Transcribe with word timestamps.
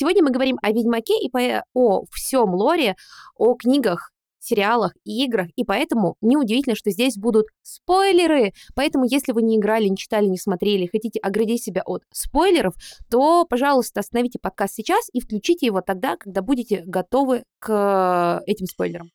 Сегодня 0.00 0.24
мы 0.24 0.30
говорим 0.30 0.56
о 0.62 0.72
Ведьмаке 0.72 1.12
и 1.20 1.28
по... 1.28 1.62
о 1.74 2.06
всем 2.10 2.54
лоре, 2.54 2.96
о 3.36 3.52
книгах, 3.54 4.12
сериалах 4.38 4.94
и 5.04 5.26
играх, 5.26 5.48
и 5.56 5.64
поэтому 5.64 6.16
неудивительно, 6.22 6.74
что 6.74 6.90
здесь 6.90 7.18
будут 7.18 7.48
спойлеры. 7.60 8.54
Поэтому, 8.74 9.04
если 9.04 9.32
вы 9.32 9.42
не 9.42 9.58
играли, 9.58 9.88
не 9.88 9.98
читали, 9.98 10.24
не 10.24 10.38
смотрели, 10.38 10.86
хотите 10.86 11.20
оградить 11.20 11.62
себя 11.62 11.82
от 11.84 12.02
спойлеров, 12.14 12.76
то, 13.10 13.44
пожалуйста, 13.44 14.00
остановите 14.00 14.38
подкаст 14.40 14.72
сейчас 14.72 15.10
и 15.12 15.20
включите 15.20 15.66
его 15.66 15.82
тогда, 15.82 16.16
когда 16.16 16.40
будете 16.40 16.82
готовы 16.86 17.42
к 17.58 18.42
этим 18.46 18.64
спойлерам. 18.64 19.10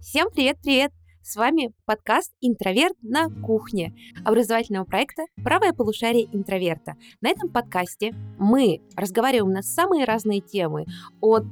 Всем 0.00 0.30
привет-привет! 0.30 0.90
С 1.28 1.34
вами 1.34 1.72
подкаст 1.86 2.30
«Интроверт 2.40 2.94
на 3.02 3.28
кухне» 3.28 3.92
образовательного 4.24 4.84
проекта 4.84 5.24
«Правое 5.42 5.72
полушарие 5.72 6.26
интроверта». 6.32 6.94
На 7.20 7.30
этом 7.30 7.48
подкасте 7.48 8.14
мы 8.38 8.80
разговариваем 8.94 9.52
на 9.52 9.62
самые 9.62 10.04
разные 10.04 10.40
темы, 10.40 10.86
от 11.20 11.46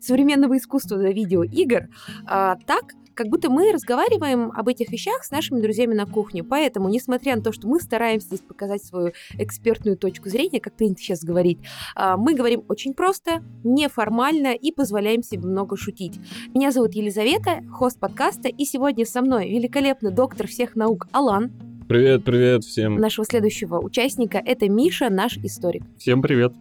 современного 0.00 0.56
искусства 0.56 0.98
до 0.98 1.12
видеоигр, 1.12 1.88
а, 2.26 2.56
так, 2.66 2.94
как 3.14 3.28
будто 3.28 3.50
мы 3.50 3.72
разговариваем 3.72 4.50
об 4.52 4.68
этих 4.68 4.90
вещах 4.90 5.24
с 5.24 5.30
нашими 5.30 5.60
друзьями 5.60 5.94
на 5.94 6.06
кухне. 6.06 6.42
Поэтому, 6.44 6.88
несмотря 6.88 7.36
на 7.36 7.42
то, 7.42 7.52
что 7.52 7.66
мы 7.68 7.80
стараемся 7.80 8.26
здесь 8.26 8.40
показать 8.40 8.84
свою 8.84 9.12
экспертную 9.38 9.96
точку 9.96 10.28
зрения, 10.28 10.60
как 10.60 10.74
принято 10.74 11.00
сейчас 11.00 11.22
говорить, 11.24 11.58
а, 11.94 12.16
мы 12.16 12.34
говорим 12.34 12.64
очень 12.68 12.94
просто, 12.94 13.42
неформально 13.64 14.54
и 14.54 14.72
позволяем 14.72 15.22
себе 15.22 15.46
много 15.46 15.76
шутить. 15.76 16.18
Меня 16.54 16.72
зовут 16.72 16.94
Елизавета, 16.94 17.62
хост 17.72 17.98
подкаста, 17.98 18.48
и 18.48 18.64
сегодня 18.64 19.04
со 19.04 19.22
мной 19.22 19.48
великолепный 19.48 20.10
доктор 20.10 20.46
всех 20.46 20.76
наук 20.76 21.06
Алан. 21.12 21.52
Привет, 21.88 22.24
привет 22.24 22.64
всем. 22.64 22.96
Нашего 22.96 23.26
следующего 23.26 23.78
участника 23.78 24.38
это 24.38 24.68
Миша, 24.68 25.10
наш 25.10 25.36
историк. 25.38 25.82
Всем 25.98 26.22
привет. 26.22 26.52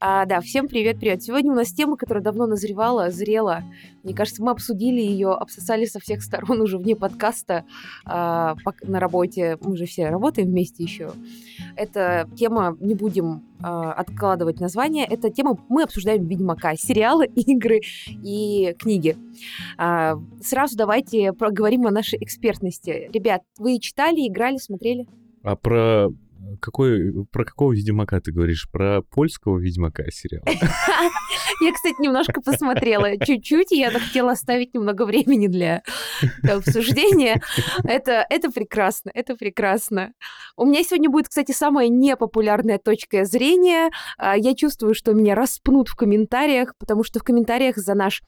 А, 0.00 0.26
да, 0.26 0.40
всем 0.40 0.68
привет-привет. 0.68 1.24
Сегодня 1.24 1.50
у 1.50 1.56
нас 1.56 1.72
тема, 1.72 1.96
которая 1.96 2.22
давно 2.22 2.46
назревала, 2.46 3.10
зрела. 3.10 3.64
Мне 4.04 4.14
кажется, 4.14 4.40
мы 4.44 4.52
обсудили 4.52 5.00
ее, 5.00 5.32
обсосали 5.32 5.86
со 5.86 5.98
всех 5.98 6.22
сторон 6.22 6.60
уже 6.62 6.78
вне 6.78 6.94
подкаста 6.94 7.64
а, 8.04 8.54
на 8.82 9.00
работе. 9.00 9.58
Мы 9.60 9.76
же 9.76 9.86
все 9.86 10.08
работаем 10.08 10.50
вместе 10.50 10.84
еще. 10.84 11.10
Эта 11.74 12.30
тема, 12.36 12.76
не 12.78 12.94
будем 12.94 13.42
а, 13.60 13.92
откладывать 13.92 14.60
название, 14.60 15.04
эта 15.04 15.30
тема, 15.30 15.58
мы 15.68 15.82
обсуждаем 15.82 16.28
Ведьмака, 16.28 16.76
сериалы, 16.76 17.26
игры 17.34 17.80
и 18.06 18.76
книги. 18.78 19.16
А, 19.78 20.16
сразу 20.40 20.76
давайте 20.76 21.32
поговорим 21.32 21.88
о 21.88 21.90
нашей 21.90 22.22
экспертности. 22.22 23.10
Ребят, 23.12 23.42
вы 23.58 23.80
читали, 23.80 24.28
играли, 24.28 24.58
смотрели? 24.58 25.08
А 25.42 25.56
про 25.56 26.12
какой, 26.60 27.26
про 27.30 27.44
какого 27.44 27.72
Ведьмака 27.72 28.20
ты 28.20 28.32
говоришь? 28.32 28.68
Про 28.70 29.02
польского 29.02 29.58
Ведьмака 29.58 30.04
сериал? 30.10 30.44
Я, 31.60 31.72
кстати, 31.72 32.00
немножко 32.00 32.40
посмотрела 32.40 33.18
чуть-чуть, 33.18 33.72
и 33.72 33.78
я 33.78 33.90
хотела 33.90 34.32
оставить 34.32 34.74
немного 34.74 35.04
времени 35.04 35.48
для 35.48 35.82
обсуждения. 36.48 37.42
Это, 37.82 38.24
это 38.30 38.50
прекрасно, 38.50 39.10
это 39.12 39.34
прекрасно. 39.34 40.12
У 40.56 40.64
меня 40.64 40.84
сегодня 40.84 41.10
будет, 41.10 41.28
кстати, 41.28 41.52
самая 41.52 41.88
непопулярная 41.88 42.78
точка 42.78 43.24
зрения. 43.24 43.90
А, 44.18 44.36
я 44.36 44.54
чувствую, 44.54 44.94
что 44.94 45.14
меня 45.14 45.34
распнут 45.34 45.88
в 45.88 45.96
комментариях, 45.96 46.74
потому 46.78 47.02
что 47.02 47.18
в 47.18 47.24
комментариях 47.24 47.76
за 47.76 47.94
наш 47.94 48.22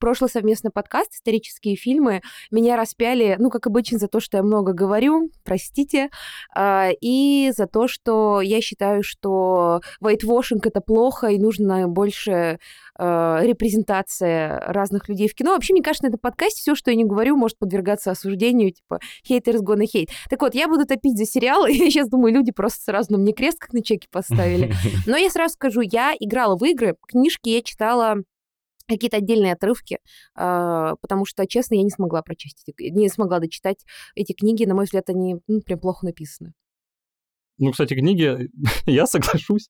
прошлый 0.00 0.30
совместный 0.30 0.70
подкаст 0.72 1.12
«Исторические 1.12 1.76
фильмы» 1.76 2.22
меня 2.50 2.76
распяли, 2.76 3.36
ну, 3.38 3.50
как 3.50 3.66
обычно, 3.66 3.98
за 3.98 4.08
то, 4.08 4.18
что 4.18 4.38
я 4.38 4.42
много 4.42 4.72
говорю, 4.72 5.30
простите, 5.44 6.08
а, 6.54 6.88
и 7.00 7.52
за 7.56 7.66
то, 7.66 7.86
что 7.86 8.40
я 8.40 8.60
считаю, 8.60 9.02
что 9.02 9.82
вайтвошинг— 10.00 10.66
это 10.66 10.80
плохо, 10.80 11.28
и 11.28 11.38
нужно 11.38 11.86
больше 11.86 12.58
а, 12.96 13.40
репрезентация 13.42 14.58
разных 14.66 15.08
людей 15.08 15.28
в 15.28 15.34
кино. 15.34 15.52
Вообще, 15.52 15.74
мне 15.74 15.82
кажется, 15.82 16.04
на 16.04 16.08
этом 16.08 16.20
подкасте 16.20 16.60
все, 16.60 16.74
что 16.74 16.90
я 16.90 16.96
не 16.96 17.04
говорю, 17.04 17.36
может 17.36 17.58
подвергаться 17.58 18.10
осуждению, 18.10 18.72
типа 18.72 19.00
haters 19.28 19.60
gonna 19.60 19.84
hate. 19.84 20.08
Так 20.28 20.40
вот, 20.40 20.54
я 20.54 20.66
буду 20.66 20.86
топить 20.86 21.16
за 21.16 21.26
сериал, 21.26 21.66
и 21.66 21.74
я 21.74 21.90
сейчас 21.90 22.08
думаю, 22.08 22.34
люди 22.34 22.52
просто 22.52 22.82
сразу 22.82 23.12
на 23.12 23.18
мне 23.18 23.32
крест 23.32 23.58
как 23.58 23.72
на 23.74 23.82
чеке 23.82 24.08
поставили. 24.10 24.72
Но 25.06 25.16
я 25.16 25.30
сразу 25.30 25.54
скажу, 25.54 25.82
я 25.82 26.14
играла 26.18 26.56
в 26.56 26.64
игры, 26.64 26.96
книжки 27.06 27.50
я 27.50 27.62
читала 27.62 28.16
какие-то 28.94 29.18
отдельные 29.18 29.52
отрывки, 29.52 29.98
а, 30.34 30.96
потому 31.00 31.24
что, 31.24 31.46
честно, 31.46 31.74
я 31.74 31.82
не 31.82 31.90
смогла 31.90 32.22
прочесть, 32.22 32.64
не 32.78 33.08
смогла 33.08 33.38
дочитать 33.38 33.78
эти 34.14 34.32
книги. 34.32 34.64
На 34.64 34.74
мой 34.74 34.84
взгляд, 34.84 35.08
они 35.08 35.36
ну, 35.46 35.60
прям 35.60 35.78
плохо 35.78 36.04
написаны. 36.04 36.52
Ну, 37.58 37.72
кстати, 37.72 37.94
книги, 37.94 38.48
я 38.86 39.06
соглашусь. 39.06 39.68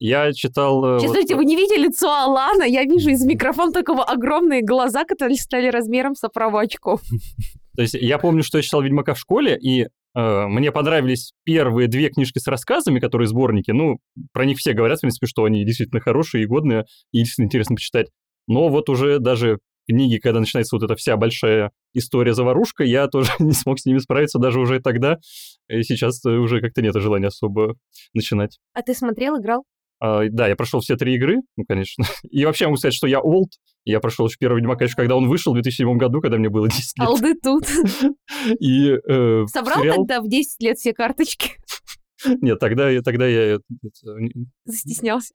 Я 0.00 0.32
читал... 0.32 0.98
Сейчас, 0.98 1.12
вот... 1.12 1.36
вы 1.36 1.44
не 1.44 1.56
видели 1.56 1.84
лицо 1.84 2.08
Алана? 2.10 2.64
Я 2.64 2.84
вижу 2.84 3.10
из 3.10 3.24
микрофона 3.24 3.72
такого 3.72 4.02
огромные 4.04 4.62
глаза, 4.62 5.04
которые 5.04 5.36
стали 5.36 5.68
размером 5.68 6.14
с 6.14 6.24
оправу 6.24 6.56
очков. 6.56 7.02
То 7.76 7.82
есть 7.82 7.94
я 7.94 8.18
помню, 8.18 8.42
что 8.42 8.58
я 8.58 8.62
читал 8.62 8.82
«Ведьмака» 8.82 9.14
в 9.14 9.18
школе, 9.18 9.56
и 9.56 9.82
э, 9.84 10.46
мне 10.46 10.72
понравились 10.72 11.32
первые 11.44 11.86
две 11.86 12.08
книжки 12.08 12.38
с 12.38 12.46
рассказами, 12.48 12.98
которые 12.98 13.28
сборники. 13.28 13.70
Ну, 13.70 13.98
про 14.32 14.44
них 14.44 14.58
все 14.58 14.72
говорят, 14.72 14.98
в 14.98 15.00
принципе, 15.02 15.26
что 15.26 15.44
они 15.44 15.64
действительно 15.64 16.00
хорошие 16.00 16.44
и 16.44 16.46
годные, 16.46 16.86
и 17.12 17.18
действительно 17.18 17.46
интересно 17.46 17.76
почитать. 17.76 18.08
Но 18.50 18.68
вот 18.68 18.88
уже 18.88 19.20
даже 19.20 19.60
книги, 19.88 20.18
когда 20.18 20.40
начинается 20.40 20.74
вот 20.74 20.82
эта 20.82 20.96
вся 20.96 21.16
большая 21.16 21.70
история 21.94 22.34
заварушка, 22.34 22.82
я 22.82 23.06
тоже 23.06 23.30
не 23.38 23.52
смог 23.52 23.78
с 23.78 23.86
ними 23.86 23.98
справиться 23.98 24.40
даже 24.40 24.58
уже 24.58 24.80
тогда. 24.80 25.18
И 25.68 25.82
сейчас 25.84 26.24
уже 26.24 26.60
как-то 26.60 26.82
нет 26.82 26.92
желания 26.96 27.28
особо 27.28 27.76
начинать. 28.12 28.58
А 28.74 28.82
ты 28.82 28.92
смотрел, 28.92 29.40
играл? 29.40 29.62
А, 30.00 30.22
да, 30.28 30.48
я 30.48 30.56
прошел 30.56 30.80
все 30.80 30.96
три 30.96 31.14
игры, 31.14 31.36
ну, 31.56 31.64
конечно. 31.64 32.04
И 32.28 32.44
вообще 32.44 32.64
могу 32.64 32.76
сказать, 32.76 32.94
что 32.94 33.06
я 33.06 33.20
олд. 33.20 33.52
Я 33.84 34.00
прошел 34.00 34.26
еще 34.26 34.36
первый 34.40 34.56
Ведьмак, 34.56 34.78
конечно, 34.78 34.96
когда 34.96 35.14
он 35.14 35.28
вышел 35.28 35.52
в 35.52 35.54
2007 35.54 35.96
году, 35.96 36.20
когда 36.20 36.36
мне 36.36 36.48
было 36.48 36.68
10 36.70 36.98
лет. 36.98 37.06
Алды 37.06 37.34
тут. 37.40 37.68
И, 38.58 38.90
э, 38.90 39.44
Собрал 39.46 39.80
сериал... 39.80 39.96
тогда 39.98 40.20
в 40.20 40.28
10 40.28 40.60
лет 40.60 40.76
все 40.76 40.92
карточки? 40.92 41.50
Нет, 42.40 42.58
тогда, 42.58 42.90
тогда 43.02 43.28
я... 43.28 43.60
Застеснялся. 44.64 45.34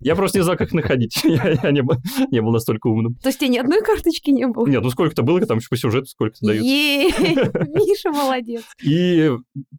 Я 0.00 0.14
просто 0.14 0.38
не 0.38 0.44
знал, 0.44 0.56
как 0.56 0.72
находить. 0.72 1.18
Я, 1.24 1.58
я 1.62 1.70
не, 1.70 1.82
был, 1.82 1.96
не 2.30 2.40
был 2.42 2.52
настолько 2.52 2.88
умным. 2.88 3.14
То 3.22 3.28
есть 3.28 3.38
у 3.38 3.46
тебя 3.46 3.54
ни 3.54 3.58
одной 3.58 3.82
карточки 3.82 4.30
не 4.30 4.46
было? 4.46 4.66
Нет, 4.66 4.82
ну 4.82 4.90
сколько-то 4.90 5.22
было, 5.22 5.40
там 5.40 5.58
еще 5.58 5.68
по 5.70 5.76
сюжету 5.76 6.06
сколько-то 6.06 6.46
дают. 6.46 6.62
Миша 6.64 8.10
молодец. 8.10 8.64
И 8.82 9.30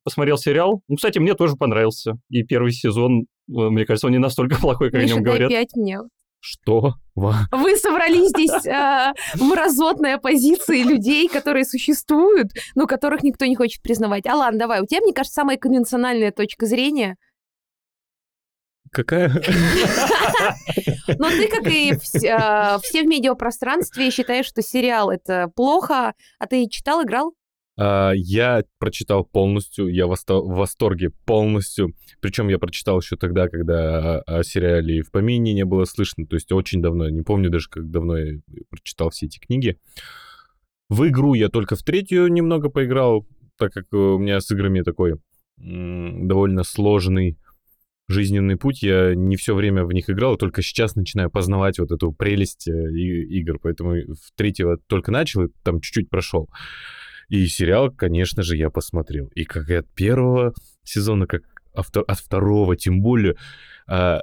посмотрел 0.03 0.37
сериал. 0.37 0.81
Ну, 0.87 0.95
кстати, 0.95 1.19
мне 1.19 1.35
тоже 1.35 1.55
понравился. 1.55 2.13
И 2.29 2.43
первый 2.43 2.71
сезон, 2.71 3.21
э, 3.21 3.23
мне 3.47 3.85
кажется, 3.85 4.07
он 4.07 4.13
не 4.13 4.19
настолько 4.19 4.55
плохой, 4.61 4.91
как 4.91 5.01
Миша, 5.01 5.13
о 5.13 5.17
нем 5.17 5.23
говорят. 5.23 5.51
Миша, 5.51 5.67
мне. 5.75 5.99
Что? 6.39 6.95
Вы 7.13 7.75
собрались 7.75 8.29
здесь 8.29 8.65
э, 8.65 9.13
мразотной 9.39 10.15
оппозиции 10.15 10.81
людей, 10.81 11.27
которые 11.27 11.65
существуют, 11.65 12.47
но 12.73 12.87
которых 12.87 13.21
никто 13.21 13.45
не 13.45 13.55
хочет 13.55 13.83
признавать. 13.83 14.25
Алан, 14.25 14.57
давай, 14.57 14.81
у 14.81 14.87
тебя, 14.87 15.01
мне 15.01 15.13
кажется, 15.13 15.35
самая 15.35 15.57
конвенциональная 15.57 16.31
точка 16.31 16.65
зрения– 16.65 17.17
Какая? 18.91 19.29
Но 21.17 21.29
ты, 21.29 21.47
как 21.47 21.65
и 21.67 21.93
а, 22.27 22.77
все 22.79 23.03
в 23.03 23.07
медиапространстве, 23.07 24.11
считаешь, 24.11 24.45
что 24.45 24.61
сериал— 24.61 25.09
это 25.11 25.49
плохо, 25.55 26.13
а 26.39 26.47
ты 26.47 26.67
читал, 26.67 27.03
играл? 27.03 27.33
А, 27.77 28.11
я 28.13 28.63
прочитал 28.79 29.23
полностью, 29.23 29.87
я 29.87 30.07
в 30.07 30.15
восторге 30.27 31.11
полностью. 31.25 31.93
Причем 32.19 32.49
я 32.49 32.59
прочитал 32.59 32.99
еще 32.99 33.15
тогда, 33.15 33.47
когда 33.47 34.19
о 34.21 34.43
сериале 34.43 34.97
и 34.97 35.01
в 35.01 35.11
помине 35.11 35.53
не 35.53 35.63
было 35.63 35.85
слышно. 35.85 36.27
То 36.27 36.35
есть 36.35 36.51
очень 36.51 36.81
давно, 36.81 37.09
не 37.09 37.21
помню 37.21 37.49
даже, 37.49 37.69
как 37.69 37.89
давно 37.89 38.17
я 38.17 38.39
прочитал 38.69 39.09
все 39.09 39.27
эти 39.27 39.39
книги. 39.39 39.77
В 40.89 41.07
игру 41.07 41.33
я 41.33 41.47
только 41.47 41.77
в 41.77 41.83
третью 41.83 42.27
немного 42.27 42.69
поиграл, 42.69 43.25
так 43.57 43.71
как 43.71 43.85
у 43.93 44.17
меня 44.17 44.41
с 44.41 44.51
играми 44.51 44.81
такой 44.81 45.15
довольно 45.57 46.63
сложный 46.63 47.37
жизненный 48.11 48.57
путь, 48.57 48.83
я 48.83 49.15
не 49.15 49.35
все 49.35 49.55
время 49.55 49.85
в 49.85 49.91
них 49.91 50.09
играл, 50.09 50.37
только 50.37 50.61
сейчас 50.61 50.95
начинаю 50.95 51.29
познавать 51.29 51.79
вот 51.79 51.91
эту 51.91 52.11
прелесть 52.11 52.67
э, 52.67 52.71
игр, 52.71 53.59
поэтому 53.61 53.93
в 53.93 54.31
третьего 54.35 54.77
только 54.77 55.11
начал 55.11 55.43
и 55.43 55.49
там 55.63 55.81
чуть-чуть 55.81 56.09
прошел. 56.09 56.49
И 57.29 57.47
сериал, 57.47 57.91
конечно 57.91 58.43
же, 58.43 58.57
я 58.57 58.69
посмотрел. 58.69 59.27
И 59.35 59.45
как 59.45 59.69
и 59.69 59.75
от 59.75 59.89
первого 59.93 60.53
сезона, 60.83 61.27
как 61.27 61.43
от 61.73 61.87
второго, 62.19 62.75
тем 62.75 63.01
более, 63.01 63.35
а, 63.87 64.19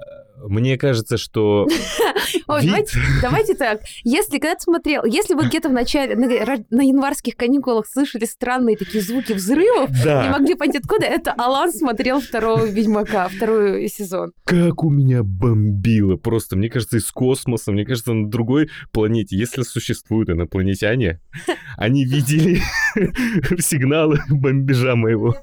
Мне 0.46 0.79
кажется, 0.79 1.17
что... 1.17 1.67
Ой, 2.46 2.62
вид- 2.62 2.70
давайте, 2.70 2.99
давайте 3.23 3.55
так. 3.55 3.81
Если 4.05 4.38
когда 4.38 4.55
ты 4.55 4.62
смотрел, 4.62 5.05
если 5.05 5.35
вы 5.35 5.46
где-то 5.46 5.69
в 5.69 5.73
начале, 5.73 6.17
на, 6.17 6.82
январских 6.82 7.37
каникулах 7.37 7.87
слышали 7.87 8.25
странные 8.25 8.76
такие 8.76 9.02
звуки 9.02 9.32
взрывов, 9.32 9.90
не 9.90 10.31
могли 10.31 10.55
понять 10.55 10.76
откуда, 10.76 11.06
это 11.06 11.32
Алан 11.32 11.73
смотрел 11.73 12.20
второго 12.20 12.64
Ведьмака, 12.67 13.29
второй 13.29 13.88
сезон. 13.88 14.32
как 14.44 14.85
у 14.85 14.90
меня 14.90 15.23
бомбило 15.23 16.17
просто. 16.17 16.56
Мне 16.56 16.69
кажется, 16.69 16.99
из 16.99 17.11
космоса, 17.11 17.73
мне 17.73 17.84
кажется, 17.84 18.12
на 18.12 18.29
другой 18.31 18.70
планете, 18.93 19.37
если 19.37 19.62
существуют 19.62 20.31
инопланетяне, 20.31 21.20
они 21.76 22.05
видели 22.05 22.61
сигналы 23.61 24.20
бомбежа 24.29 24.94
моего. 24.96 25.37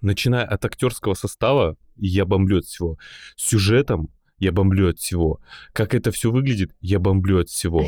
Начиная 0.00 0.44
от 0.44 0.64
актерского 0.64 1.14
состава, 1.14 1.76
я 1.96 2.24
бомблю 2.24 2.58
от 2.58 2.64
всего. 2.64 2.98
Сюжетом 3.36 4.10
я 4.42 4.50
бомблю 4.50 4.88
от 4.88 4.98
всего. 4.98 5.40
Как 5.72 5.94
это 5.94 6.10
все 6.10 6.32
выглядит, 6.32 6.72
я 6.80 6.98
бомблю 6.98 7.38
от 7.38 7.48
всего. 7.48 7.84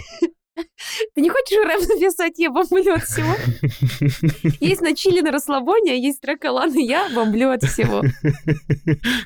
Ты 0.55 1.21
не 1.21 1.29
хочешь 1.29 1.67
рэп 1.67 1.81
написать, 1.81 2.39
я 2.39 2.49
бомблю 2.53 2.95
от 2.95 3.03
всего? 3.03 3.35
Есть 4.61 4.81
на 4.81 4.95
чили 4.95 5.21
на 5.21 5.33
расслабоне, 5.33 5.93
а 5.93 5.95
есть 5.97 6.21
трек 6.21 6.45
Алана, 6.45 6.79
я 6.79 7.09
бомблю 7.13 7.51
от 7.51 7.65
всего. 7.65 8.03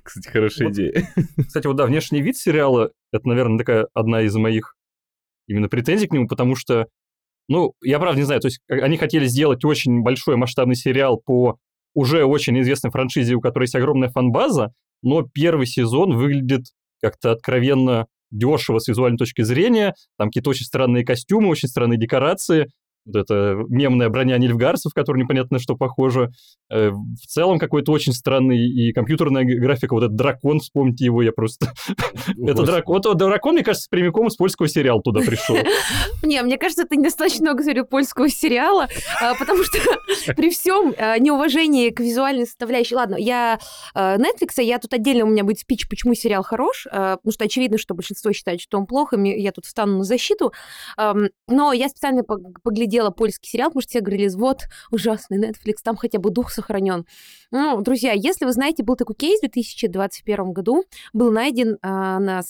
Кстати, 0.02 0.28
хорошая 0.28 0.68
Вот. 0.68 0.74
идея. 0.74 1.12
Кстати, 1.46 1.66
вот 1.66 1.76
да, 1.76 1.84
внешний 1.84 2.22
вид 2.22 2.38
сериала, 2.38 2.92
это, 3.12 3.28
наверное, 3.28 3.58
такая 3.58 3.88
одна 3.92 4.22
из 4.22 4.34
моих 4.34 4.74
именно 5.48 5.68
претензий 5.68 6.06
к 6.06 6.12
нему, 6.12 6.28
потому 6.28 6.56
что, 6.56 6.86
ну, 7.46 7.74
я 7.82 7.98
правда 7.98 8.20
не 8.20 8.24
знаю, 8.24 8.40
то 8.40 8.48
есть 8.48 8.60
э, 8.70 8.80
они 8.80 8.96
хотели 8.96 9.26
сделать 9.26 9.66
очень 9.66 10.00
большой 10.00 10.36
масштабный 10.36 10.76
сериал 10.76 11.20
по 11.22 11.58
уже 11.92 12.24
очень 12.24 12.58
известной 12.60 12.90
франшизе, 12.90 13.34
у 13.34 13.42
которой 13.42 13.64
есть 13.64 13.74
огромная 13.74 14.08
фанбаза, 14.08 14.72
но 15.02 15.22
первый 15.22 15.66
сезон 15.66 16.16
выглядит 16.16 16.64
как-то 17.00 17.32
откровенно 17.32 18.06
дешево 18.30 18.78
с 18.78 18.88
визуальной 18.88 19.18
точки 19.18 19.42
зрения, 19.42 19.94
там 20.18 20.28
какие-то 20.28 20.50
очень 20.50 20.66
странные 20.66 21.04
костюмы, 21.04 21.48
очень 21.48 21.68
странные 21.68 21.98
декорации, 21.98 22.68
вот 23.08 23.16
эта 23.16 23.56
мемная 23.68 24.08
броня 24.08 24.38
нильфгарцев, 24.38 24.92
которая 24.94 25.22
непонятно 25.22 25.56
на 25.56 25.58
что 25.58 25.74
похожа. 25.76 26.30
Э, 26.70 26.90
В 26.90 27.26
целом 27.26 27.58
какой-то 27.58 27.92
очень 27.92 28.12
странный 28.12 28.58
и 28.58 28.92
компьютерная 28.92 29.44
графика. 29.44 29.94
Вот 29.94 30.04
этот 30.04 30.16
дракон, 30.16 30.60
вспомните 30.60 31.06
его, 31.06 31.22
я 31.22 31.32
просто... 31.32 31.72
Это 32.28 32.62
дракон, 32.62 33.00
вот 33.02 33.16
дракон, 33.16 33.54
мне 33.54 33.64
кажется, 33.64 33.88
прямиком 33.90 34.28
из 34.28 34.36
польского 34.36 34.68
сериала 34.68 35.02
туда 35.02 35.20
пришел. 35.20 35.56
Не, 36.22 36.42
мне 36.42 36.58
кажется, 36.58 36.84
ты 36.84 36.96
недостаточно 36.96 37.46
много 37.46 37.62
смотрел 37.62 37.86
польского 37.86 38.28
сериала, 38.28 38.88
а, 39.20 39.34
потому 39.34 39.62
что 39.64 39.78
при 40.36 40.50
всем 40.50 40.94
неуважении 41.20 41.90
к 41.90 42.00
визуальной 42.00 42.46
составляющей... 42.46 42.94
Ладно, 42.94 43.16
я 43.16 43.58
а, 43.94 44.16
Netflix, 44.18 44.62
я 44.62 44.78
тут 44.78 44.92
отдельно 44.92 45.24
у 45.24 45.28
меня 45.28 45.44
будет 45.44 45.60
спич, 45.60 45.88
почему 45.88 46.14
сериал 46.14 46.42
хорош, 46.42 46.86
а, 46.90 47.16
потому 47.16 47.32
что 47.32 47.44
очевидно, 47.44 47.78
что 47.78 47.94
большинство 47.94 48.32
считает, 48.32 48.60
что 48.60 48.78
он 48.78 48.86
плох, 48.86 49.12
и 49.12 49.40
я 49.40 49.52
тут 49.52 49.64
встану 49.64 49.98
на 49.98 50.04
защиту. 50.04 50.52
Но 50.96 51.72
я 51.72 51.88
специально 51.88 52.22
пог- 52.22 52.60
поглядела 52.98 53.10
польский 53.10 53.48
сериал, 53.48 53.70
потому 53.70 53.82
что 53.82 53.90
все 53.90 54.00
говорили, 54.00 54.28
вот, 54.28 54.62
ужасный 54.90 55.38
Netflix, 55.38 55.76
там 55.82 55.96
хотя 55.96 56.18
бы 56.18 56.30
дух 56.30 56.50
сохранен. 56.50 57.06
Ну, 57.50 57.80
друзья, 57.82 58.12
если 58.12 58.44
вы 58.44 58.52
знаете, 58.52 58.82
был 58.82 58.96
такой 58.96 59.14
кейс 59.14 59.38
в 59.38 59.42
2021 59.42 60.52
году, 60.52 60.84
был 61.12 61.30
найден 61.30 61.78
а, 61.82 62.18
на 62.18 62.42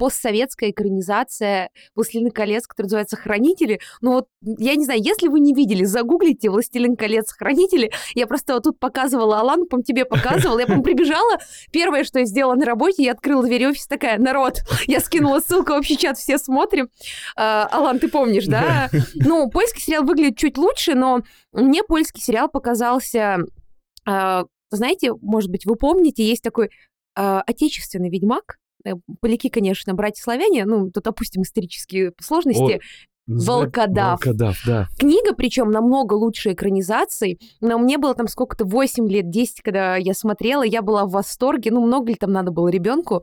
постсоветская 0.00 0.70
экранизация 0.70 1.68
«Властелин 1.94 2.30
колец», 2.30 2.66
которая 2.66 2.86
называется 2.86 3.16
«Хранители». 3.18 3.80
Ну 4.00 4.12
вот, 4.12 4.28
я 4.40 4.74
не 4.74 4.86
знаю, 4.86 5.02
если 5.04 5.28
вы 5.28 5.40
не 5.40 5.52
видели, 5.52 5.84
загуглите 5.84 6.48
«Властелин 6.48 6.96
колец. 6.96 7.30
Хранители». 7.32 7.92
Я 8.14 8.26
просто 8.26 8.54
вот 8.54 8.62
тут 8.62 8.78
показывала 8.78 9.40
Алану, 9.40 9.66
по 9.66 9.82
тебе 9.82 10.06
показывала. 10.06 10.58
Я, 10.58 10.66
по 10.66 10.80
прибежала. 10.80 11.38
Первое, 11.70 12.04
что 12.04 12.20
я 12.20 12.24
сделала 12.24 12.54
на 12.54 12.64
работе, 12.64 13.02
я 13.02 13.12
открыла 13.12 13.42
дверь 13.42 13.66
офиса, 13.68 13.90
такая, 13.90 14.18
народ, 14.18 14.60
я 14.86 15.00
скинула 15.00 15.40
ссылку 15.40 15.74
в 15.74 15.76
общий 15.76 15.98
чат, 15.98 16.16
все 16.16 16.38
смотрим. 16.38 16.88
А, 17.36 17.68
Алан, 17.70 17.98
ты 17.98 18.08
помнишь, 18.08 18.46
да? 18.46 18.88
Ну, 19.14 19.50
польский 19.50 19.82
сериал 19.82 20.04
выглядит 20.04 20.38
чуть 20.38 20.56
лучше, 20.56 20.94
но 20.94 21.20
мне 21.52 21.82
польский 21.82 22.22
сериал 22.22 22.48
показался... 22.48 23.40
а, 24.06 24.44
знаете, 24.70 25.12
может 25.20 25.50
быть, 25.50 25.66
вы 25.66 25.76
помните, 25.76 26.24
есть 26.24 26.42
такой 26.42 26.70
а, 27.14 27.42
отечественный 27.42 28.08
ведьмак, 28.08 28.56
Поляки, 29.20 29.48
конечно, 29.48 29.94
братья-славяне, 29.94 30.64
ну, 30.64 30.90
тут 30.90 31.06
опустим 31.06 31.42
исторические 31.42 32.12
сложности. 32.20 32.80
Волкодав. 33.26 34.24
Волкодав, 34.24 34.56
да. 34.66 34.88
Книга, 34.98 35.34
причем 35.34 35.70
намного 35.70 36.14
лучше 36.14 36.52
экранизации, 36.52 37.38
но 37.60 37.78
мне 37.78 37.96
было 37.96 38.14
там 38.14 38.26
сколько-то 38.26 38.64
8 38.64 39.08
лет, 39.08 39.30
10, 39.30 39.62
когда 39.62 39.96
я 39.96 40.14
смотрела, 40.14 40.62
я 40.62 40.82
была 40.82 41.04
в 41.04 41.10
восторге, 41.10 41.70
ну, 41.70 41.80
много 41.80 42.08
ли 42.08 42.16
там 42.16 42.32
надо 42.32 42.50
было 42.50 42.68
ребенку. 42.68 43.22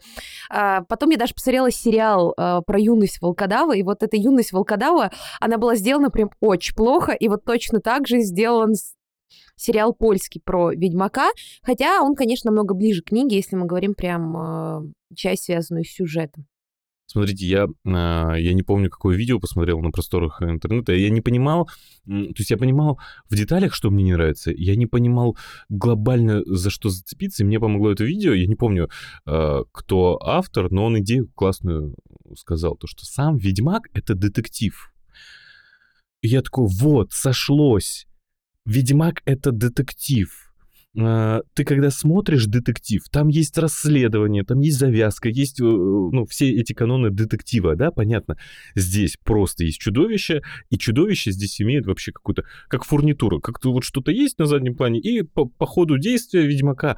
А, 0.49 0.83
потом 0.83 1.09
я 1.09 1.17
даже 1.17 1.33
посмотрела 1.33 1.71
сериал 1.71 2.33
а, 2.37 2.61
про 2.61 2.79
юность 2.79 3.21
волкодава, 3.21 3.75
и 3.75 3.83
вот 3.83 4.01
эта 4.01 4.15
юность 4.15 4.53
волкодава, 4.53 5.11
она 5.41 5.57
была 5.57 5.75
сделана 5.75 6.09
прям 6.09 6.29
очень 6.39 6.75
плохо, 6.75 7.11
и 7.11 7.27
вот 7.27 7.43
точно 7.43 7.81
так 7.81 8.07
же 8.07 8.21
сделан 8.21 8.75
сериал 9.55 9.93
польский 9.93 10.41
про 10.43 10.71
Ведьмака, 10.71 11.29
хотя 11.61 12.01
он, 12.01 12.15
конечно, 12.15 12.49
намного 12.49 12.73
ближе 12.73 13.01
к 13.01 13.07
книге, 13.07 13.37
если 13.37 13.55
мы 13.55 13.65
говорим 13.65 13.93
прям 13.93 14.37
а, 14.37 14.83
часть, 15.15 15.45
связанную 15.45 15.83
с 15.83 15.89
сюжетом. 15.89 16.45
Смотрите, 17.09 17.45
я, 17.45 17.67
а, 17.85 18.35
я 18.35 18.53
не 18.53 18.63
помню, 18.63 18.89
какое 18.89 19.15
видео 19.15 19.39
посмотрел 19.39 19.79
на 19.79 19.91
просторах 19.91 20.41
интернета. 20.41 20.93
Я 20.93 21.09
не 21.09 21.21
понимал, 21.21 21.67
то 22.05 22.35
есть 22.37 22.51
я 22.51 22.57
понимал 22.57 22.99
в 23.29 23.35
деталях, 23.35 23.73
что 23.73 23.89
мне 23.89 24.03
не 24.03 24.13
нравится. 24.13 24.51
Я 24.51 24.75
не 24.75 24.87
понимал 24.87 25.37
глобально, 25.69 26.43
за 26.45 26.69
что 26.69 26.89
зацепиться. 26.89 27.43
И 27.43 27.45
мне 27.45 27.61
помогло 27.61 27.91
это 27.91 28.03
видео. 28.03 28.33
Я 28.33 28.45
не 28.45 28.55
помню, 28.55 28.89
а, 29.25 29.63
кто 29.71 30.19
автор, 30.21 30.69
но 30.69 30.85
он 30.85 30.99
идею 30.99 31.29
классную 31.33 31.95
сказал. 32.35 32.75
То, 32.75 32.87
что 32.87 33.05
сам 33.05 33.37
Ведьмак— 33.37 33.83
это 33.93 34.13
детектив. 34.13 34.93
И 36.21 36.27
я 36.27 36.41
такой, 36.41 36.67
вот, 36.67 37.13
сошлось. 37.13 38.05
Ведьмак— 38.67 39.21
это 39.25 39.51
детектив. 39.53 40.29
А, 40.99 41.41
Ты 41.53 41.63
когда 41.63 41.89
смотришь 41.89 42.47
детектив, 42.47 43.01
там 43.09 43.29
есть 43.29 43.57
расследование, 43.57 44.43
там 44.43 44.59
есть 44.59 44.77
завязка, 44.77 45.29
есть, 45.29 45.61
э, 45.61 45.63
ну, 45.63 46.25
все 46.25 46.49
эти 46.51 46.73
каноны 46.73 47.09
детектива, 47.09 47.77
да, 47.77 47.91
понятно. 47.91 48.35
Здесь 48.75 49.15
просто 49.23 49.63
есть 49.63 49.79
чудовище, 49.79 50.41
и 50.69 50.77
чудовище 50.77 51.31
здесь 51.31 51.61
имеет 51.61 51.85
вообще 51.85 52.11
какую-то, 52.11 52.43
как 52.67 52.83
фурнитуру, 52.83 53.39
как-то 53.39 53.71
вот 53.71 53.85
что-то 53.85 54.11
есть 54.11 54.37
на 54.37 54.47
заднем 54.47 54.75
плане, 54.75 54.99
и 54.99 55.21
по, 55.21 55.45
по 55.45 55.65
ходу 55.65 55.97
действия 55.97 56.45
Ведьмака 56.45 56.97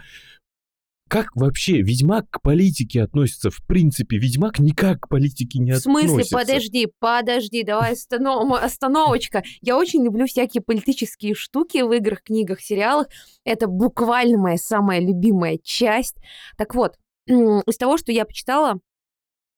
как 1.10 1.36
вообще 1.36 1.82
Ведьмак 1.82 2.30
к 2.30 2.42
политике 2.42 3.02
относится? 3.04 3.50
В 3.50 3.66
принципе, 3.68 4.18
Ведьмак 4.18 4.60
никак 4.60 5.02
к 5.02 5.10
политике 5.10 5.60
не 5.60 5.74
В 5.74 5.78
смысле, 5.80 6.10
относится. 6.12 6.38
подожди, 6.38 6.88
подожди, 7.00 7.64
давай 7.64 7.94
останов- 7.94 8.54
остановочка. 8.64 9.44
Я 9.62 9.78
очень 9.78 10.04
люблю 10.04 10.26
всякие 10.28 10.62
политические 10.62 11.34
штуки 11.34 11.82
в 11.82 11.92
играх, 11.92 12.22
книгах, 12.24 12.62
сериалах. 12.62 13.08
Это 13.44 13.68
буквально 13.68 14.38
моя 14.38 14.58
самая 14.58 15.00
любимая 15.00 15.60
часть. 15.62 16.16
Так 16.58 16.76
вот, 16.76 16.96
из 17.28 17.78
того, 17.78 17.98
что 17.98 18.12
я 18.12 18.26
почитала, 18.26 18.80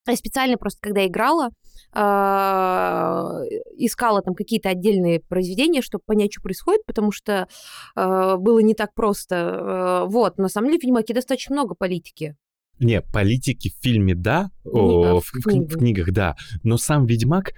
я 0.10 0.16
специально 0.16 0.58
просто, 0.58 0.80
когда 0.82 1.06
играла, 1.06 1.50
а, 1.94 3.42
искала 3.78 4.22
там 4.22 4.34
какие-то 4.34 4.70
отдельные 4.70 5.20
произведения, 5.20 5.82
чтобы 5.82 6.04
понять, 6.06 6.34
что 6.34 6.42
происходит, 6.42 6.86
потому 6.86 7.12
что 7.12 7.48
а, 7.96 8.38
было 8.38 8.60
не 8.60 8.74
так 8.74 8.94
просто. 8.94 9.36
А, 9.36 10.06
Вот, 10.06 10.38
на 10.38 10.48
самом 10.50 10.68
деле 10.70 10.80
в 10.80 10.84
Ведьмаке 10.84 11.14
достаточно 11.14 11.54
много 11.56 11.76
политики. 11.76 12.36
Не, 12.80 13.02
политики 13.02 13.70
в 13.70 13.84
фильме 13.84 14.16
да, 14.16 14.50
Кни- 14.66 14.72
о, 14.72 15.20
в, 15.20 15.24
в 15.24 15.26
в 15.26 15.36
кни- 15.36 15.42
в 15.42 15.44
книгах. 15.44 15.78
книгах 15.78 16.12
да, 16.12 16.36
но 16.64 16.78
сам 16.78 17.06
Ведьмак 17.06 17.52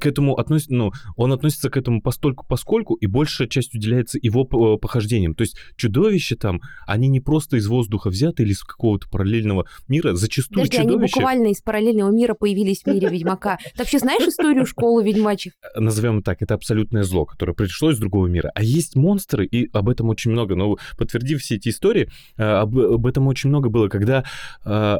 к 0.00 0.06
этому 0.06 0.36
относится, 0.36 0.74
ну, 0.74 0.92
он 1.16 1.32
относится 1.32 1.70
к 1.70 1.76
этому 1.76 2.02
постольку 2.02 2.44
поскольку, 2.48 2.94
и 2.94 3.06
большая 3.06 3.48
часть 3.48 3.74
уделяется 3.74 4.18
его 4.20 4.44
п- 4.44 4.78
похождениям. 4.78 5.34
То 5.34 5.42
есть 5.42 5.56
чудовища 5.76 6.36
там, 6.36 6.60
они 6.86 7.08
не 7.08 7.20
просто 7.20 7.56
из 7.56 7.66
воздуха 7.66 8.10
взяты 8.10 8.42
или 8.42 8.52
из 8.52 8.62
какого-то 8.62 9.08
параллельного 9.08 9.66
мира. 9.88 10.14
Зачастую 10.14 10.64
Подожди, 10.64 10.78
они 10.78 10.92
чудовища, 10.92 11.16
буквально 11.16 11.46
из 11.48 11.60
параллельного 11.60 12.10
мира 12.10 12.34
появились 12.34 12.82
в 12.82 12.86
мире 12.86 13.08
Ведьмака. 13.08 13.58
Ты 13.62 13.78
вообще 13.78 13.98
знаешь 13.98 14.26
историю 14.26 14.66
школы 14.66 15.04
ведьмачих? 15.04 15.52
назовем 15.76 16.22
так, 16.22 16.42
это 16.42 16.54
абсолютное 16.54 17.02
зло, 17.02 17.24
которое 17.24 17.52
пришло 17.52 17.90
из 17.90 17.98
другого 17.98 18.26
мира. 18.26 18.50
А 18.54 18.62
есть 18.62 18.96
монстры, 18.96 19.46
и 19.46 19.68
об 19.72 19.88
этом 19.88 20.08
очень 20.08 20.30
много. 20.30 20.54
Но 20.56 20.76
подтвердив 20.98 21.40
все 21.40 21.56
эти 21.56 21.68
истории, 21.68 22.10
э, 22.36 22.42
об, 22.42 22.76
об 22.78 23.06
этом 23.06 23.26
очень 23.28 23.50
много 23.50 23.68
было, 23.68 23.88
когда 23.88 24.24
э, 24.64 24.98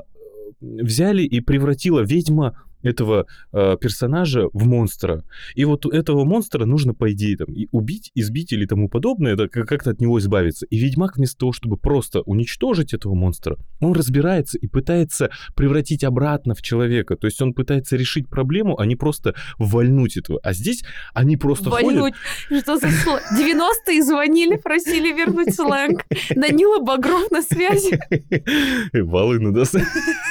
взяли 0.61 1.23
и 1.23 1.40
превратила 1.40 2.00
ведьма 2.00 2.62
этого 2.87 3.26
э, 3.52 3.76
персонажа 3.81 4.49
в 4.52 4.66
монстра. 4.66 5.25
И 5.55 5.64
вот 5.64 5.87
этого 5.87 6.25
монстра 6.25 6.64
нужно, 6.64 6.95
по 6.95 7.12
идее, 7.12 7.37
там, 7.37 7.52
и 7.52 7.69
убить, 7.73 8.11
избить 8.14 8.52
или 8.52 8.66
тому 8.66 8.88
подобное, 8.88 9.37
да, 9.37 9.49
как- 9.49 9.69
как-то 9.69 9.90
от 9.90 10.00
него 10.00 10.19
избавиться. 10.19 10.66
И 10.66 10.78
Ведьмак 10.78 11.16
вместо 11.16 11.38
того, 11.38 11.52
чтобы 11.52 11.76
просто 11.76 12.23
уничтожить 12.23 12.95
этого 12.95 13.14
монстра, 13.14 13.57
он 13.81 13.93
разбирается 13.93 14.59
и 14.59 14.66
пытается 14.66 15.31
превратить 15.55 16.05
обратно 16.05 16.55
в 16.55 16.62
человека. 16.62 17.16
То 17.16 17.26
есть 17.26 17.40
он 17.43 17.55
пытается 17.55 17.97
решить 17.97 18.28
проблему, 18.28 18.78
а 18.78 18.87
не 18.87 18.97
просто 18.97 19.35
вольнуть 19.59 20.16
этого. 20.16 20.40
А 20.43 20.52
здесь 20.52 20.85
они 21.14 21.37
просто 21.37 21.71
Вольнуть. 21.71 22.14
Что 22.47 22.78
за 22.78 22.90
слово? 22.90 23.21
90-е 23.38 24.02
звонили, 24.02 24.57
просили 24.57 25.12
вернуть 25.12 25.55
сленг. 25.55 26.05
Данила 26.35 26.81
Багров 26.81 27.31
на 27.31 27.43
связи. 27.43 27.99
ходят... 28.11 29.07
Волыну, 29.07 29.52
да? 29.52 29.64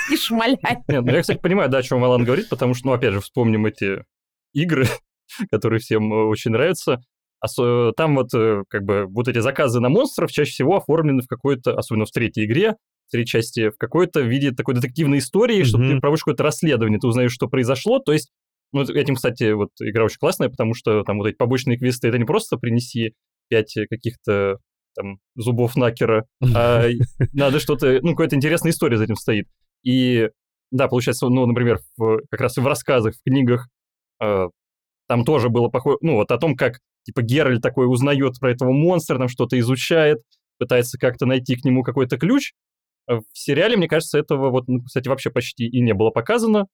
не 0.10 0.18
шмаляй. 0.18 0.58
Нет, 0.88 1.06
ну 1.06 1.12
я, 1.12 1.22
кстати, 1.22 1.40
понимаю, 1.40 1.70
да, 1.70 1.80
о 1.80 1.84
чем 1.84 2.04
Алан 2.04 2.24
говорит, 2.24 2.50
потому 2.50 2.74
что, 2.74 2.88
ну, 2.88 2.94
опять 2.94 3.14
же, 3.14 3.22
вспомним 3.22 3.66
эти 3.66 4.04
игры, 4.54 4.86
которые 5.52 5.80
всем 5.80 6.12
э, 6.14 6.24
очень 6.26 6.52
нравятся. 6.52 7.02
Там 7.58 8.16
вот 8.16 8.34
э, 8.34 8.64
как 8.70 8.84
бы 8.84 9.06
вот 9.08 9.28
эти 9.28 9.38
заказы 9.38 9.80
на 9.80 9.90
монстров 9.90 10.32
чаще 10.32 10.52
всего 10.52 10.78
оформлены 10.78 11.22
в 11.22 11.28
какой-то, 11.28 11.78
особенно 11.78 12.06
в 12.06 12.12
третьей 12.12 12.46
игре, 12.46 12.76
в 13.08 13.12
третьей 13.12 13.28
части, 13.28 13.70
в 13.70 13.78
какой-то 13.78 14.22
виде 14.22 14.52
такой 14.52 14.74
детективной 14.74 15.20
истории, 15.20 15.64
что 15.64 15.78
ты 15.78 16.00
проводишь 16.00 16.24
какое-то 16.24 16.44
расследование, 16.44 17.00
ты 17.00 17.06
узнаешь, 17.06 17.34
что 17.34 17.48
произошло. 17.48 18.00
То 18.00 18.14
есть, 18.14 18.32
ну, 18.74 18.82
этим, 18.82 19.14
кстати, 19.16 19.52
вот 19.52 19.70
игра 19.80 20.06
очень 20.06 20.18
классная, 20.18 20.50
потому 20.50 20.74
что 20.74 21.04
там 21.04 21.20
вот 21.20 21.28
эти 21.28 21.36
побочные 21.36 21.78
квесты, 21.78 22.08
это 22.08 22.18
не 22.18 22.26
просто 22.26 22.58
принеси 22.58 23.14
пять 23.48 23.76
каких-то 23.92 24.58
там 24.96 25.20
зубов 25.36 25.76
накера, 25.76 26.26
а 26.42 26.88
надо 27.34 27.60
что-то, 27.60 28.00
ну, 28.02 28.12
какая-то 28.12 28.38
интересная 28.38 28.72
история 28.72 28.98
за 28.98 29.04
этим 29.04 29.18
стоит. 29.18 29.48
И 29.86 30.30
да, 30.72 30.88
получается, 30.90 31.30
ну, 31.30 31.46
например, 31.46 31.80
в, 31.98 32.22
как 32.30 32.42
раз 32.42 32.58
и 32.58 32.62
в 32.62 32.68
рассказах, 32.68 33.16
в 33.16 33.24
книгах 33.24 33.68
э, 34.22 34.48
там 35.08 35.24
тоже 35.24 35.50
было 35.50 35.70
похоже, 35.70 35.98
ну, 36.02 36.16
вот 36.16 36.32
о 36.32 36.38
том, 36.38 36.56
как, 36.56 36.80
типа, 37.04 37.22
Геральт 37.22 37.62
такой 37.62 37.88
узнает 37.88 38.40
про 38.40 38.52
этого 38.52 38.72
монстра, 38.72 39.18
там 39.18 39.30
что-то 39.30 39.58
изучает, 39.60 40.20
пытается 40.58 40.98
как-то 40.98 41.26
найти 41.26 41.56
к 41.56 41.64
нему 41.64 41.84
какой-то 41.84 42.18
ключ. 42.18 42.54
А 43.08 43.20
В 43.20 43.24
сериале, 43.34 43.78
мне 43.78 43.88
кажется, 43.88 44.18
этого 44.18 44.50
вот, 44.50 44.68
ну, 44.68 44.82
кстати, 44.84 45.08
вообще 45.08 45.30
почти 45.30 45.66
и 45.68 45.82
не 45.82 45.94
было 45.94 46.10
показано. 46.10 46.66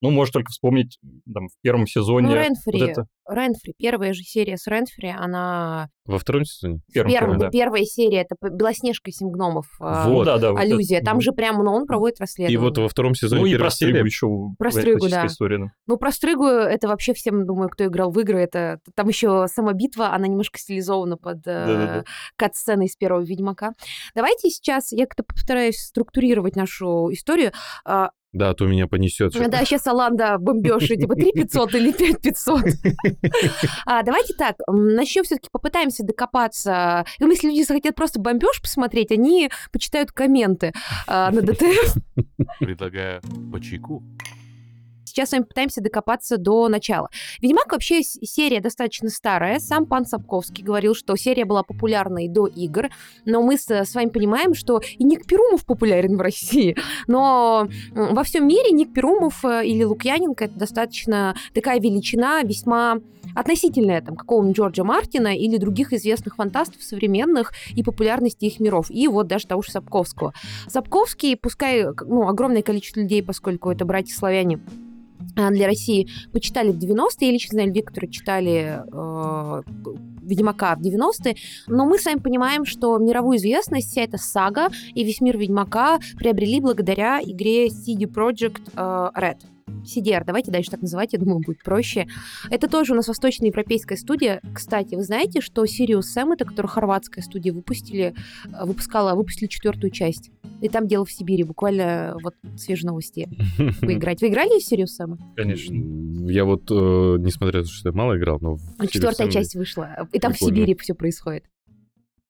Ну, 0.00 0.10
может 0.10 0.32
только 0.32 0.50
вспомнить 0.50 0.98
там, 1.32 1.48
в 1.48 1.52
первом 1.62 1.86
сезоне. 1.86 2.28
Ну, 2.28 2.34
вот 2.34 2.40
Ренфри, 2.42 2.90
это, 2.90 3.06
Ренфри, 3.28 3.74
первая 3.76 4.12
же 4.12 4.22
серия 4.22 4.56
с 4.56 4.66
Ренфри, 4.66 5.08
она... 5.16 5.88
Во 6.06 6.18
втором 6.18 6.44
сезоне? 6.44 6.80
в 6.88 6.92
первом, 6.92 7.10
Первая, 7.12 7.20
первом, 7.28 7.38
да. 7.38 7.50
Первая 7.50 7.84
серия, 7.84 8.20
это 8.22 8.36
Белоснежка 8.50 9.10
и 9.10 9.12
Семь 9.12 9.30
гномов. 9.30 9.66
а, 9.80 10.06
Ну 10.08 10.14
Вот. 10.14 10.24
да, 10.24 10.38
да. 10.38 10.52
вот 10.52 10.60
это. 10.60 10.72
Аллюзия. 10.72 11.02
Там 11.02 11.20
же 11.20 11.32
прямо, 11.32 11.62
ну, 11.64 11.72
он 11.72 11.86
проводит 11.86 12.18
И 12.18 12.20
расследование. 12.22 12.58
вот 12.60 12.78
во 12.78 12.88
втором 12.88 13.14
сезоне 13.14 13.42
Ну 13.42 13.46
и 13.46 13.56
про 13.58 13.70
Стригу 13.70 14.06
еще. 14.06 14.28
Про 14.56 14.70
Стригу, 14.70 15.08
да. 15.08 15.26
история, 15.26 15.58
да. 15.58 15.72
Ну, 15.86 15.96
про 15.98 16.10
Стрыгу 16.12 16.44
это 16.46 16.88
вообще 16.88 17.12
всем, 17.12 17.44
думаю, 17.46 17.68
кто 17.68 17.84
играл 17.84 18.10
в 18.10 18.18
игры, 18.20 18.40
это 18.40 18.78
там 18.94 19.08
еще 19.08 19.46
сама 19.48 19.72
битва, 19.74 20.14
она 20.14 20.26
немножко 20.28 20.58
стилизована 20.58 21.16
под 21.18 21.38
э, 21.38 21.66
Да-да-да. 21.66 22.04
кат-сцены 22.36 22.86
из 22.86 22.96
первого 22.96 23.20
Ведьмака. 23.22 23.72
Давайте 24.14 24.48
сейчас 24.48 24.92
я 24.92 25.04
как-то 25.06 25.24
постараюсь 25.24 25.76
структурировать 25.78 26.56
нашу 26.56 27.12
историю. 27.12 27.52
А, 27.84 28.10
Да, 28.32 28.50
а 28.50 28.54
то 28.54 28.66
меня 28.66 28.86
понесет. 28.86 29.32
Да, 29.32 29.64
сейчас 29.64 29.86
Аланда 29.86 30.36
бомбеж, 30.38 30.86
типа 30.86 31.14
3 31.14 31.32
500 31.32 31.74
или 31.76 31.92
5 31.92 32.20
500. 32.20 32.60
А, 33.86 34.02
давайте 34.02 34.34
так, 34.34 34.56
начнем 34.66 35.24
все-таки 35.24 35.48
попытаемся 35.50 36.04
докопаться. 36.04 37.04
Ну, 37.20 37.30
если 37.30 37.48
люди 37.48 37.62
захотят 37.62 37.94
просто 37.94 38.20
бомбеж 38.20 38.60
посмотреть, 38.60 39.12
они 39.12 39.50
почитают 39.72 40.12
комменты 40.12 40.72
а, 41.06 41.30
на 41.30 41.40
ДТФ. 41.40 41.96
Предлагаю 42.60 43.22
по 43.50 43.60
чайку. 43.60 44.02
Сейчас 45.18 45.30
с 45.30 45.32
вами 45.32 45.42
пытаемся 45.42 45.80
докопаться 45.80 46.38
до 46.38 46.68
начала. 46.68 47.08
Ведьмак 47.42 47.72
вообще 47.72 48.04
серия 48.04 48.60
достаточно 48.60 49.08
старая. 49.08 49.58
Сам 49.58 49.84
пан 49.84 50.06
Сапковский 50.06 50.62
говорил, 50.62 50.94
что 50.94 51.16
серия 51.16 51.44
была 51.44 51.64
популярной 51.64 52.28
до 52.28 52.46
игр. 52.46 52.88
Но 53.24 53.42
мы 53.42 53.58
с, 53.58 53.68
с 53.68 53.96
вами 53.96 54.10
понимаем, 54.10 54.54
что 54.54 54.80
и 54.96 55.02
Ник 55.02 55.26
Перумов 55.26 55.66
популярен 55.66 56.16
в 56.16 56.20
России. 56.20 56.76
Но 57.08 57.66
во 57.96 58.22
всем 58.22 58.46
мире 58.46 58.70
Ник 58.70 58.94
Перумов 58.94 59.44
э, 59.44 59.66
или 59.66 59.82
Лукьяненко 59.82 60.44
это 60.44 60.54
достаточно 60.56 61.34
такая 61.52 61.80
величина, 61.80 62.42
весьма 62.42 63.00
относительная 63.34 64.00
там 64.00 64.14
какого-нибудь 64.14 64.56
Джорджа 64.56 64.84
Мартина 64.84 65.36
или 65.36 65.56
других 65.56 65.92
известных 65.92 66.36
фантастов 66.36 66.80
современных 66.80 67.52
и 67.74 67.82
популярности 67.82 68.44
их 68.44 68.60
миров. 68.60 68.86
И 68.88 69.08
вот 69.08 69.26
даже 69.26 69.48
того 69.48 69.62
же 69.62 69.72
Сапковского. 69.72 70.32
Сапковский, 70.68 71.36
пускай 71.36 71.84
ну, 72.06 72.28
огромное 72.28 72.62
количество 72.62 73.00
людей, 73.00 73.22
поскольку 73.22 73.72
это 73.72 73.84
братья-славяне, 73.84 74.56
а, 74.56 74.87
для 75.34 75.66
России 75.66 76.08
почитали 76.32 76.70
в 76.70 76.76
90-е. 76.76 77.28
Я 77.28 77.32
лично 77.32 77.52
знаю 77.52 77.68
людей, 77.68 77.82
которые 77.82 78.10
читали 78.10 78.80
э, 78.92 79.62
Ведьмака 80.22 80.76
в 80.76 80.80
90-е. 80.80 81.36
Но 81.66 81.86
мы 81.86 81.98
с 81.98 82.04
вами 82.04 82.18
понимаем, 82.18 82.64
что 82.64 82.98
мировую 82.98 83.38
известность 83.38 83.90
вся 83.90 84.02
эта 84.02 84.18
сага 84.18 84.68
и 84.94 85.04
весь 85.04 85.20
мир 85.20 85.38
Ведьмака 85.38 85.98
приобрели 86.16 86.60
благодаря 86.60 87.20
игре 87.22 87.68
CD 87.68 88.04
Projekt 88.04 88.62
э, 88.76 89.10
Red. 89.18 89.38
CDR, 89.84 90.24
давайте 90.24 90.50
дальше 90.50 90.70
так 90.70 90.82
называть, 90.82 91.12
я 91.12 91.18
думаю, 91.18 91.40
будет 91.40 91.62
проще. 91.62 92.06
Это 92.50 92.68
тоже 92.68 92.92
у 92.92 92.96
нас 92.96 93.08
восточноевропейская 93.08 93.96
студия. 93.96 94.40
Кстати, 94.54 94.94
вы 94.94 95.02
знаете, 95.02 95.40
что 95.40 95.64
Sirius 95.64 96.02
Sam, 96.16 96.32
это 96.34 96.44
которая 96.44 96.70
хорватская 96.70 97.22
студия, 97.22 97.52
выпустили, 97.52 98.14
э, 98.46 98.64
выпускала, 98.64 99.14
выпустили 99.14 99.48
четвертую 99.48 99.90
часть. 99.90 100.30
И 100.60 100.68
там 100.68 100.86
дело 100.86 101.04
в 101.04 101.12
Сибири, 101.12 101.44
буквально 101.44 102.16
вот 102.22 102.34
свежие 102.56 102.88
новости 102.88 103.28
поиграть. 103.80 104.20
Вы 104.22 104.28
играли 104.28 104.60
в 104.60 104.72
Sirius 104.72 105.00
Sam? 105.00 105.18
Конечно. 105.36 105.74
Я 106.30 106.44
вот, 106.44 106.70
э, 106.70 106.74
несмотря 106.74 107.60
на 107.60 107.64
то, 107.64 107.70
что 107.70 107.88
я 107.88 107.94
мало 107.94 108.16
играл, 108.18 108.38
но... 108.40 108.56
в 108.56 108.86
Четвертая 108.88 109.30
часть 109.30 109.54
вышла. 109.54 110.08
И 110.12 110.18
там 110.18 110.32
в. 110.32 110.38
Сибири 110.38 110.74
все 110.78 110.94
происходит. 110.94 111.44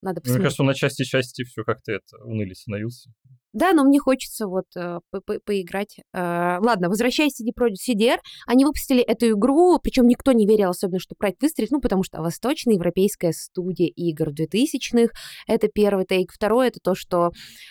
Надо 0.01 0.21
Мне 0.21 0.23
посмотреть. 0.23 0.45
кажется, 0.45 0.63
он 0.63 0.67
на 0.69 0.75
части-части 0.75 1.45
все 1.45 1.65
как-то 1.65 1.93
это 1.93 2.17
уныли 2.25 2.53
становился. 2.53 3.11
Да, 3.53 3.73
но 3.73 3.85
мне 3.85 3.99
хочется 3.99 4.47
вот 4.47 4.67
э, 4.77 5.01
по- 5.11 5.21
по- 5.21 5.41
поиграть. 5.41 5.97
Э, 6.13 6.59
Ладно, 6.61 6.89
возвращаясь 6.89 7.41
CD 7.41 7.49
Projekt 7.59 7.77
CDR, 7.89 8.19
они 8.47 8.65
выпустили 8.65 9.01
эту 9.01 9.31
игру, 9.31 9.79
причем 9.83 10.07
никто 10.07 10.33
не 10.33 10.47
верил 10.47 10.71
особенно, 10.71 10.99
что 10.99 11.15
проект 11.17 11.43
выстрелит, 11.43 11.71
ну, 11.71 11.81
потому 11.81 12.03
что 12.03 12.21
восточноевропейская 12.21 13.33
студия 13.33 13.87
игр 13.89 14.29
2000-х, 14.31 15.13
это 15.47 15.69
первый 15.69 16.05
тейк. 16.05 16.33
Второе, 16.33 16.69
это 16.69 16.79
то, 16.83 16.95
что 16.95 17.29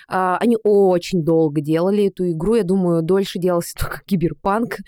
э, 0.10 0.36
они 0.40 0.58
очень 0.64 1.24
долго 1.24 1.62
делали 1.62 2.08
эту 2.08 2.30
игру, 2.32 2.56
я 2.56 2.64
думаю, 2.64 3.02
дольше 3.04 3.40
делался 3.40 3.76
только 3.80 4.02
киберпанк. 4.06 4.78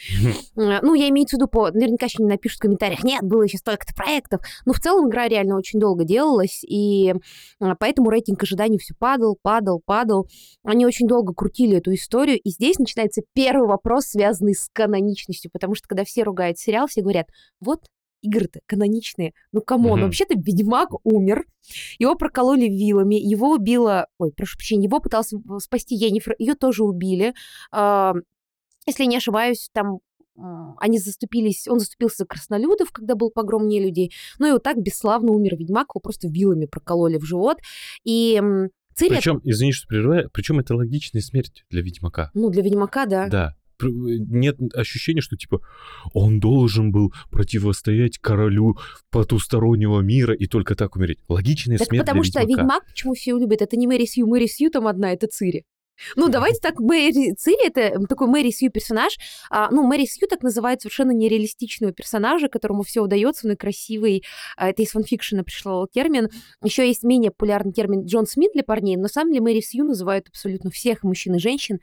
Э, 0.55 0.79
Ну, 0.81 0.93
я 0.93 1.09
имею 1.09 1.27
в 1.27 1.33
виду, 1.33 1.47
по... 1.47 1.69
наверняка 1.71 2.05
еще 2.05 2.23
не 2.23 2.29
напишут 2.29 2.57
в 2.59 2.61
комментариях, 2.61 3.03
нет, 3.03 3.21
было 3.23 3.43
еще 3.43 3.57
столько-то 3.57 3.93
проектов. 3.93 4.41
Но 4.65 4.73
в 4.73 4.79
целом 4.79 5.09
игра 5.09 5.27
реально 5.27 5.55
очень 5.57 5.79
долго 5.79 6.03
делалась, 6.03 6.63
и 6.63 7.13
а, 7.59 7.75
поэтому 7.75 8.09
рейтинг 8.09 8.41
ожиданий 8.43 8.77
все 8.77 8.93
падал, 8.97 9.37
падал, 9.41 9.81
падал. 9.85 10.27
Они 10.63 10.78
очень 10.85 11.07
долго 11.07 11.33
крутили 11.33 11.77
эту 11.77 11.93
историю, 11.93 12.39
и 12.39 12.49
здесь 12.49 12.79
начинается 12.79 13.21
первый 13.33 13.67
вопрос, 13.67 14.05
связанный 14.05 14.53
с 14.53 14.69
каноничностью, 14.73 15.51
потому 15.51 15.75
что 15.75 15.87
когда 15.87 16.03
все 16.03 16.23
ругают 16.23 16.57
сериал, 16.57 16.87
все 16.87 17.01
говорят, 17.01 17.27
вот 17.59 17.81
игры-то 18.21 18.59
каноничные. 18.65 19.33
Ну, 19.51 19.61
come 19.61 19.83
on, 19.83 19.99
Мгм. 19.99 20.07
вообще-то 20.07 20.33
Ведьмак 20.35 20.89
умер, 21.05 21.45
его 21.99 22.15
прокололи 22.15 22.65
вилами, 22.67 23.15
его 23.15 23.51
убила... 23.51 24.07
Ой, 24.17 24.31
прошу 24.35 24.57
прощения, 24.57 24.85
его 24.85 24.99
пытался 24.99 25.37
спасти 25.59 25.95
Йеннифэр, 25.95 26.35
ее 26.37 26.55
тоже 26.55 26.83
убили. 26.83 27.33
А, 27.71 28.13
Если 28.85 29.05
не 29.05 29.17
ошибаюсь, 29.17 29.69
там 29.73 29.99
они 30.77 30.99
заступились, 30.99 31.67
он 31.67 31.79
заступился 31.79 32.19
за 32.19 32.25
краснолюдов, 32.25 32.91
когда 32.91 33.15
был 33.15 33.29
погром 33.29 33.67
людей. 33.67 34.13
Ну 34.39 34.47
и 34.47 34.51
вот 34.51 34.63
так 34.63 34.77
бесславно 34.77 35.31
умер 35.33 35.57
Ведьмак, 35.57 35.87
его 35.93 35.99
просто 36.01 36.27
вилами 36.29 36.65
прокололи 36.65 37.17
в 37.17 37.23
живот. 37.25 37.57
И 38.05 38.41
м, 39.01 39.07
Цири... 39.07 39.15
Причем, 39.15 39.41
извини, 39.43 39.71
что 39.71 39.87
прерываю, 39.87 40.29
причем 40.31 40.59
это 40.59 40.75
логичная 40.75 41.21
смерть 41.21 41.63
для 41.69 41.81
Ведьмака. 41.81 42.31
Ну, 42.33 42.49
для 42.49 42.61
Ведьмака, 42.63 43.05
да. 43.05 43.27
Да. 43.29 43.55
Пр- 43.77 43.89
Нет 43.91 44.57
ощущения, 44.75 45.21
что 45.21 45.37
типа 45.37 45.61
он 46.13 46.39
должен 46.41 46.91
был 46.91 47.13
противостоять 47.31 48.17
королю 48.17 48.77
потустороннего 49.09 50.01
мира 50.01 50.33
и 50.33 50.47
только 50.47 50.75
так 50.75 50.95
умереть. 50.95 51.19
Логичная 51.27 51.77
Так 51.77 51.87
смерть 51.87 52.05
потому 52.05 52.23
для 52.23 52.29
что 52.31 52.39
Ведьмака. 52.41 52.61
Ведьмак, 52.63 52.85
почему 52.87 53.13
все 53.13 53.31
его 53.31 53.39
любят, 53.39 53.61
это 53.61 53.77
не 53.77 53.87
Мэри 53.87 54.05
Сью, 54.05 54.27
Мэри 54.27 54.47
Сью 54.47 54.69
там 54.69 54.87
одна, 54.87 55.13
это 55.13 55.27
Цири. 55.27 55.63
Ну, 56.15 56.29
давайте 56.29 56.59
так, 56.59 56.79
Мэри 56.79 57.33
Цири 57.33 57.67
это 57.67 57.99
такой 58.07 58.27
Мэри 58.27 58.51
Сью 58.51 58.71
персонаж. 58.71 59.17
А, 59.49 59.69
ну, 59.71 59.83
Мэри 59.83 60.05
Сью 60.05 60.27
так 60.27 60.41
называют 60.41 60.81
совершенно 60.81 61.11
нереалистичного 61.11 61.93
персонажа, 61.93 62.47
которому 62.47 62.83
все 62.83 63.01
удается, 63.01 63.47
он 63.47 63.53
и 63.53 63.55
красивый. 63.55 64.23
А, 64.57 64.69
это 64.69 64.81
из 64.81 64.91
фанфикшена 64.91 65.43
пришло 65.43 65.87
термин. 65.91 66.29
Еще 66.63 66.87
есть 66.87 67.03
менее 67.03 67.31
популярный 67.31 67.73
термин 67.73 68.05
Джон 68.05 68.27
Смит 68.27 68.51
для 68.53 68.63
парней, 68.63 68.97
но 68.97 69.07
сам 69.07 69.31
ли 69.31 69.39
Мэри 69.39 69.61
Сью 69.61 69.85
называют 69.85 70.27
абсолютно 70.29 70.71
всех 70.71 71.03
мужчин 71.03 71.35
и 71.35 71.39
женщин. 71.39 71.79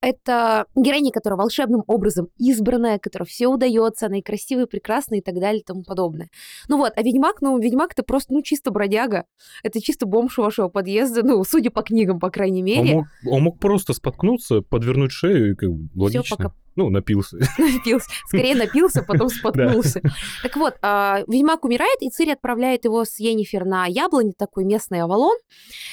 Это 0.00 0.66
героиня, 0.74 1.10
которая 1.10 1.38
волшебным 1.38 1.82
образом 1.86 2.28
избранная, 2.38 2.98
которая 2.98 3.26
все 3.26 3.48
удается, 3.48 4.06
она 4.06 4.18
и 4.18 4.22
красивая, 4.22 4.64
и 4.64 4.68
прекрасная 4.68 5.18
и 5.18 5.22
так 5.22 5.34
далее 5.34 5.60
и 5.60 5.64
тому 5.64 5.82
подобное. 5.82 6.28
Ну 6.68 6.78
вот, 6.78 6.92
а 6.96 7.02
Ведьмак, 7.02 7.42
ну, 7.42 7.58
Ведьмак 7.58 7.92
это 7.92 8.02
просто, 8.02 8.32
ну, 8.32 8.42
чисто 8.42 8.70
бродяга. 8.70 9.24
Это 9.62 9.80
чисто 9.80 10.06
бомж 10.06 10.38
вашего 10.38 10.68
подъезда, 10.68 11.22
ну, 11.22 11.42
судя 11.44 11.70
по 11.70 11.82
книгам, 11.82 12.18
по 12.18 12.30
крайней 12.30 12.60
Он 12.60 12.64
мере. 12.64 12.94
мог, 12.94 13.06
он 13.26 13.42
мог 13.42 13.49
просто 13.58 13.92
споткнуться, 13.92 14.60
подвернуть 14.62 15.12
шею 15.12 15.52
и 15.52 15.54
как 15.54 15.70
бы 15.70 15.88
логично. 15.94 16.36
пока. 16.36 16.54
Ну, 16.76 16.88
напился. 16.88 17.38
Напился. 17.58 18.08
Скорее 18.26 18.54
напился, 18.54 19.02
потом 19.02 19.28
споткнулся. 19.30 20.00
Так 20.42 20.56
вот, 20.56 20.74
а, 20.82 21.22
Ведьмак 21.26 21.64
умирает, 21.64 22.00
и 22.00 22.10
Цири 22.10 22.30
отправляет 22.30 22.84
его 22.84 23.04
с 23.04 23.18
Енифер 23.18 23.64
на 23.64 23.86
яблони, 23.86 24.32
такой 24.36 24.64
местный 24.64 25.00
Авалон, 25.00 25.36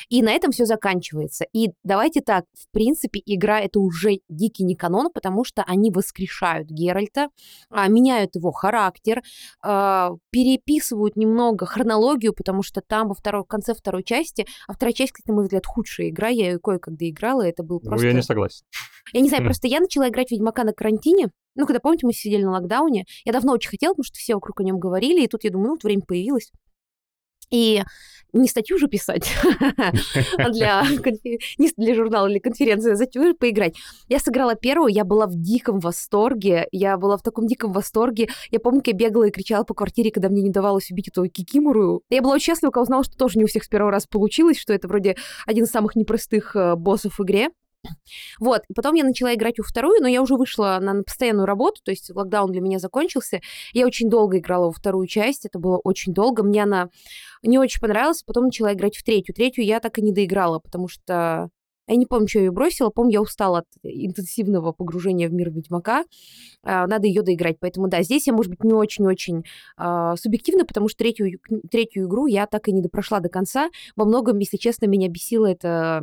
и 0.09 0.21
на 0.21 0.31
этом 0.31 0.51
все 0.51 0.65
заканчивается. 0.65 1.45
И 1.53 1.71
давайте 1.83 2.21
так, 2.21 2.45
в 2.53 2.71
принципе, 2.71 3.21
игра 3.25 3.59
это 3.59 3.79
уже 3.79 4.19
дикий 4.29 4.63
не 4.63 4.75
канон, 4.75 5.11
потому 5.11 5.43
что 5.43 5.63
они 5.63 5.91
воскрешают 5.91 6.69
Геральта, 6.69 7.29
а, 7.69 7.87
меняют 7.87 8.35
его 8.35 8.51
характер, 8.51 9.23
а, 9.61 10.11
переписывают 10.29 11.15
немного 11.15 11.65
хронологию, 11.65 12.33
потому 12.33 12.63
что 12.63 12.81
там 12.81 13.07
во 13.09 13.15
второй, 13.15 13.43
в 13.43 13.47
конце 13.47 13.73
второй 13.73 14.03
части, 14.03 14.45
а 14.67 14.73
вторая 14.73 14.93
часть, 14.93 15.13
кстати, 15.13 15.29
на 15.29 15.35
мой 15.35 15.43
взгляд, 15.45 15.65
худшая 15.65 16.09
игра, 16.09 16.29
я 16.29 16.51
ее 16.51 16.59
кое-когда 16.59 17.09
играла, 17.09 17.41
это 17.41 17.63
был 17.63 17.79
Ну, 17.83 17.89
просто... 17.89 18.07
я 18.07 18.13
не 18.13 18.21
согласен. 18.21 18.63
Я 19.13 19.21
не 19.21 19.29
знаю, 19.29 19.43
Хм. 19.43 19.47
просто 19.47 19.67
я 19.67 19.79
начала 19.79 20.09
играть 20.09 20.29
в 20.29 20.31
Ведьмака 20.31 20.63
на 20.63 20.73
карантине. 20.73 21.29
Ну, 21.55 21.65
когда, 21.65 21.79
помните, 21.79 22.05
мы 22.05 22.13
сидели 22.13 22.43
на 22.43 22.51
локдауне. 22.51 23.05
Я 23.25 23.33
давно 23.33 23.53
очень 23.53 23.69
хотела, 23.69 23.93
потому 23.93 24.03
что 24.03 24.17
все 24.17 24.35
вокруг 24.35 24.59
о 24.59 24.63
нем 24.63 24.79
говорили. 24.79 25.23
И 25.23 25.27
тут 25.27 25.43
я 25.43 25.49
думаю, 25.49 25.67
ну, 25.67 25.73
вот 25.73 25.83
время 25.83 26.03
появилось. 26.07 26.51
И 27.49 27.81
не 28.33 28.47
статью 28.47 28.77
же 28.77 28.87
писать 28.87 29.31
а 30.37 30.49
для, 30.49 30.83
не 31.57 31.71
для 31.77 31.95
журнала 31.95 32.27
или 32.27 32.39
конференции, 32.39 32.91
а 32.91 32.95
статью 32.95 33.35
поиграть. 33.35 33.75
Я 34.09 34.19
сыграла 34.19 34.55
первую, 34.55 34.93
я 34.93 35.05
была 35.05 35.27
в 35.27 35.35
диком 35.35 35.79
восторге. 35.79 36.67
Я 36.71 36.97
была 36.97 37.17
в 37.17 37.21
таком 37.21 37.47
диком 37.47 37.71
восторге. 37.71 38.27
Я 38.51 38.59
помню, 38.59 38.81
я 38.85 38.93
бегала 38.93 39.23
и 39.23 39.31
кричала 39.31 39.63
по 39.63 39.73
квартире, 39.73 40.11
когда 40.11 40.29
мне 40.29 40.41
не 40.41 40.51
давалось 40.51 40.91
убить 40.91 41.07
эту 41.07 41.27
кикимору. 41.27 42.01
Я 42.09 42.21
была 42.21 42.35
очень 42.35 42.47
счастлива, 42.47 42.71
когда 42.71 42.83
узнала, 42.83 43.03
что 43.03 43.17
тоже 43.17 43.39
не 43.39 43.45
у 43.45 43.47
всех 43.47 43.63
с 43.63 43.67
первого 43.67 43.91
раза 43.91 44.07
получилось, 44.09 44.59
что 44.59 44.73
это 44.73 44.87
вроде 44.87 45.15
один 45.45 45.63
из 45.63 45.71
самых 45.71 45.95
непростых 45.95 46.55
э, 46.55 46.75
боссов 46.75 47.19
в 47.19 47.23
игре. 47.23 47.49
Вот, 48.39 48.63
и 48.69 48.73
потом 48.73 48.95
я 48.95 49.03
начала 49.03 49.33
играть 49.33 49.57
во 49.57 49.63
вторую, 49.63 50.01
но 50.01 50.07
я 50.07 50.21
уже 50.21 50.35
вышла 50.35 50.79
на, 50.81 51.03
постоянную 51.03 51.45
работу, 51.45 51.81
то 51.83 51.91
есть 51.91 52.09
локдаун 52.13 52.51
для 52.51 52.61
меня 52.61 52.79
закончился. 52.79 53.41
Я 53.73 53.85
очень 53.85 54.09
долго 54.09 54.37
играла 54.39 54.65
во 54.65 54.71
вторую 54.71 55.07
часть, 55.07 55.45
это 55.45 55.59
было 55.59 55.77
очень 55.77 56.13
долго. 56.13 56.43
Мне 56.43 56.63
она 56.63 56.89
не 57.43 57.59
очень 57.59 57.79
понравилась, 57.79 58.23
потом 58.23 58.45
начала 58.45 58.73
играть 58.73 58.97
в 58.97 59.03
третью. 59.03 59.35
Третью 59.35 59.65
я 59.65 59.79
так 59.79 59.97
и 59.99 60.01
не 60.01 60.11
доиграла, 60.11 60.59
потому 60.59 60.87
что 60.87 61.49
я 61.87 61.95
не 61.95 62.05
помню, 62.05 62.27
что 62.27 62.39
я 62.39 62.45
ее 62.45 62.51
бросила. 62.51 62.89
Помню, 62.89 63.13
я 63.13 63.21
устала 63.21 63.59
от 63.59 63.67
интенсивного 63.83 64.73
погружения 64.73 65.29
в 65.29 65.33
мир 65.33 65.49
Ведьмака. 65.51 66.03
А, 66.63 66.85
Надо 66.85 67.07
ее 67.07 67.21
доиграть. 67.21 67.57
Поэтому, 67.59 67.87
да, 67.87 68.03
здесь 68.03 68.27
я, 68.27 68.33
может 68.33 68.51
быть, 68.51 68.63
не 68.63 68.73
очень-очень 68.73 69.45
а, 69.77 70.17
субъективно, 70.17 70.65
потому 70.65 70.89
что 70.89 70.97
третью, 70.97 71.39
третью 71.71 72.07
игру 72.07 72.25
я 72.25 72.45
так 72.45 72.67
и 72.67 72.73
не 72.73 72.81
допрошла 72.81 73.21
до 73.21 73.29
конца. 73.29 73.69
Во 73.95 74.03
многом, 74.03 74.37
если 74.39 74.57
честно, 74.57 74.85
меня 74.85 75.07
бесило 75.07 75.45
это 75.45 76.01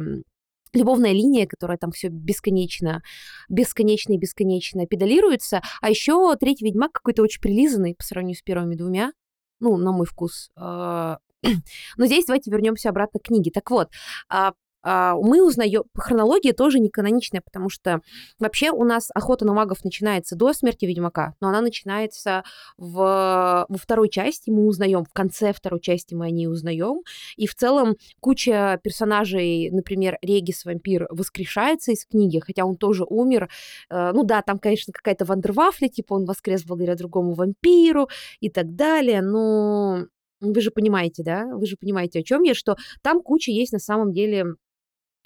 любовная 0.74 1.12
линия, 1.12 1.46
которая 1.46 1.78
там 1.78 1.92
все 1.92 2.08
бесконечно, 2.08 3.02
бесконечно 3.48 4.12
и 4.12 4.18
бесконечно 4.18 4.86
педалируется. 4.86 5.62
А 5.80 5.90
еще 5.90 6.34
третий 6.36 6.64
Ведьмак 6.64 6.92
какой-то 6.92 7.22
очень 7.22 7.40
прилизанный 7.40 7.94
по 7.94 8.04
сравнению 8.04 8.38
с 8.38 8.42
первыми 8.42 8.74
двумя. 8.74 9.12
Ну, 9.60 9.76
на 9.76 9.92
мой 9.92 10.06
вкус. 10.06 10.50
А, 10.56 11.18
Но 11.96 12.06
здесь 12.06 12.26
давайте 12.26 12.50
вернемся 12.50 12.88
обратно 12.88 13.20
к 13.20 13.24
книге. 13.24 13.50
Так 13.50 13.70
вот, 13.70 13.90
а, 14.28 14.52
мы 14.84 15.46
узнаем, 15.46 15.84
хронология 15.94 16.52
тоже 16.52 16.78
не 16.78 16.90
каноничная, 16.90 17.40
потому 17.40 17.70
что 17.70 18.00
вообще 18.38 18.70
у 18.70 18.84
нас 18.84 19.08
охота 19.14 19.44
на 19.44 19.54
магов 19.54 19.84
начинается 19.84 20.36
до 20.36 20.52
смерти 20.52 20.84
Ведьмака, 20.84 21.34
но 21.40 21.48
она 21.48 21.60
начинается 21.60 22.44
в, 22.76 23.66
во 23.68 23.78
второй 23.78 24.08
части, 24.08 24.50
мы 24.50 24.66
узнаем, 24.66 25.04
в 25.04 25.12
конце 25.12 25.52
второй 25.52 25.80
части 25.80 26.14
мы 26.14 26.26
о 26.26 26.30
ней 26.30 26.48
узнаем, 26.48 27.02
и 27.36 27.46
в 27.46 27.54
целом 27.54 27.96
куча 28.20 28.78
персонажей, 28.82 29.70
например, 29.70 30.18
Регис 30.22 30.64
вампир 30.64 31.06
воскрешается 31.10 31.92
из 31.92 32.04
книги, 32.04 32.38
хотя 32.38 32.64
он 32.64 32.76
тоже 32.76 33.04
умер. 33.04 33.48
Э, 33.90 34.12
Ну 34.12 34.24
да, 34.24 34.42
там, 34.42 34.58
конечно, 34.58 34.92
какая-то 34.92 35.24
вандервафля, 35.24 35.88
типа 35.88 36.14
он 36.14 36.24
воскрес 36.24 36.64
благодаря 36.64 36.94
другому 36.94 37.32
вампиру 37.34 38.08
и 38.40 38.50
так 38.50 38.74
далее, 38.74 39.22
но 39.22 40.06
вы 40.40 40.60
же 40.60 40.70
понимаете, 40.70 41.22
да, 41.22 41.46
вы 41.46 41.66
же 41.66 41.76
понимаете, 41.76 42.20
о 42.20 42.22
чем 42.22 42.42
я, 42.42 42.54
что 42.54 42.76
там 43.02 43.22
куча 43.22 43.50
есть 43.50 43.72
на 43.72 43.78
самом 43.78 44.12
деле 44.12 44.44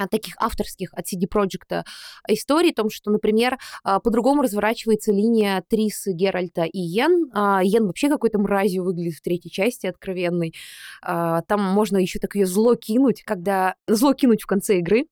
таких 0.06 0.34
авторских 0.38 0.90
от 0.92 1.06
CD 1.06 1.26
Projekt 1.32 1.82
историй, 2.28 2.70
о 2.70 2.74
том, 2.74 2.90
что, 2.90 3.10
например, 3.10 3.58
а, 3.82 4.00
по-другому 4.00 4.42
разворачивается 4.42 5.12
линия 5.12 5.64
Трисы, 5.68 6.12
Геральта 6.12 6.64
и 6.64 6.78
Йен. 6.78 7.30
А, 7.32 7.60
Йен 7.62 7.86
вообще 7.86 8.08
какой-то 8.08 8.38
мразью 8.38 8.84
выглядит 8.84 9.14
в 9.14 9.22
третьей 9.22 9.50
части, 9.50 9.86
откровенной. 9.86 10.54
А, 11.02 11.42
Там 11.42 11.62
можно 11.62 11.96
еще 11.98 12.18
так 12.18 12.34
ее 12.34 12.46
зло 12.46 12.74
кинуть, 12.74 13.22
когда... 13.22 13.74
Зло 13.86 14.12
кинуть 14.14 14.42
в 14.42 14.46
конце 14.46 14.78
игры, 14.78 15.06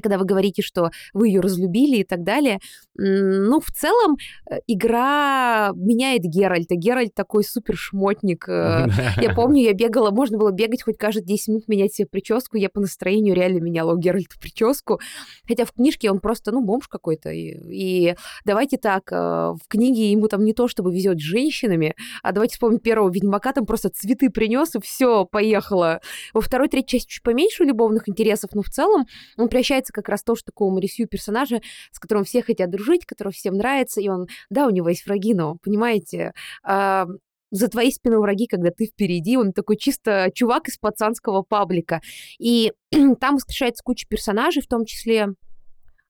когда 0.00 0.18
вы 0.18 0.24
говорите, 0.24 0.62
что 0.62 0.90
вы 1.12 1.28
ее 1.28 1.40
разлюбили 1.40 1.98
и 1.98 2.04
так 2.04 2.22
далее. 2.22 2.58
Ну, 2.94 3.60
в 3.60 3.70
целом, 3.70 4.16
э, 4.50 4.56
игра 4.66 5.72
меняет 5.74 6.22
Геральта. 6.22 6.74
Геральт 6.74 7.14
такой 7.14 7.44
супер 7.44 7.76
шмотник. 7.76 8.48
э, 8.48 8.86
я 9.20 9.34
помню, 9.34 9.62
я 9.62 9.72
бегала, 9.72 10.10
можно 10.10 10.38
было 10.38 10.50
бегать 10.50 10.82
хоть 10.82 10.98
каждые 10.98 11.24
10 11.24 11.48
минут, 11.48 11.68
менять 11.68 11.94
себе 11.94 12.08
прическу. 12.08 12.56
Я 12.56 12.68
по 12.68 12.80
настроению 12.80 13.34
реально 13.34 13.58
меняла 13.58 13.94
у 13.94 13.98
Геральта 13.98 14.38
прическу. 14.40 15.00
Хотя 15.46 15.64
в 15.64 15.72
книжке 15.72 16.10
он 16.10 16.20
просто, 16.20 16.52
ну, 16.52 16.62
бомж 16.62 16.88
какой-то. 16.88 17.30
И, 17.30 18.14
давайте 18.44 18.78
так, 18.78 19.12
э, 19.12 19.16
в 19.16 19.60
книге 19.68 20.10
ему 20.10 20.28
там 20.28 20.44
не 20.44 20.54
то, 20.54 20.68
чтобы 20.68 20.92
везет 20.92 21.18
с 21.18 21.22
женщинами, 21.22 21.94
а 22.22 22.32
давайте 22.32 22.54
вспомним 22.54 22.80
первого 22.80 23.10
Ведьмака, 23.10 23.52
там 23.52 23.66
просто 23.66 23.88
цветы 23.88 24.30
принес, 24.30 24.74
и 24.74 24.80
все, 24.80 25.24
поехало. 25.24 26.00
Во 26.34 26.40
второй, 26.40 26.68
третьей 26.68 26.98
части 26.98 27.10
чуть 27.10 27.22
поменьше 27.22 27.64
любовных 27.64 28.08
интересов, 28.08 28.50
но 28.54 28.62
в 28.62 28.68
целом 28.68 29.06
он 29.36 29.48
превращается 29.48 29.87
как 29.92 30.08
раз 30.08 30.20
в 30.20 30.24
тоже 30.24 30.42
такого 30.44 30.72
Марисью 30.72 31.08
персонажа, 31.08 31.60
с 31.92 31.98
которым 31.98 32.24
все 32.24 32.42
хотят 32.42 32.70
дружить, 32.70 33.06
который 33.06 33.32
всем 33.32 33.54
нравится, 33.54 34.00
и 34.00 34.08
он, 34.08 34.26
да, 34.50 34.66
у 34.66 34.70
него 34.70 34.88
есть 34.88 35.06
враги, 35.06 35.34
но, 35.34 35.56
понимаете, 35.56 36.32
а, 36.62 37.06
за 37.50 37.68
твоей 37.68 37.92
спиной 37.92 38.18
враги, 38.20 38.46
когда 38.46 38.70
ты 38.70 38.86
впереди, 38.86 39.36
он 39.36 39.52
такой 39.52 39.76
чисто 39.76 40.30
чувак 40.34 40.68
из 40.68 40.76
пацанского 40.76 41.42
паблика. 41.42 42.00
И 42.38 42.72
там 43.20 43.36
воскрешается 43.36 43.82
куча 43.82 44.06
персонажей, 44.06 44.62
в 44.62 44.66
том 44.66 44.84
числе 44.84 45.28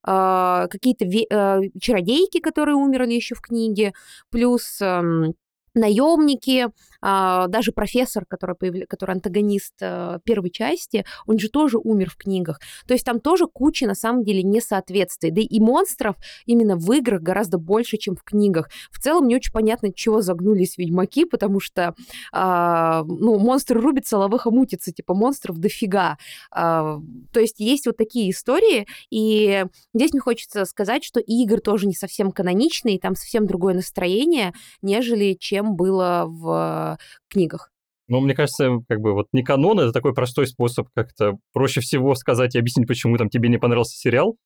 а, 0.03 0.67
какие-то 0.69 1.07
а, 1.33 1.61
чародейки, 1.81 2.41
которые 2.41 2.77
умерли 2.77 3.15
еще 3.15 3.35
в 3.35 3.41
книге, 3.41 3.93
плюс 4.31 4.81
ам, 4.81 5.35
наемники, 5.75 6.69
даже 7.01 7.73
профессор, 7.73 8.25
который, 8.27 8.57
появля- 8.57 8.87
который 8.87 9.13
антагонист 9.13 9.75
а, 9.83 10.19
первой 10.25 10.51
части, 10.51 11.05
он 11.27 11.39
же 11.39 11.49
тоже 11.49 11.79
умер 11.79 12.11
в 12.11 12.17
книгах. 12.17 12.61
То 12.87 12.95
есть 12.95 13.05
там 13.05 13.21
тоже 13.21 13.47
куча, 13.47 13.87
на 13.87 13.95
самом 13.95 14.25
деле, 14.25 14.43
несоответствий. 14.43 15.31
Да 15.31 15.41
и 15.41 15.61
монстров 15.61 16.17
именно 16.47 16.77
в 16.77 16.93
играх 16.93 17.23
гораздо 17.23 17.59
больше, 17.59 17.97
чем 17.97 18.17
в 18.17 18.23
книгах. 18.23 18.69
В 18.91 19.01
целом 19.01 19.29
не 19.29 19.37
очень 19.37 19.53
понятно, 19.53 19.93
чего 19.93 20.21
загнулись 20.21 20.79
ведьмаки, 20.79 21.25
потому 21.25 21.61
что 21.61 21.95
а, 22.33 23.05
ну, 23.05 23.39
монстры 23.39 23.81
рубятся, 23.81 24.19
ловыха 24.19 24.51
мутится, 24.51 24.93
типа 24.93 25.15
монстров 25.15 25.59
дофига. 25.59 26.19
А, 26.51 26.99
то 27.33 27.41
есть 27.41 27.61
есть 27.61 27.87
вот 27.87 27.97
такие 27.97 28.31
истории, 28.31 28.87
и 29.11 29.65
здесь 29.95 30.13
мне 30.13 30.21
хочется 30.21 30.65
сказать, 30.65 31.05
что 31.05 31.21
игры 31.21 31.61
тоже 31.61 31.87
не 31.87 31.95
совсем 31.95 32.33
каноничные, 32.33 32.99
там 32.99 33.15
совсем 33.15 33.47
другое 33.47 33.75
настроение, 33.75 34.53
нежели 34.83 35.35
чем 35.35 35.77
было 35.77 36.25
в 36.27 36.88
книгах. 37.29 37.71
Ну, 38.09 38.21
мне 38.21 38.35
кажется, 38.35 38.79
как 38.89 39.01
бы 39.01 39.13
вот 39.13 39.27
не 39.33 39.43
канон, 39.43 39.79
это 39.81 39.93
такой 39.93 40.15
простой 40.15 40.47
способ 40.47 40.89
как-то 40.95 41.35
проще 41.53 41.81
всего 41.81 42.15
сказать 42.15 42.55
и 42.55 42.59
объяснить, 42.59 42.89
почему 42.89 43.19
там 43.19 43.29
тебе 43.29 43.51
не 43.51 43.59
понравился 43.59 43.97
сериал. 43.99 44.37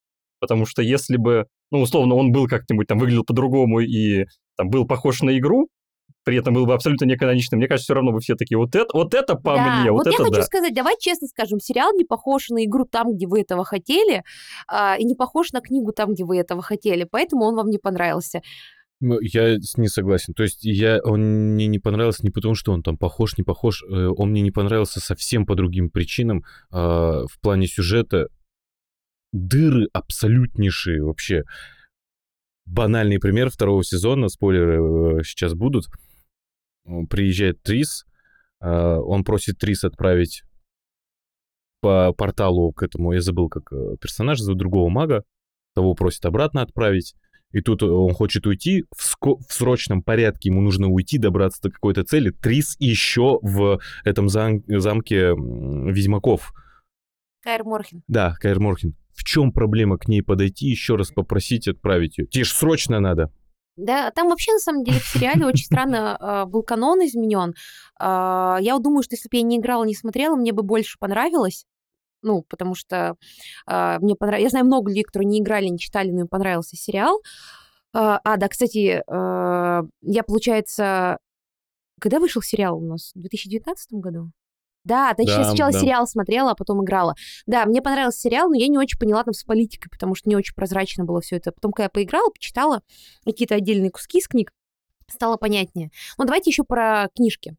Потому 0.41 0.67
что 0.67 0.83
если 0.83 1.17
бы, 1.17 1.47
ну, 1.71 1.81
условно, 1.81 2.17
он 2.17 2.33
был 2.33 2.49
как-нибудь 2.49 2.89
там 2.89 2.99
выглядел 2.99 3.23
по-другому 3.25 3.79
и 3.79 4.27
там 4.57 4.71
был 4.71 4.85
похож 4.85 5.23
на 5.23 5.39
игру, 5.39 5.69
при 6.25 6.37
этом 6.37 6.55
был 6.55 6.67
бы 6.67 6.75
абсолютно 6.75 7.05
неканоничным, 7.05 7.59
мне 7.59 7.69
кажется, 7.69 7.85
все 7.85 7.95
равно 7.95 8.13
бы 8.13 8.21
все 8.21 8.35
такие, 8.35 8.59
вот 8.59 8.75
это, 8.75 8.89
вот 8.93 9.15
это 9.15 9.35
по 9.35 9.55
Да, 9.55 9.81
мне, 9.81 9.91
вот, 9.91 9.99
вот 9.99 10.07
я 10.07 10.13
это 10.13 10.25
хочу 10.25 10.37
да. 10.37 10.43
сказать, 10.43 10.75
давай 10.75 10.95
честно 10.99 11.29
скажем, 11.29 11.61
сериал 11.61 11.93
не 11.95 12.05
похож 12.05 12.49
на 12.49 12.65
игру 12.65 12.85
там, 12.85 13.15
где 13.15 13.27
вы 13.27 13.41
этого 13.41 13.65
хотели, 13.65 14.23
а, 14.69 14.97
и 14.97 15.05
не 15.05 15.15
похож 15.15 15.53
на 15.53 15.61
книгу 15.61 15.93
там, 15.93 16.15
где 16.15 16.25
вы 16.25 16.39
этого 16.39 16.63
хотели, 16.63 17.05
поэтому 17.05 17.45
он 17.45 17.57
вам 17.57 17.71
не 17.71 17.79
понравился. 17.79 18.43
Ну, 19.05 19.19
Я 19.21 19.59
с- 19.61 19.77
не 19.77 19.89
согласен. 19.89 20.33
То 20.33 20.45
есть 20.45 20.65
я, 20.65 21.01
он 21.03 21.55
мне 21.55 21.67
не 21.67 21.81
понравился 21.81 22.23
не 22.25 22.31
потому, 22.31 22.55
что 22.55 22.73
он 22.73 22.83
там 22.85 22.97
похож, 22.97 23.37
не 23.37 23.43
похож. 23.43 23.83
э, 23.83 23.87
Он 24.17 24.31
мне 24.31 24.43
не 24.43 24.53
понравился 24.53 25.01
совсем 25.01 25.45
по 25.45 25.57
другим 25.57 25.91
причинам. 25.91 26.45
А, 26.71 27.27
В 27.27 27.41
плане 27.41 27.67
сюжета 27.67 28.29
дыры 29.33 29.89
абсолютнейшие 29.93 31.03
вообще. 31.03 31.43
Банальный 32.65 33.19
пример 33.19 33.51
второго 33.51 33.83
сезона, 33.83 34.29
спойлеры 34.29 35.19
э, 35.19 35.23
сейчас 35.25 35.55
будут. 35.55 35.87
Приезжает 37.11 37.61
Трис, 37.63 38.05
а, 38.61 38.99
он 39.01 39.25
просит 39.25 39.59
Трис 39.59 39.83
отправить 39.83 40.45
по 41.81 42.13
порталу 42.13 42.73
к 42.73 42.85
этому, 42.85 43.13
я 43.13 43.21
забыл, 43.21 43.49
как 43.49 43.73
э, 43.73 43.97
персонаж 44.01 44.39
зовут 44.39 44.59
другого 44.61 44.89
мага, 44.89 45.25
того 45.75 45.95
просит 45.95 46.25
обратно 46.25 46.63
отправить. 46.63 47.15
И 47.53 47.61
тут 47.61 47.83
он 47.83 48.13
хочет 48.15 48.47
уйти 48.47 48.85
в, 48.97 49.03
ско- 49.03 49.39
в 49.49 49.53
срочном 49.53 50.03
порядке, 50.03 50.49
ему 50.49 50.61
нужно 50.61 50.89
уйти, 50.89 51.19
добраться 51.19 51.61
до 51.63 51.71
какой-то 51.71 52.05
цели. 52.05 52.31
Трис 52.31 52.77
еще 52.79 53.39
в 53.43 53.81
этом 54.05 54.27
зам- 54.29 54.63
замке 54.67 55.35
ведьмаков. 55.37 56.53
Кайр 57.43 57.65
Морхен. 57.65 58.03
Да, 58.09 58.35
Кайр 58.41 58.61
Морхен. 58.61 58.95
В 59.15 59.25
чем 59.25 59.53
проблема 59.53 59.99
к 59.99 60.09
ней 60.09 60.23
подойти, 60.23 60.67
еще 60.67 60.97
раз 60.97 61.11
попросить 61.11 61.69
отправить 61.69 62.19
ее? 62.19 62.27
Тебе 62.27 62.45
ж 62.45 62.51
срочно 62.53 63.01
надо. 63.01 63.31
Да, 63.77 64.11
там 64.11 64.29
вообще, 64.29 64.53
на 64.53 64.59
самом 64.59 64.85
деле, 64.85 64.99
в 65.01 65.05
сериале 65.07 65.47
очень 65.47 65.65
странно 65.65 66.17
а, 66.21 66.47
был 66.47 66.63
канон 66.63 67.01
изменен. 67.07 67.55
А, 67.99 68.59
Я 68.61 68.79
думаю, 68.79 69.03
что 69.03 69.15
если 69.15 69.29
бы 69.29 69.37
я 69.37 69.43
не 69.43 69.59
играла, 69.59 69.85
не 69.85 69.95
смотрела, 69.95 70.37
мне 70.37 70.53
бы 70.53 70.63
больше 70.63 70.99
понравилось. 70.99 71.65
Ну, 72.23 72.43
потому 72.49 72.75
что 72.75 73.17
а, 73.67 73.99
мне 73.99 74.15
понравилось... 74.15 74.45
Я 74.45 74.51
знаю 74.51 74.67
много 74.67 74.89
людей, 74.91 75.03
которые 75.03 75.29
не 75.29 75.41
играли, 75.41 75.67
не 75.67 75.79
читали, 75.79 76.11
но 76.11 76.21
им 76.21 76.29
понравился 76.29 76.77
сериал. 76.77 77.21
А, 77.93 78.21
а, 78.25 78.37
да, 78.37 78.49
кстати, 78.49 79.03
а, 79.07 79.83
я, 80.03 80.23
получается... 80.23 81.19
Когда 82.01 82.19
вышел 82.19 82.43
сериал 82.43 82.79
у 82.79 82.87
нас? 82.87 83.13
В 83.15 83.21
2019 83.21 83.93
году? 83.93 84.31
Да, 84.85 85.15
точнее, 85.15 85.39
Да, 85.39 85.45
сначала 85.45 85.73
да. 85.73 85.79
сериал 85.79 86.07
смотрела, 86.09 86.51
а 86.51 86.55
потом 86.57 86.83
играла. 86.83 87.15
Да, 87.47 87.65
мне 87.67 87.81
понравился 87.81 88.19
сериал, 88.19 88.49
но 88.49 88.57
я 88.57 88.67
не 88.67 88.79
очень 88.79 88.99
поняла 88.99 89.23
там 89.23 89.33
с 89.33 89.45
политикой, 89.45 89.89
потому 89.89 90.17
что 90.17 90.29
не 90.29 90.35
очень 90.35 90.55
прозрачно 90.55 91.05
было 91.05 91.21
все 91.21 91.37
это. 91.37 91.53
Потом, 91.53 91.71
когда 91.73 91.85
я 91.85 91.91
поиграла, 91.91 92.31
почитала 92.31 92.83
какие-то 93.25 93.55
отдельные 93.55 93.93
куски 93.93 94.19
из 94.19 94.27
книг, 94.27 94.53
стало 95.09 95.37
понятнее. 95.37 95.91
Ну, 96.19 96.25
давайте 96.25 96.51
еще 96.51 96.65
про 96.65 97.09
книжки. 97.15 97.55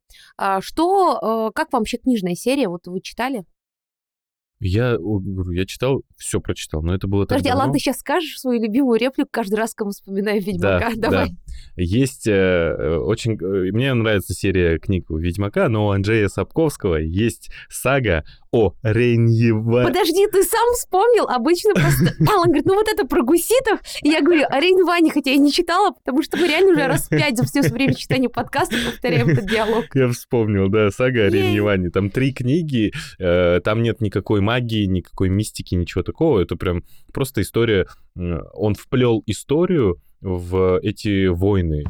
Что, 0.60 1.47
э, 1.49 1.52
как 1.54 1.71
вам 1.71 1.82
вообще 1.82 1.97
книжная 1.97 2.36
серия? 2.36 2.67
Вот 2.67 2.88
вы 2.88 2.99
читали? 2.99 3.45
Я 4.65 4.97
говорю, 4.97 5.52
я 5.52 5.65
читал, 5.65 6.04
все 6.17 6.39
прочитал, 6.39 6.82
но 6.82 6.95
это 6.95 7.08
было 7.08 7.26
так 7.26 7.38
Подожди, 7.38 7.49
давно. 7.49 7.63
Алан, 7.63 7.73
ты 7.73 7.80
сейчас 7.80 7.97
скажешь 7.99 8.39
свою 8.39 8.62
любимую 8.62 8.99
реплику 8.99 9.30
каждый 9.32 9.56
раз, 9.56 9.73
когда 9.73 9.88
мы 9.88 9.91
вспоминаем 9.91 10.41
Ведьмака? 10.41 10.91
Да, 10.95 10.95
Давай. 11.10 11.30
да. 11.30 11.36
Есть 11.76 12.28
э, 12.28 12.97
очень... 12.97 13.34
э, 13.34 13.71
Мне 13.71 13.93
нравится 13.93 14.34
серия 14.34 14.80
книг 14.80 15.10
Ведьмака, 15.10 15.67
но 15.67 15.88
у 15.88 15.89
Анджея 15.91 16.28
Сапковского 16.30 16.95
есть 16.95 17.49
сага 17.69 18.23
о 18.54 18.74
Рейньева... 18.84 19.84
Подожди, 19.84 20.28
ты 20.28 20.44
сам 20.44 20.74
вспомнил? 20.76 21.26
Обычно 21.28 21.74
просто... 21.74 22.13
Алан 22.32 22.46
говорит, 22.46 22.66
ну 22.66 22.76
вот 22.76 22.88
это 22.88 23.06
про 23.06 23.24
гуситов. 23.24 23.80
И 24.04 24.10
я 24.10 24.22
говорю, 24.22 24.46
о 24.48 24.60
Рейн 24.60 24.86
Ване, 24.86 25.12
хотя 25.12 25.32
я 25.32 25.38
не 25.38 25.52
читала, 25.52 25.92
потому 25.92 26.22
что 26.22 26.38
мы 26.38 26.48
реально 26.48 26.74
уже 26.74 26.86
раз 26.86 27.08
пять 27.10 27.36
за 27.36 27.46
все 27.46 27.62
время 27.62 27.96
читания 27.96 28.30
подкаста 28.30 28.76
повторяем 28.86 29.30
этот 29.30 29.48
диалог. 29.48 29.86
Я 29.96 30.08
вспомнил, 30.10 30.70
да, 30.70 30.92
сага 30.92 31.22
о 31.22 31.24
Ей. 31.24 31.32
Рейньеване. 31.32 31.89
Там 31.89 32.12
три 32.12 32.32
книги, 32.32 32.94
э, 33.20 33.60
там 33.62 33.82
нет 33.82 34.02
никакой 34.02 34.42
магии, 34.42 34.86
никакой 34.86 35.30
мистики, 35.30 35.74
ничего 35.74 36.04
такого. 36.04 36.39
Это 36.39 36.56
прям 36.56 36.84
просто 37.12 37.42
история. 37.42 37.88
э, 38.16 38.38
Он 38.54 38.76
вплел 38.76 39.24
историю 39.26 40.00
в 40.22 40.80
эти 40.84 41.26
войны. 41.26 41.84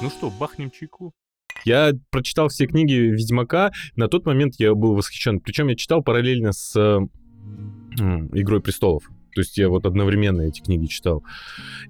Ну 0.00 0.10
что, 0.10 0.30
бахнем 0.30 0.70
чайку? 0.70 1.12
Я 1.68 1.92
прочитал 2.10 2.48
все 2.48 2.66
книги 2.66 2.94
Ведьмака. 2.94 3.72
На 3.94 4.08
тот 4.08 4.24
момент 4.24 4.54
я 4.56 4.74
был 4.74 4.94
восхищен. 4.94 5.38
Причем 5.38 5.68
я 5.68 5.74
читал 5.74 6.02
параллельно 6.02 6.52
с 6.52 6.74
Игрой 8.32 8.62
престолов. 8.62 9.04
То 9.34 9.42
есть 9.42 9.58
я 9.58 9.68
вот 9.68 9.84
одновременно 9.84 10.40
эти 10.40 10.62
книги 10.62 10.86
читал. 10.86 11.22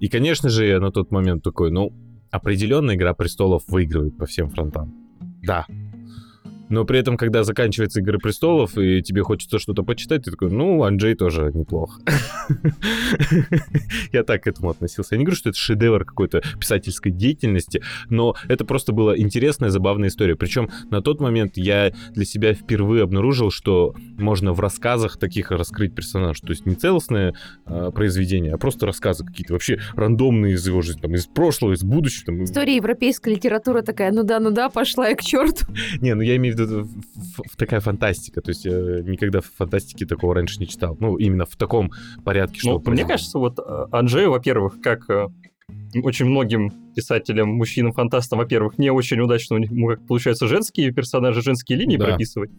И, 0.01 0.09
конечно 0.09 0.49
же, 0.49 0.65
я 0.65 0.81
на 0.81 0.91
тот 0.91 1.11
момент 1.11 1.43
такой, 1.43 1.71
ну, 1.71 1.93
определенно 2.29 2.93
Игра 2.93 3.13
престолов 3.13 3.63
выигрывает 3.67 4.17
по 4.17 4.25
всем 4.25 4.49
фронтам. 4.49 4.93
Да. 5.43 5.65
Но 6.69 6.85
при 6.85 6.99
этом, 6.99 7.17
когда 7.17 7.43
заканчивается 7.43 7.99
Игры 7.99 8.19
престолов, 8.19 8.77
и 8.77 9.01
тебе 9.01 9.23
хочется 9.23 9.59
что-то 9.59 9.83
почитать, 9.83 10.23
ты 10.23 10.31
такой, 10.31 10.51
ну, 10.51 10.83
Анджей 10.83 11.15
тоже 11.15 11.51
неплохо. 11.53 12.01
Я 14.13 14.23
так 14.23 14.43
к 14.43 14.47
этому 14.47 14.69
относился. 14.69 15.15
Я 15.15 15.19
не 15.19 15.25
говорю, 15.25 15.37
что 15.37 15.49
это 15.49 15.57
шедевр 15.57 16.05
какой-то 16.05 16.41
писательской 16.59 17.11
деятельности, 17.11 17.81
но 18.09 18.35
это 18.47 18.65
просто 18.65 18.91
была 18.91 19.17
интересная, 19.17 19.69
забавная 19.69 20.09
история. 20.09 20.35
Причем 20.35 20.69
на 20.91 21.01
тот 21.01 21.19
момент 21.19 21.57
я 21.57 21.91
для 22.11 22.25
себя 22.25 22.53
впервые 22.53 23.03
обнаружил, 23.03 23.51
что 23.51 23.95
можно 24.17 24.53
в 24.53 24.59
рассказах 24.59 25.17
таких 25.17 25.51
раскрыть 25.51 25.95
персонаж. 25.95 26.39
То 26.39 26.49
есть 26.49 26.65
не 26.65 26.75
целостное 26.75 27.33
а, 27.65 27.91
произведение, 27.91 28.53
а 28.53 28.57
просто 28.57 28.85
рассказы 28.85 29.25
какие-то 29.25 29.53
вообще 29.53 29.79
рандомные 29.95 30.53
из 30.53 30.65
его 30.65 30.81
жизни, 30.81 31.01
там, 31.01 31.15
из 31.15 31.25
прошлого, 31.25 31.73
из 31.73 31.83
будущего. 31.83 32.25
Там, 32.27 32.43
История 32.43 32.75
европейской 32.75 33.35
литературы 33.35 33.81
такая, 33.81 34.11
ну 34.11 34.23
да, 34.23 34.39
ну 34.39 34.51
да, 34.51 34.69
пошла 34.69 35.09
я 35.09 35.15
к 35.15 35.21
черту. 35.21 35.65
Не, 36.01 36.13
ну 36.13 36.21
я 36.21 36.35
имею 36.35 36.55
в 36.55 36.57
виду 36.57 36.58
в 36.65 37.55
такая 37.57 37.79
фантастика. 37.79 38.41
То 38.41 38.49
есть 38.49 38.65
я 38.65 39.01
никогда 39.01 39.41
в 39.41 39.45
фантастике 39.45 40.05
такого 40.05 40.35
раньше 40.35 40.59
не 40.59 40.67
читал. 40.67 40.97
Ну, 40.99 41.17
именно 41.17 41.45
в 41.45 41.55
таком 41.55 41.91
порядке, 42.23 42.59
что... 42.59 42.81
Ну, 42.83 42.91
мне 42.91 43.05
кажется, 43.05 43.39
вот 43.39 43.59
э, 43.59 43.85
Анджею, 43.91 44.31
во-первых, 44.31 44.81
как 44.81 45.09
э, 45.09 45.27
очень 46.03 46.25
многим 46.25 46.71
писателям, 46.95 47.49
мужчинам-фантастам, 47.49 48.39
во-первых, 48.39 48.77
не 48.77 48.91
очень 48.91 49.19
удачно 49.19 49.55
у 49.55 49.59
них 49.59 49.71
ну, 49.71 49.87
как 49.87 50.05
получается 50.05 50.47
женские 50.47 50.91
персонажи, 50.91 51.41
женские 51.41 51.77
линии 51.77 51.97
Да. 51.97 52.05
прописывать. 52.05 52.51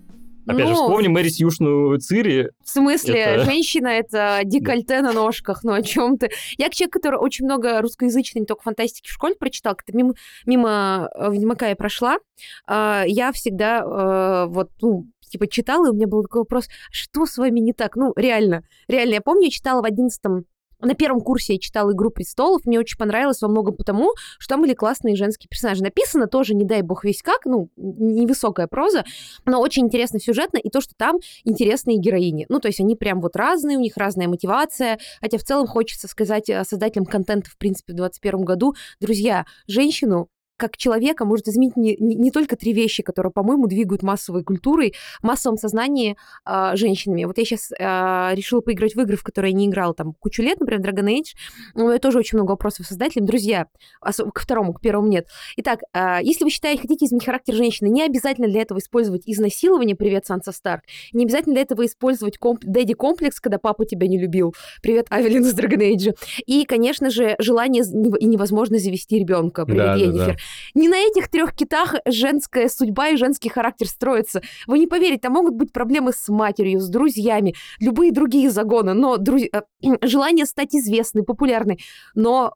Опять 0.55 0.67
же, 0.69 0.73
Ну, 0.75 0.83
вспомним 0.87 1.13
Мэри 1.13 1.29
Сьюшну 1.29 1.97
Цири. 1.99 2.51
В 2.65 2.69
смысле, 2.69 3.15
Это- 3.21 3.45
женщина 3.51 3.89
это 3.89 4.41
декольте 4.45 5.01
на 5.03 5.13
ножках, 5.13 5.65
ну 5.65 5.73
о 5.73 5.83
чем 5.83 6.19
ты? 6.19 6.31
Я 6.59 6.71
человек, 6.71 6.93
который 6.93 7.19
очень 7.19 7.45
много 7.45 7.81
русскоязычной, 7.81 8.41
не 8.41 8.47
только 8.47 8.63
фантастики 8.63 9.09
в 9.09 9.13
школе 9.13 9.35
прочитал, 9.35 9.75
как-то 9.75 9.97
мимо, 9.97 10.15
мимо 10.47 11.09
э, 11.15 11.31
Ведьмака 11.31 11.69
я 11.69 11.77
прошла, 11.77 12.19
а, 12.67 13.05
я 13.07 13.33
всегда 13.33 13.81
э, 13.81 14.47
вот, 14.49 14.71
ну, 14.81 15.07
типа 15.31 15.47
читала, 15.47 15.87
и 15.87 15.91
у 15.91 15.95
меня 15.95 16.07
был 16.07 16.23
такой 16.23 16.41
вопрос, 16.43 16.69
что 16.91 17.25
с 17.25 17.39
вами 17.39 17.61
не 17.61 17.73
так? 17.73 17.97
Ну, 17.97 18.13
реально, 18.17 18.65
реально, 18.89 19.15
я 19.15 19.21
помню, 19.21 19.45
я 19.45 19.51
читала 19.51 19.81
в 19.81 19.85
одиннадцатом 19.85 20.45
на 20.81 20.95
первом 20.95 21.21
курсе 21.21 21.55
я 21.55 21.59
читала 21.59 21.93
«Игру 21.93 22.11
престолов», 22.11 22.65
мне 22.65 22.79
очень 22.79 22.99
понравилось 22.99 23.41
во 23.43 23.49
многом 23.49 23.77
потому, 23.77 24.13
что 24.39 24.55
там 24.55 24.63
были 24.63 24.75
классные 24.75 25.17
женские 25.17 25.49
персонажи. 25.49 25.83
Написано 25.83 26.27
тоже, 26.27 26.55
не 26.55 26.65
дай 26.65 26.83
бог 26.83 27.05
весь 27.05 27.23
как, 27.23 27.45
ну, 27.45 27.71
невысокая 27.77 28.67
проза, 28.67 29.05
но 29.45 29.61
очень 29.61 29.87
интересно 29.87 30.21
сюжетно, 30.21 30.59
и 30.59 30.71
то, 30.71 30.81
что 30.81 30.95
там 30.97 31.19
интересные 31.45 31.99
героини. 31.99 32.47
Ну, 32.49 32.61
то 32.61 32.69
есть 32.69 32.81
они 32.81 32.97
прям 32.97 33.21
вот 33.21 33.37
разные, 33.37 33.77
у 33.77 33.81
них 33.81 33.97
разная 33.97 34.29
мотивация. 34.29 34.99
Хотя 35.21 35.39
в 35.39 35.43
целом 35.43 35.67
хочется 35.67 36.09
сказать 36.09 36.49
э, 36.49 36.65
создателям 36.65 37.07
контента, 37.07 37.51
в 37.51 37.59
принципе, 37.59 37.93
в 37.93 37.97
2021 37.97 38.45
году, 38.45 38.75
друзья, 39.01 39.47
женщину 39.67 40.29
как 40.61 40.77
человека 40.77 41.25
может 41.25 41.49
изменить 41.49 41.77
не, 41.77 41.97
не, 41.97 42.15
не 42.15 42.31
только 42.31 42.55
три 42.57 42.73
вещи, 42.73 43.03
которые, 43.03 43.33
по-моему, 43.33 43.67
двигают 43.67 44.03
массовой 44.03 44.45
культурой, 44.45 44.95
массовом 45.23 45.57
сознании 45.57 46.17
э, 46.47 46.73
женщинами. 46.75 47.25
Вот 47.25 47.39
я 47.39 47.45
сейчас 47.45 47.73
э, 47.73 48.35
решила 48.35 48.61
поиграть 48.61 48.95
в 48.95 49.01
игры, 49.01 49.17
в 49.17 49.23
которые 49.25 49.53
я 49.53 49.57
не 49.59 49.67
играла 49.67 49.95
там 49.95 50.13
кучу 50.13 50.43
лет, 50.43 50.61
например, 50.61 50.83
Dragon 50.83 51.09
Age. 51.09 51.35
У 51.75 51.81
меня 51.89 51.99
тоже 51.99 52.19
очень 52.19 52.37
много 52.39 52.51
вопросов 52.51 52.87
создателям. 52.87 53.27
Друзья, 53.27 53.67
к 54.03 54.41
второму, 54.41 54.75
к 54.75 54.81
первому 54.81 55.09
нет. 55.09 55.27
Итак, 55.57 55.81
э, 55.95 56.19
если 56.23 56.45
вы 56.45 56.51
считаете, 56.51 56.83
хотите 56.83 57.07
изменить 57.07 57.25
характер 57.25 57.55
женщины, 57.55 57.89
не 57.89 58.03
обязательно 58.03 58.49
для 58.49 58.61
этого 58.63 58.79
использовать 58.79 59.23
изнасилование, 59.27 59.97
привет, 59.97 60.27
Санса 60.27 60.53
Старк, 60.53 60.83
не 61.13 61.25
обязательно 61.25 61.55
для 61.55 61.63
этого 61.63 61.87
использовать 61.87 62.37
комп- 62.39 62.65
дэдди-комплекс, 62.65 63.41
когда 63.41 63.59
папа 63.59 63.87
тебя 63.87 64.07
не 64.07 64.19
любил, 64.19 64.55
привет, 64.83 65.07
Авелин 65.11 65.45
из 65.45 65.55
Dragon 65.59 65.79
Age, 65.79 66.15
и, 66.47 66.65
конечно 66.65 67.09
же, 67.11 67.35
желание 67.39 67.83
и 68.19 68.27
невозможность 68.27 68.85
завести 68.85 69.19
ребенка, 69.19 69.65
привет, 69.65 69.85
Да, 69.85 69.95
да, 69.95 70.01
Енифер. 70.01 70.27
да. 70.27 70.37
Не 70.75 70.89
на 70.89 70.97
этих 70.97 71.29
трех 71.29 71.55
китах 71.55 71.95
женская 72.07 72.69
судьба 72.69 73.09
и 73.09 73.17
женский 73.17 73.49
характер 73.49 73.89
строится. 73.89 74.43
Вы 74.67 74.79
не 74.79 74.87
поверите, 74.87 75.23
там 75.23 75.33
могут 75.33 75.55
быть 75.55 75.73
проблемы 75.73 76.13
с 76.13 76.29
матерью, 76.29 76.81
с 76.81 76.89
друзьями, 76.89 77.55
любые 77.79 78.13
другие 78.13 78.51
загоны, 78.51 78.95
но 78.95 79.17
друз- 79.17 79.49
э, 79.53 79.63
желание 80.07 80.47
стать 80.47 80.75
известной, 80.75 81.23
популярной, 81.23 81.81
но... 82.15 82.55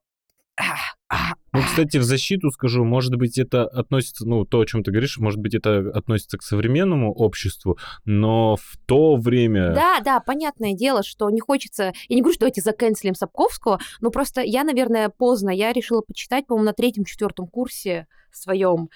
Ну, 1.54 1.60
кстати, 1.62 1.98
в 1.98 2.02
защиту 2.02 2.50
скажу, 2.50 2.84
может 2.84 3.14
быть, 3.14 3.38
это 3.38 3.64
относится, 3.64 4.26
ну, 4.26 4.44
то, 4.44 4.58
о 4.58 4.66
чем 4.66 4.82
ты 4.82 4.90
говоришь, 4.90 5.18
может 5.18 5.38
быть, 5.38 5.54
это 5.54 5.78
относится 5.94 6.36
к 6.36 6.42
современному 6.42 7.12
обществу, 7.12 7.78
но 8.04 8.56
в 8.56 8.76
то 8.86 9.14
время... 9.14 9.72
Да, 9.72 10.00
да, 10.00 10.18
понятное 10.18 10.74
дело, 10.74 11.04
что 11.04 11.30
не 11.30 11.40
хочется... 11.40 11.92
Я 12.08 12.16
не 12.16 12.22
говорю, 12.22 12.34
что 12.34 12.40
давайте 12.40 12.60
заканцелим 12.60 13.14
Сапковского, 13.14 13.78
но 14.00 14.10
просто 14.10 14.40
я, 14.40 14.64
наверное, 14.64 15.08
поздно. 15.08 15.50
Я 15.50 15.72
решила 15.72 16.00
почитать, 16.00 16.48
по-моему, 16.48 16.66
на 16.66 16.72
третьем-четвертом 16.72 17.46
курсе 17.46 18.08
своем 18.32 18.88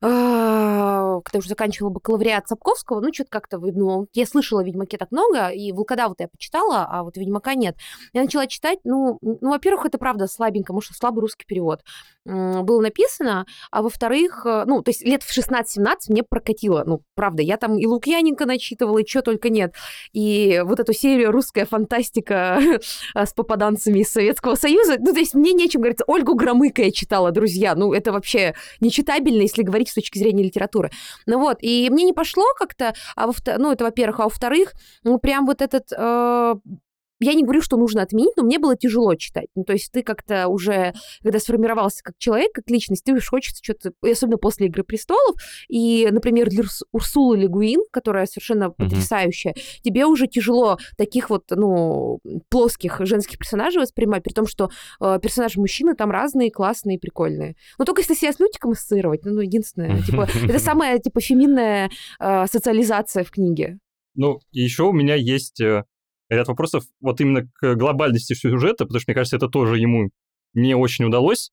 когда 0.00 1.38
уже 1.38 1.48
заканчивала 1.48 1.90
бакалавриат 1.90 2.48
Сапковского, 2.48 3.00
ну, 3.00 3.12
что-то 3.12 3.30
как-то, 3.30 3.58
ну, 3.58 4.06
я 4.12 4.26
слышала 4.26 4.60
о 4.60 4.64
Ведьмаке 4.64 4.98
так 4.98 5.10
много, 5.10 5.48
и 5.48 5.72
Волкодава-то 5.72 6.24
я 6.24 6.28
почитала, 6.28 6.86
а 6.90 7.02
вот 7.02 7.16
Ведьмака 7.16 7.54
нет. 7.54 7.76
Я 8.12 8.22
начала 8.22 8.46
читать, 8.46 8.78
ну, 8.84 9.18
ну, 9.22 9.50
во-первых, 9.50 9.86
это 9.86 9.98
правда 9.98 10.26
слабенько, 10.26 10.74
что 10.80 10.94
слабый 10.94 11.22
русский 11.22 11.44
перевод 11.46 11.82
было 12.26 12.80
написано, 12.80 13.46
а 13.70 13.82
во-вторых, 13.82 14.42
э, 14.44 14.64
ну, 14.66 14.82
то 14.82 14.90
есть 14.90 15.02
лет 15.04 15.22
в 15.22 15.36
16-17 15.36 15.94
мне 16.08 16.22
прокатило, 16.24 16.82
ну, 16.84 17.02
правда, 17.14 17.42
я 17.42 17.56
там 17.56 17.78
и 17.78 17.86
Лукьяненко 17.86 18.46
начитывала, 18.46 18.98
и 18.98 19.06
что 19.06 19.22
только 19.22 19.48
нет, 19.48 19.74
и 20.12 20.60
вот 20.64 20.80
эту 20.80 20.92
серию 20.92 21.30
«Русская 21.30 21.66
фантастика» 21.66 22.60
с 23.14 23.32
попаданцами 23.32 24.00
из 24.00 24.10
Советского 24.10 24.56
Союза, 24.56 24.96
ну, 24.98 25.12
то 25.12 25.20
есть 25.20 25.34
мне 25.34 25.52
нечем 25.52 25.80
говорить, 25.80 26.00
Ольгу 26.06 26.34
Громыко 26.34 26.82
я 26.82 26.90
читала, 26.90 27.30
друзья, 27.30 27.76
ну, 27.76 27.92
это 27.92 28.12
вообще 28.12 28.54
нечитабельно, 28.80 29.42
если 29.42 29.62
говорить 29.62 29.85
с 29.90 29.94
точки 29.94 30.18
зрения 30.18 30.44
литературы. 30.44 30.90
Ну 31.26 31.38
вот, 31.38 31.58
и 31.60 31.88
мне 31.90 32.04
не 32.04 32.12
пошло 32.12 32.44
как-то, 32.58 32.94
а 33.14 33.26
во 33.26 33.32
ну, 33.58 33.72
это 33.72 33.84
во-первых, 33.84 34.20
а 34.20 34.24
во-вторых, 34.24 34.72
ну, 35.04 35.18
прям 35.18 35.46
вот 35.46 35.62
этот... 35.62 35.92
э, 35.96 36.54
я 37.20 37.34
не 37.34 37.42
говорю, 37.42 37.62
что 37.62 37.76
нужно 37.76 38.02
отменить, 38.02 38.36
но 38.36 38.42
мне 38.42 38.58
было 38.58 38.76
тяжело 38.76 39.14
читать. 39.14 39.46
Ну, 39.54 39.64
то 39.64 39.72
есть 39.72 39.90
ты 39.92 40.02
как-то 40.02 40.48
уже, 40.48 40.94
когда 41.22 41.38
сформировался 41.38 42.02
как 42.02 42.14
человек, 42.18 42.52
как 42.52 42.68
личность, 42.70 43.04
ты 43.04 43.12
уж 43.12 43.26
хочется 43.26 43.62
что-то, 43.62 43.92
особенно 44.02 44.38
после 44.38 44.66
«Игры 44.66 44.84
престолов», 44.84 45.36
и, 45.68 46.08
например, 46.10 46.48
для 46.48 46.62
Урс- 46.62 46.84
Урсулы 46.92 47.38
Легуин, 47.38 47.80
которая 47.90 48.26
совершенно 48.26 48.70
потрясающая, 48.70 49.54
тебе 49.82 50.04
уже 50.06 50.26
тяжело 50.26 50.78
таких 50.96 51.30
вот, 51.30 51.44
ну, 51.50 52.20
плоских 52.48 53.00
женских 53.00 53.38
персонажей 53.38 53.80
воспринимать, 53.80 54.22
при 54.22 54.32
том, 54.32 54.46
что 54.46 54.70
э, 55.00 55.18
персонажи 55.22 55.58
мужчины 55.58 55.94
там 55.94 56.10
разные, 56.10 56.50
классные, 56.50 56.98
прикольные. 56.98 57.56
Ну, 57.78 57.84
только 57.84 58.02
если 58.02 58.14
себя 58.14 58.32
с 58.32 58.40
Лютиком 58.40 58.72
ассоциировать, 58.72 59.24
ну, 59.24 59.40
единственное, 59.40 60.02
типа, 60.02 60.28
это 60.48 60.58
самая, 60.58 60.98
типа, 60.98 61.20
феминная 61.20 61.90
э, 62.20 62.46
социализация 62.46 63.24
в 63.24 63.30
книге. 63.30 63.78
Ну, 64.14 64.40
еще 64.50 64.84
у 64.84 64.92
меня 64.92 65.14
есть 65.14 65.60
э, 65.60 65.84
ряд 66.28 66.48
вопросов 66.48 66.84
вот 67.00 67.20
именно 67.20 67.48
к 67.54 67.74
глобальности 67.74 68.34
сюжета, 68.34 68.84
потому 68.84 69.00
что, 69.00 69.10
мне 69.10 69.14
кажется, 69.14 69.36
это 69.36 69.48
тоже 69.48 69.78
ему 69.78 70.10
не 70.54 70.74
очень 70.74 71.04
удалось. 71.04 71.50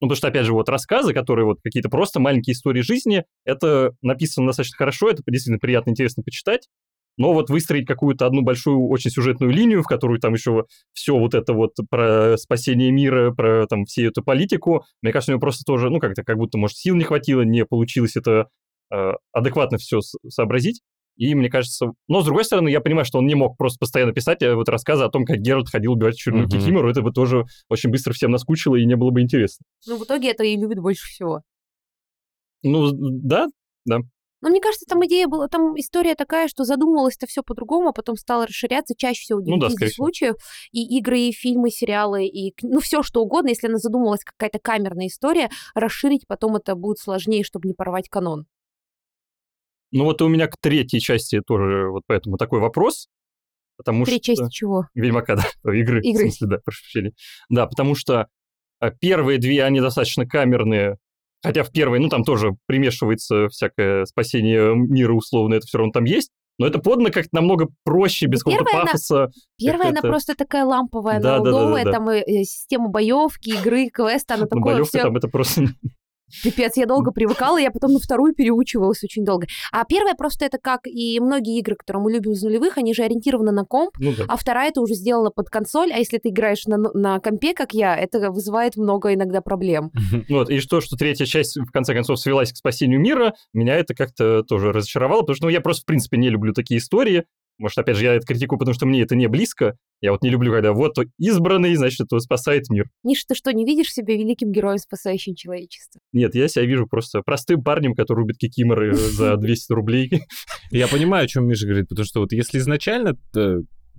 Ну, 0.00 0.08
потому 0.08 0.16
что, 0.16 0.28
опять 0.28 0.46
же, 0.46 0.52
вот 0.52 0.68
рассказы, 0.68 1.12
которые 1.14 1.46
вот 1.46 1.58
какие-то 1.62 1.88
просто 1.88 2.18
маленькие 2.18 2.54
истории 2.54 2.80
жизни, 2.80 3.24
это 3.44 3.92
написано 4.02 4.48
достаточно 4.48 4.76
хорошо, 4.76 5.10
это 5.10 5.22
действительно 5.26 5.60
приятно, 5.60 5.90
интересно 5.90 6.24
почитать. 6.24 6.68
Но 7.18 7.34
вот 7.34 7.50
выстроить 7.50 7.86
какую-то 7.86 8.26
одну 8.26 8.42
большую 8.42 8.88
очень 8.88 9.10
сюжетную 9.10 9.52
линию, 9.52 9.82
в 9.82 9.86
которую 9.86 10.18
там 10.18 10.32
еще 10.32 10.64
все 10.92 11.16
вот 11.16 11.34
это 11.34 11.52
вот 11.52 11.74
про 11.90 12.36
спасение 12.38 12.90
мира, 12.90 13.32
про 13.32 13.66
там 13.66 13.84
всю 13.84 14.06
эту 14.08 14.24
политику, 14.24 14.84
мне 15.02 15.12
кажется, 15.12 15.32
у 15.32 15.34
него 15.34 15.40
просто 15.40 15.64
тоже, 15.64 15.90
ну, 15.90 16.00
как-то 16.00 16.24
как 16.24 16.36
будто, 16.36 16.58
может, 16.58 16.78
сил 16.78 16.96
не 16.96 17.04
хватило, 17.04 17.42
не 17.42 17.64
получилось 17.64 18.16
это 18.16 18.48
э, 18.92 19.12
адекватно 19.32 19.78
все 19.78 20.00
сообразить. 20.28 20.80
И 21.22 21.36
мне 21.36 21.48
кажется... 21.48 21.92
Но, 22.08 22.22
с 22.22 22.24
другой 22.24 22.44
стороны, 22.44 22.68
я 22.68 22.80
понимаю, 22.80 23.04
что 23.04 23.18
он 23.18 23.26
не 23.26 23.36
мог 23.36 23.56
просто 23.56 23.78
постоянно 23.78 24.12
писать 24.12 24.42
э, 24.42 24.56
вот 24.56 24.68
рассказы 24.68 25.04
о 25.04 25.08
том, 25.08 25.24
как 25.24 25.36
Геральт 25.36 25.68
ходил 25.68 25.92
убивать 25.92 26.16
очередную 26.16 26.48
mm-hmm. 26.48 26.58
Кикимору. 26.58 26.90
Это 26.90 27.00
бы 27.00 27.12
тоже 27.12 27.44
очень 27.68 27.90
быстро 27.90 28.12
всем 28.12 28.32
наскучило 28.32 28.74
и 28.74 28.84
не 28.84 28.96
было 28.96 29.10
бы 29.10 29.20
интересно. 29.20 29.64
Ну, 29.86 29.98
в 29.98 30.02
итоге 30.02 30.32
это 30.32 30.42
и 30.42 30.56
любит 30.56 30.80
больше 30.80 31.06
всего. 31.06 31.42
Ну, 32.64 32.90
да, 32.92 33.46
да. 33.84 33.98
Но 34.40 34.48
мне 34.48 34.60
кажется, 34.60 34.84
там 34.88 35.06
идея 35.06 35.28
была, 35.28 35.46
там 35.46 35.78
история 35.78 36.16
такая, 36.16 36.48
что 36.48 36.64
задумывалось-то 36.64 37.28
все 37.28 37.44
по-другому, 37.44 37.90
а 37.90 37.92
потом 37.92 38.16
стало 38.16 38.48
расширяться 38.48 38.96
чаще 38.96 39.20
всего 39.20 39.38
в 39.38 39.44
9 39.44 39.60
ну, 39.60 39.68
да, 39.68 39.88
случаев. 39.88 40.34
И 40.72 40.98
игры, 40.98 41.20
и 41.20 41.32
фильмы, 41.32 41.68
и 41.68 41.70
сериалы, 41.70 42.26
и 42.26 42.52
ну 42.62 42.80
все 42.80 43.04
что 43.04 43.22
угодно. 43.22 43.50
Если 43.50 43.68
она 43.68 43.78
задумывалась 43.78 44.24
какая-то 44.24 44.58
камерная 44.58 45.06
история, 45.06 45.50
расширить 45.76 46.26
потом 46.26 46.56
это 46.56 46.74
будет 46.74 46.98
сложнее, 46.98 47.44
чтобы 47.44 47.68
не 47.68 47.74
порвать 47.74 48.08
канон. 48.08 48.46
Ну 49.92 50.04
вот 50.04 50.22
у 50.22 50.28
меня 50.28 50.48
к 50.48 50.56
третьей 50.60 51.00
части 51.00 51.40
тоже 51.46 51.88
вот 51.90 52.02
поэтому 52.06 52.38
такой 52.38 52.60
вопрос. 52.60 53.08
Потому 53.76 54.04
Третья 54.04 54.34
что... 54.34 54.44
часть 54.44 54.52
чего? 54.52 54.86
Ведьмака, 54.94 55.36
да, 55.64 55.74
игры. 55.74 56.00
Игры. 56.02 56.24
В 56.24 56.32
смысле, 56.32 56.46
да, 56.48 56.58
прошу 56.64 56.82
прощения. 56.82 57.12
Да, 57.48 57.66
потому 57.66 57.94
что 57.94 58.28
а, 58.80 58.90
первые 58.90 59.38
две, 59.38 59.64
они 59.64 59.80
достаточно 59.80 60.26
камерные, 60.26 60.96
хотя 61.42 61.62
в 61.62 61.70
первой, 61.70 61.98
ну, 61.98 62.08
там 62.08 62.24
тоже 62.24 62.52
примешивается 62.66 63.48
всякое 63.48 64.04
спасение 64.04 64.74
мира 64.74 65.12
условно, 65.12 65.54
это 65.54 65.66
все 65.66 65.78
равно 65.78 65.92
там 65.92 66.04
есть, 66.04 66.30
но 66.58 66.66
это 66.66 66.78
подано 66.78 67.10
как-то 67.10 67.30
намного 67.32 67.68
проще, 67.84 68.26
без 68.26 68.42
какого-то 68.42 68.70
пафоса. 68.72 69.24
Она, 69.24 69.30
первая, 69.58 69.88
она 69.88 70.00
просто 70.00 70.34
такая 70.34 70.64
ламповая, 70.64 71.20
да, 71.20 71.36
она 71.36 71.44
да, 71.44 71.50
да, 71.50 71.74
да, 71.74 71.84
да. 71.84 71.92
там 71.92 72.10
и, 72.10 72.20
и 72.20 72.44
система 72.44 72.88
боевки, 72.88 73.50
игры, 73.50 73.88
квеста, 73.88 74.34
она 74.34 74.44
ну, 74.44 74.48
такое 74.48 74.74
боевка 74.74 74.98
все... 74.98 75.02
там 75.02 75.16
это 75.16 75.28
просто 75.28 75.62
Пипец, 76.42 76.76
я 76.76 76.86
долго 76.86 77.12
привыкала, 77.12 77.58
я 77.58 77.70
потом 77.70 77.92
на 77.92 77.98
вторую 77.98 78.34
переучивалась 78.34 79.02
очень 79.04 79.24
долго. 79.24 79.46
А 79.70 79.84
первая 79.84 80.14
просто 80.14 80.44
это 80.44 80.58
как 80.58 80.86
и 80.86 81.20
многие 81.20 81.58
игры, 81.58 81.76
которые 81.76 82.02
мы 82.02 82.12
любим 82.12 82.32
из 82.32 82.42
нулевых, 82.42 82.78
они 82.78 82.94
же 82.94 83.02
ориентированы 83.02 83.52
на 83.52 83.64
комп, 83.64 83.96
ну, 83.98 84.12
да. 84.16 84.24
а 84.28 84.36
вторая 84.36 84.70
это 84.70 84.80
уже 84.80 84.94
сделана 84.94 85.30
под 85.30 85.50
консоль, 85.50 85.92
а 85.92 85.98
если 85.98 86.18
ты 86.18 86.30
играешь 86.30 86.64
на, 86.66 86.76
на 86.78 87.20
компе, 87.20 87.54
как 87.54 87.72
я, 87.74 87.96
это 87.96 88.30
вызывает 88.30 88.76
много 88.76 89.14
иногда 89.14 89.40
проблем. 89.40 89.90
Вот, 90.28 90.50
и 90.50 90.60
что, 90.60 90.80
что 90.80 90.96
третья 90.96 91.26
часть 91.26 91.56
в 91.56 91.70
конце 91.72 91.94
концов 91.94 92.18
свелась 92.18 92.52
к 92.52 92.56
спасению 92.56 93.00
мира, 93.00 93.34
меня 93.52 93.76
это 93.76 93.94
как-то 93.94 94.42
тоже 94.44 94.72
разочаровало, 94.72 95.20
потому 95.20 95.36
что 95.36 95.46
ну, 95.46 95.50
я 95.50 95.60
просто 95.60 95.82
в 95.82 95.86
принципе 95.86 96.16
не 96.16 96.30
люблю 96.30 96.52
такие 96.52 96.78
истории, 96.78 97.24
может, 97.58 97.78
опять 97.78 97.96
же, 97.96 98.04
я 98.04 98.14
это 98.14 98.26
критикую, 98.26 98.58
потому 98.58 98.74
что 98.74 98.86
мне 98.86 99.02
это 99.02 99.14
не 99.14 99.28
близко. 99.28 99.76
Я 100.00 100.12
вот 100.12 100.22
не 100.22 100.30
люблю, 100.30 100.52
когда 100.52 100.72
вот 100.72 100.96
избранный, 101.18 101.74
значит, 101.76 102.00
это 102.00 102.18
спасает 102.18 102.68
мир. 102.70 102.86
Миша, 103.04 103.24
ты 103.28 103.34
что, 103.34 103.52
не 103.52 103.64
видишь 103.64 103.92
себя 103.92 104.14
великим 104.14 104.50
героем, 104.50 104.78
спасающим 104.78 105.34
человечество? 105.34 106.00
Нет, 106.12 106.34
я 106.34 106.48
себя 106.48 106.64
вижу 106.64 106.86
просто 106.86 107.22
простым 107.22 107.62
парнем, 107.62 107.94
который 107.94 108.20
рубит 108.20 108.38
кикиморы 108.38 108.94
за 108.94 109.36
200 109.36 109.72
рублей. 109.72 110.10
Я 110.70 110.88
понимаю, 110.88 111.24
о 111.24 111.28
чем 111.28 111.46
Миша 111.46 111.66
говорит, 111.66 111.88
потому 111.88 112.04
что 112.04 112.20
вот 112.20 112.32
если 112.32 112.58
изначально 112.58 113.16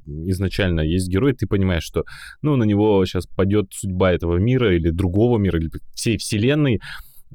изначально 0.06 0.82
есть 0.82 1.08
герой, 1.08 1.34
ты 1.34 1.48
понимаешь, 1.48 1.84
что 1.84 2.04
ну, 2.42 2.58
на 2.58 2.64
него 2.64 3.06
сейчас 3.06 3.26
падет 3.26 3.68
судьба 3.72 4.12
этого 4.12 4.38
мира 4.38 4.76
или 4.76 4.90
другого 4.90 5.38
мира, 5.38 5.60
или 5.60 5.70
всей 5.96 6.18
вселенной, 6.18 6.82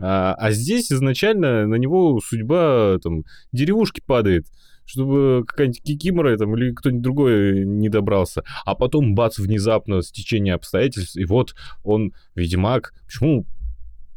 а, 0.01 0.35
а 0.35 0.51
здесь 0.53 0.93
изначально 0.93 1.67
на 1.67 1.77
него 1.77 2.21
судьба 2.21 2.99
там 3.03 3.23
деревушки 3.53 4.03
падает 4.05 4.45
чтобы 4.89 5.45
какая-нибудь 5.47 5.83
Кикимора 5.83 6.37
там, 6.39 6.57
или 6.57 6.73
кто-нибудь 6.73 7.03
другой 7.03 7.67
не 7.67 7.91
добрался. 7.91 8.43
А 8.65 8.75
потом, 8.75 9.15
бац, 9.15 9.39
внезапно 9.39 10.03
стечение 10.03 10.55
обстоятельств, 10.55 11.17
и 11.17 11.25
вот 11.27 11.55
он 11.85 12.15
ведьмак. 12.35 12.95
Почему 13.05 13.47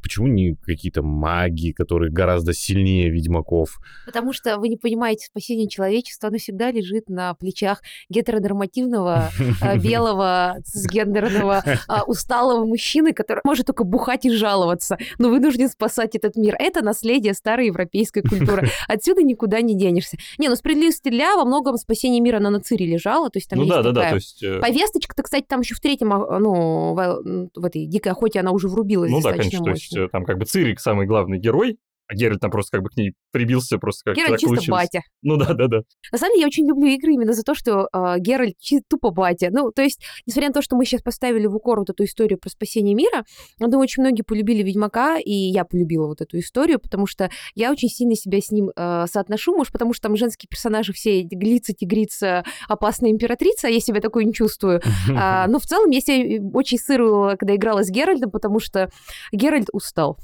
Почему 0.01 0.27
не 0.27 0.55
какие-то 0.55 1.01
маги, 1.01 1.71
которые 1.71 2.11
гораздо 2.11 2.53
сильнее 2.53 3.09
ведьмаков? 3.09 3.79
Потому 4.05 4.33
что 4.33 4.57
вы 4.57 4.69
не 4.69 4.77
понимаете, 4.77 5.25
спасение 5.25 5.67
человечества, 5.67 6.29
оно 6.29 6.37
всегда 6.37 6.71
лежит 6.71 7.09
на 7.09 7.33
плечах 7.35 7.81
гетеронормативного, 8.09 9.29
а, 9.61 9.77
белого, 9.81 10.57
цисгендерного, 10.65 11.63
а, 11.87 12.03
усталого 12.03 12.65
мужчины, 12.65 13.13
который 13.13 13.41
может 13.43 13.67
только 13.67 13.83
бухать 13.83 14.25
и 14.25 14.31
жаловаться, 14.31 14.97
но 15.17 15.29
вынужден 15.29 15.69
спасать 15.69 16.15
этот 16.15 16.35
мир. 16.35 16.55
Это 16.57 16.83
наследие 16.83 17.33
старой 17.33 17.67
европейской 17.67 18.21
культуры. 18.21 18.69
Отсюда 18.87 19.21
никуда 19.23 19.61
не 19.61 19.75
денешься. 19.75 20.17
Не, 20.37 20.49
ну 20.49 20.55
справедливости 20.55 21.09
для 21.09 21.35
во 21.35 21.45
многом 21.45 21.77
спасение 21.77 22.21
мира 22.21 22.39
на 22.39 22.49
Нацире 22.49 22.85
лежало, 22.85 23.29
то 23.29 23.37
есть 23.37 23.49
там 23.49 23.59
ну, 23.59 23.65
есть 23.65 23.75
да, 23.75 23.83
такая 23.83 23.93
да, 23.93 24.01
да, 24.01 24.09
то 24.09 24.15
есть... 24.15 24.43
Э, 24.43 24.59
повесточка-то, 24.59 25.23
кстати, 25.23 25.45
там 25.47 25.61
еще 25.61 25.75
в 25.75 25.79
третьем, 25.79 26.13
а, 26.13 26.39
ну, 26.39 26.93
в, 26.93 27.51
в 27.55 27.65
этой 27.65 27.85
дикой 27.85 28.11
охоте 28.11 28.39
она 28.39 28.51
уже 28.51 28.67
врубилась 28.67 29.11
ну, 29.11 29.21
да, 29.21 29.33
конечно, 29.33 29.59
мощно. 29.59 29.90
Есть 29.99 30.11
там 30.11 30.25
как 30.25 30.37
бы 30.37 30.45
Цирик 30.45 30.79
самый 30.79 31.05
главный 31.05 31.39
герой, 31.39 31.77
а 32.11 32.15
Геральт 32.15 32.41
там 32.41 32.51
просто 32.51 32.77
как 32.77 32.83
бы 32.83 32.89
к 32.89 32.97
ней 32.97 33.13
прибился, 33.31 33.77
просто 33.77 34.01
как 34.05 34.15
Геральт 34.15 34.39
чисто 34.39 34.55
получилось. 34.55 34.81
батя. 34.83 35.01
Ну 35.23 35.37
да, 35.37 35.53
да, 35.53 35.67
да. 35.67 35.81
На 36.11 36.17
самом 36.17 36.33
деле 36.33 36.41
я 36.41 36.47
очень 36.47 36.67
люблю 36.67 36.87
игры 36.87 37.13
именно 37.13 37.33
за 37.33 37.43
то, 37.43 37.53
что 37.53 37.87
э, 37.93 38.15
Геральт 38.17 38.55
тупо 38.89 39.11
батя. 39.11 39.49
Ну, 39.51 39.71
то 39.71 39.81
есть, 39.81 40.03
несмотря 40.25 40.49
на 40.49 40.53
то, 40.53 40.61
что 40.61 40.75
мы 40.75 40.83
сейчас 40.83 41.01
поставили 41.01 41.45
в 41.45 41.55
укор 41.55 41.79
вот 41.79 41.89
эту 41.89 42.03
историю 42.03 42.39
про 42.39 42.49
спасение 42.49 42.95
мира, 42.95 43.23
я 43.59 43.67
думаю, 43.67 43.83
очень 43.83 44.01
многие 44.01 44.23
полюбили 44.23 44.63
Ведьмака, 44.63 45.19
и 45.19 45.31
я 45.31 45.63
полюбила 45.63 46.07
вот 46.07 46.21
эту 46.21 46.39
историю, 46.39 46.79
потому 46.79 47.05
что 47.05 47.29
я 47.55 47.71
очень 47.71 47.87
сильно 47.87 48.15
себя 48.15 48.39
с 48.41 48.51
ним 48.51 48.71
э, 48.75 49.05
соотношу, 49.09 49.55
может, 49.55 49.71
потому 49.71 49.93
что 49.93 50.07
там 50.07 50.17
женские 50.17 50.47
персонажи 50.49 50.91
все 50.91 51.21
глица, 51.21 51.73
тигрица, 51.73 52.43
опасная 52.67 53.11
императрица, 53.11 53.67
я 53.67 53.79
себя 53.79 54.01
такой 54.01 54.25
не 54.25 54.33
чувствую. 54.33 54.81
А, 55.15 55.47
но 55.47 55.59
в 55.59 55.63
целом 55.63 55.91
я 55.91 56.01
себя 56.01 56.41
очень 56.53 56.77
сырую, 56.77 57.37
когда 57.37 57.55
играла 57.55 57.83
с 57.83 57.89
Геральтом, 57.89 58.31
потому 58.31 58.59
что 58.59 58.89
Геральт 59.31 59.69
устал. 59.71 60.17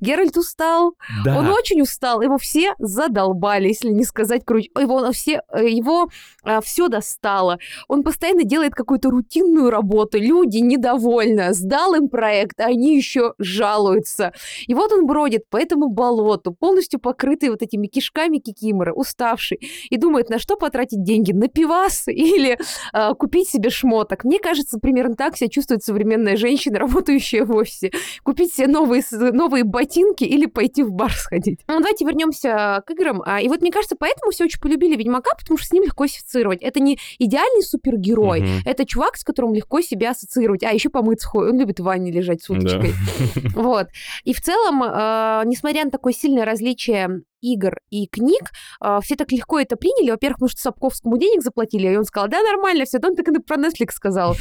Геральт 0.00 0.36
устал, 0.36 0.94
да. 1.24 1.38
он 1.38 1.48
очень 1.48 1.80
устал, 1.80 2.22
его 2.22 2.38
все 2.38 2.74
задолбали, 2.78 3.68
если 3.68 3.90
не 3.90 4.04
сказать 4.04 4.44
круче. 4.44 4.70
Его 4.78 5.10
все, 5.12 5.42
его 5.54 6.08
а, 6.42 6.60
все 6.60 6.88
достало. 6.88 7.58
Он 7.88 8.02
постоянно 8.02 8.44
делает 8.44 8.74
какую-то 8.74 9.10
рутинную 9.10 9.70
работу, 9.70 10.18
люди 10.18 10.58
недовольны, 10.58 11.52
сдал 11.54 11.94
им 11.94 12.08
проект, 12.08 12.60
а 12.60 12.66
они 12.66 12.96
еще 12.96 13.34
жалуются. 13.38 14.32
И 14.66 14.74
вот 14.74 14.92
он 14.92 15.06
бродит 15.06 15.48
по 15.48 15.56
этому 15.56 15.88
болоту, 15.88 16.52
полностью 16.52 17.00
покрытый 17.00 17.50
вот 17.50 17.62
этими 17.62 17.86
кишками 17.86 18.38
кикиморы, 18.38 18.92
уставший, 18.92 19.60
и 19.90 19.96
думает, 19.96 20.30
на 20.30 20.38
что 20.38 20.56
потратить 20.56 21.02
деньги, 21.02 21.32
на 21.32 21.48
пивас 21.48 22.08
или 22.08 22.58
а, 22.92 23.14
купить 23.14 23.48
себе 23.48 23.70
шмоток. 23.70 24.24
Мне 24.24 24.38
кажется, 24.38 24.78
примерно 24.78 25.14
так 25.14 25.36
себя 25.36 25.48
чувствует 25.48 25.82
современная 25.82 26.36
женщина, 26.36 26.78
работающая 26.80 27.44
в 27.44 27.54
офисе. 27.54 27.90
Купить 28.22 28.54
себе 28.54 28.68
новые, 28.68 29.02
новые 29.10 29.64
ботинки 29.72 30.22
или 30.22 30.46
пойти 30.46 30.82
в 30.84 30.92
бар 30.92 31.12
сходить. 31.12 31.60
Ну, 31.66 31.78
давайте 31.78 32.04
вернемся 32.04 32.82
к 32.86 32.90
играм. 32.90 33.22
А, 33.26 33.40
и 33.40 33.48
вот 33.48 33.62
мне 33.62 33.72
кажется, 33.72 33.96
поэтому 33.98 34.30
все 34.30 34.44
очень 34.44 34.60
полюбили 34.60 34.94
Ведьмака, 34.94 35.30
потому 35.36 35.58
что 35.58 35.66
с 35.66 35.72
ним 35.72 35.82
легко 35.84 36.04
ассоциировать. 36.04 36.62
Это 36.62 36.78
не 36.78 36.98
идеальный 37.18 37.62
супергерой, 37.62 38.40
угу. 38.40 38.50
это 38.64 38.84
чувак, 38.86 39.16
с 39.16 39.24
которым 39.24 39.54
легко 39.54 39.80
себя 39.80 40.10
ассоциировать. 40.10 40.62
А 40.62 40.70
еще 40.70 40.90
помыться 40.90 41.26
ходит. 41.26 41.52
Он 41.52 41.58
любит 41.58 41.80
в 41.80 41.84
ванне 41.84 42.12
лежать 42.12 42.42
с 42.42 42.50
уточкой. 42.50 42.92
Да. 43.34 43.62
Вот. 43.62 43.88
И 44.24 44.34
в 44.34 44.40
целом, 44.40 44.82
э, 44.82 45.42
несмотря 45.46 45.84
на 45.84 45.90
такое 45.90 46.12
сильное 46.12 46.44
различие 46.44 47.22
игр 47.42 47.78
и 47.90 48.06
книг, 48.06 48.50
э, 48.82 48.98
все 49.02 49.16
так 49.16 49.30
легко 49.32 49.58
это 49.58 49.76
приняли. 49.76 50.10
Во-первых, 50.10 50.36
потому 50.36 50.48
что 50.48 50.60
Сапковскому 50.60 51.18
денег 51.18 51.42
заплатили, 51.42 51.88
и 51.88 51.96
он 51.96 52.04
сказал, 52.04 52.28
да, 52.28 52.42
нормально, 52.42 52.84
все. 52.84 52.98
Да 52.98 53.08
он 53.08 53.16
так 53.16 53.28
и 53.28 53.40
про 53.40 53.56
Netflix 53.56 53.90
сказал. 53.92 54.36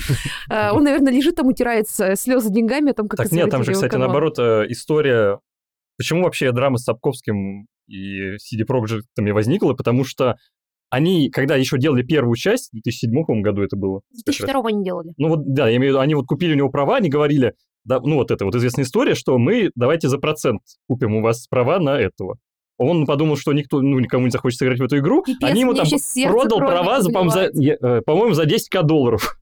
Э, 0.49 0.71
он, 0.73 0.83
наверное, 0.83 1.11
лежит 1.11 1.35
там, 1.35 1.47
утирается 1.47 2.15
слезы 2.15 2.51
деньгами 2.51 2.91
о 2.91 2.93
том, 2.93 3.07
как 3.07 3.17
Так 3.17 3.31
нет, 3.31 3.49
там 3.49 3.63
же, 3.63 3.73
кстати, 3.73 3.95
наоборот, 3.95 4.39
э, 4.39 4.65
история... 4.69 5.39
Почему 5.97 6.23
вообще 6.23 6.51
драма 6.51 6.77
с 6.77 6.83
Сапковским 6.83 7.67
и 7.87 8.35
CD 8.37 8.65
Projekt 8.67 9.03
возникла? 9.17 9.73
Потому 9.73 10.03
что 10.03 10.37
они, 10.89 11.29
когда 11.29 11.55
еще 11.55 11.77
делали 11.77 12.03
первую 12.03 12.35
часть, 12.35 12.69
в 12.69 12.73
2007 12.73 13.41
году 13.41 13.61
это 13.61 13.75
было. 13.75 14.01
В 14.11 14.23
2002 14.25 14.61
они 14.67 14.83
делали. 14.83 15.13
Ну 15.17 15.29
вот, 15.29 15.53
да, 15.53 15.69
я 15.69 15.77
имею 15.77 15.93
в 15.93 15.95
виду, 15.95 15.99
они 15.99 16.15
вот 16.15 16.27
купили 16.27 16.53
у 16.53 16.57
него 16.57 16.69
права, 16.69 16.97
они 16.97 17.09
говорили, 17.09 17.53
да, 17.85 17.99
ну 17.99 18.15
вот 18.15 18.29
это 18.29 18.45
вот 18.45 18.55
известная 18.55 18.85
история, 18.85 19.15
что 19.15 19.37
мы 19.37 19.71
давайте 19.75 20.09
за 20.09 20.17
процент 20.17 20.61
купим 20.87 21.15
у 21.15 21.21
вас 21.21 21.47
права 21.47 21.79
на 21.79 21.99
этого. 21.99 22.37
Он 22.81 23.05
подумал, 23.05 23.37
что 23.37 23.53
никто, 23.53 23.81
ну, 23.81 23.99
никому 23.99 24.25
не 24.25 24.31
захочет 24.31 24.61
играть 24.63 24.79
в 24.79 24.83
эту 24.83 24.97
игру. 24.97 25.23
Пипец, 25.23 25.49
Они 25.49 25.61
ему 25.61 25.73
там 25.73 25.85
продал 26.27 26.59
права, 26.59 27.01
за, 27.01 27.11
по-моему, 27.11 27.31
за, 27.31 27.41
э, 27.43 28.01
по-моему, 28.01 28.33
за 28.33 28.43
10к 28.43 28.83
долларов. 28.83 29.37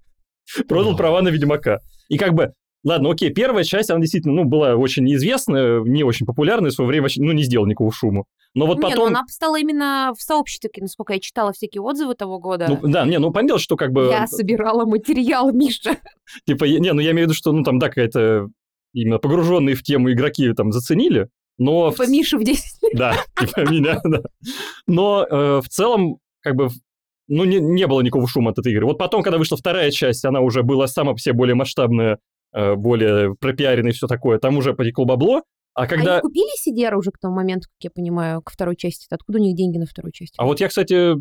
продал 0.68 0.98
права 0.98 1.22
на 1.22 1.30
Ведьмака. 1.30 1.80
И 2.10 2.18
как 2.18 2.34
бы 2.34 2.54
Ладно, 2.86 3.12
окей, 3.12 3.30
первая 3.30 3.66
часть, 3.66 3.90
она 3.90 4.00
действительно, 4.00 4.36
ну, 4.36 4.46
была 4.46 4.76
очень 4.76 5.04
неизвестная, 5.04 5.82
не 5.82 6.04
очень 6.04 6.26
популярная, 6.26 6.72
в 6.72 6.74
свое 6.74 6.88
время, 6.88 7.10
ну, 7.18 7.34
не 7.34 7.44
сделала 7.44 7.68
никакого 7.68 7.92
шума. 7.92 8.24
Но 8.54 8.68
вот 8.68 8.78
не, 8.78 8.84
ну, 8.84 8.90
потом... 8.90 9.04
Ну, 9.04 9.18
она 9.18 9.26
стала 9.28 9.60
именно 9.60 10.14
в 10.18 10.22
сообществе, 10.22 10.70
насколько 10.80 11.14
я 11.14 11.20
читала 11.20 11.52
всякие 11.52 11.82
отзывы 11.82 12.16
того 12.16 12.40
года. 12.40 12.68
Ну, 12.70 12.90
да, 12.90 13.06
не, 13.06 13.20
ну, 13.20 13.32
понятно, 13.32 13.60
что 13.60 13.76
как 13.76 13.92
бы... 13.92 14.08
Я 14.10 14.28
собирала 14.28 14.86
материал, 14.86 15.52
Миша. 15.54 15.98
Типа, 16.48 16.64
не, 16.64 16.94
ну, 16.94 17.02
я 17.02 17.12
имею 17.12 17.28
в 17.28 17.30
виду, 17.30 17.34
что, 17.34 17.52
ну, 17.52 17.64
там, 17.64 17.80
да, 17.80 17.90
какая-то 17.90 18.48
именно 18.94 19.18
погруженные 19.18 19.76
в 19.76 19.84
тему 19.84 20.12
игроки 20.12 20.52
там 20.54 20.72
заценили, 20.72 21.28
но... 21.58 21.92
Типа 21.92 22.10
Миша 22.10 22.38
в 22.38 22.44
10 22.44 22.79
Да, 22.94 23.16
типа 23.40 23.70
меня, 23.70 24.00
да. 24.04 24.22
Но 24.88 25.26
э, 25.30 25.62
в 25.62 25.70
целом, 25.70 26.18
как 26.42 26.56
бы, 26.56 26.70
ну, 27.28 27.44
не, 27.44 27.60
не 27.60 27.88
было 27.88 28.02
никакого 28.02 28.28
шума 28.28 28.52
от 28.52 28.60
этой 28.60 28.72
игры. 28.74 28.86
Вот 28.86 28.98
потом, 28.98 29.24
когда 29.24 29.38
вышла 29.38 29.58
вторая 29.58 29.92
часть, 29.92 30.26
она 30.26 30.42
уже 30.42 30.64
была 30.64 30.88
сама 30.88 31.14
по 31.14 31.20
себе 31.20 31.34
более 31.34 31.56
масштабная, 31.56 32.20
э, 32.54 32.76
более 32.76 33.36
пропиаренная 33.36 33.92
и 33.92 33.94
все 33.94 34.08
такое. 34.08 34.40
Там 34.40 34.58
уже 34.58 34.74
потекло 34.74 35.06
бабло. 35.06 35.44
А 35.74 35.88
когда... 35.88 36.16
Они 36.16 36.22
купили 36.22 36.50
CDR 36.60 36.96
уже 36.96 37.12
к 37.12 37.20
тому 37.20 37.36
моменту, 37.36 37.70
как 37.70 37.84
я 37.84 37.90
понимаю, 37.92 38.42
к 38.42 38.52
второй 38.52 38.76
части? 38.76 39.08
Откуда 39.10 39.40
у 39.40 39.42
них 39.42 39.56
деньги 39.56 39.78
на 39.78 39.86
вторую 39.86 40.12
часть? 40.12 40.34
А 40.38 40.46
вот 40.46 40.60
я, 40.60 40.68
кстати, 40.68 41.16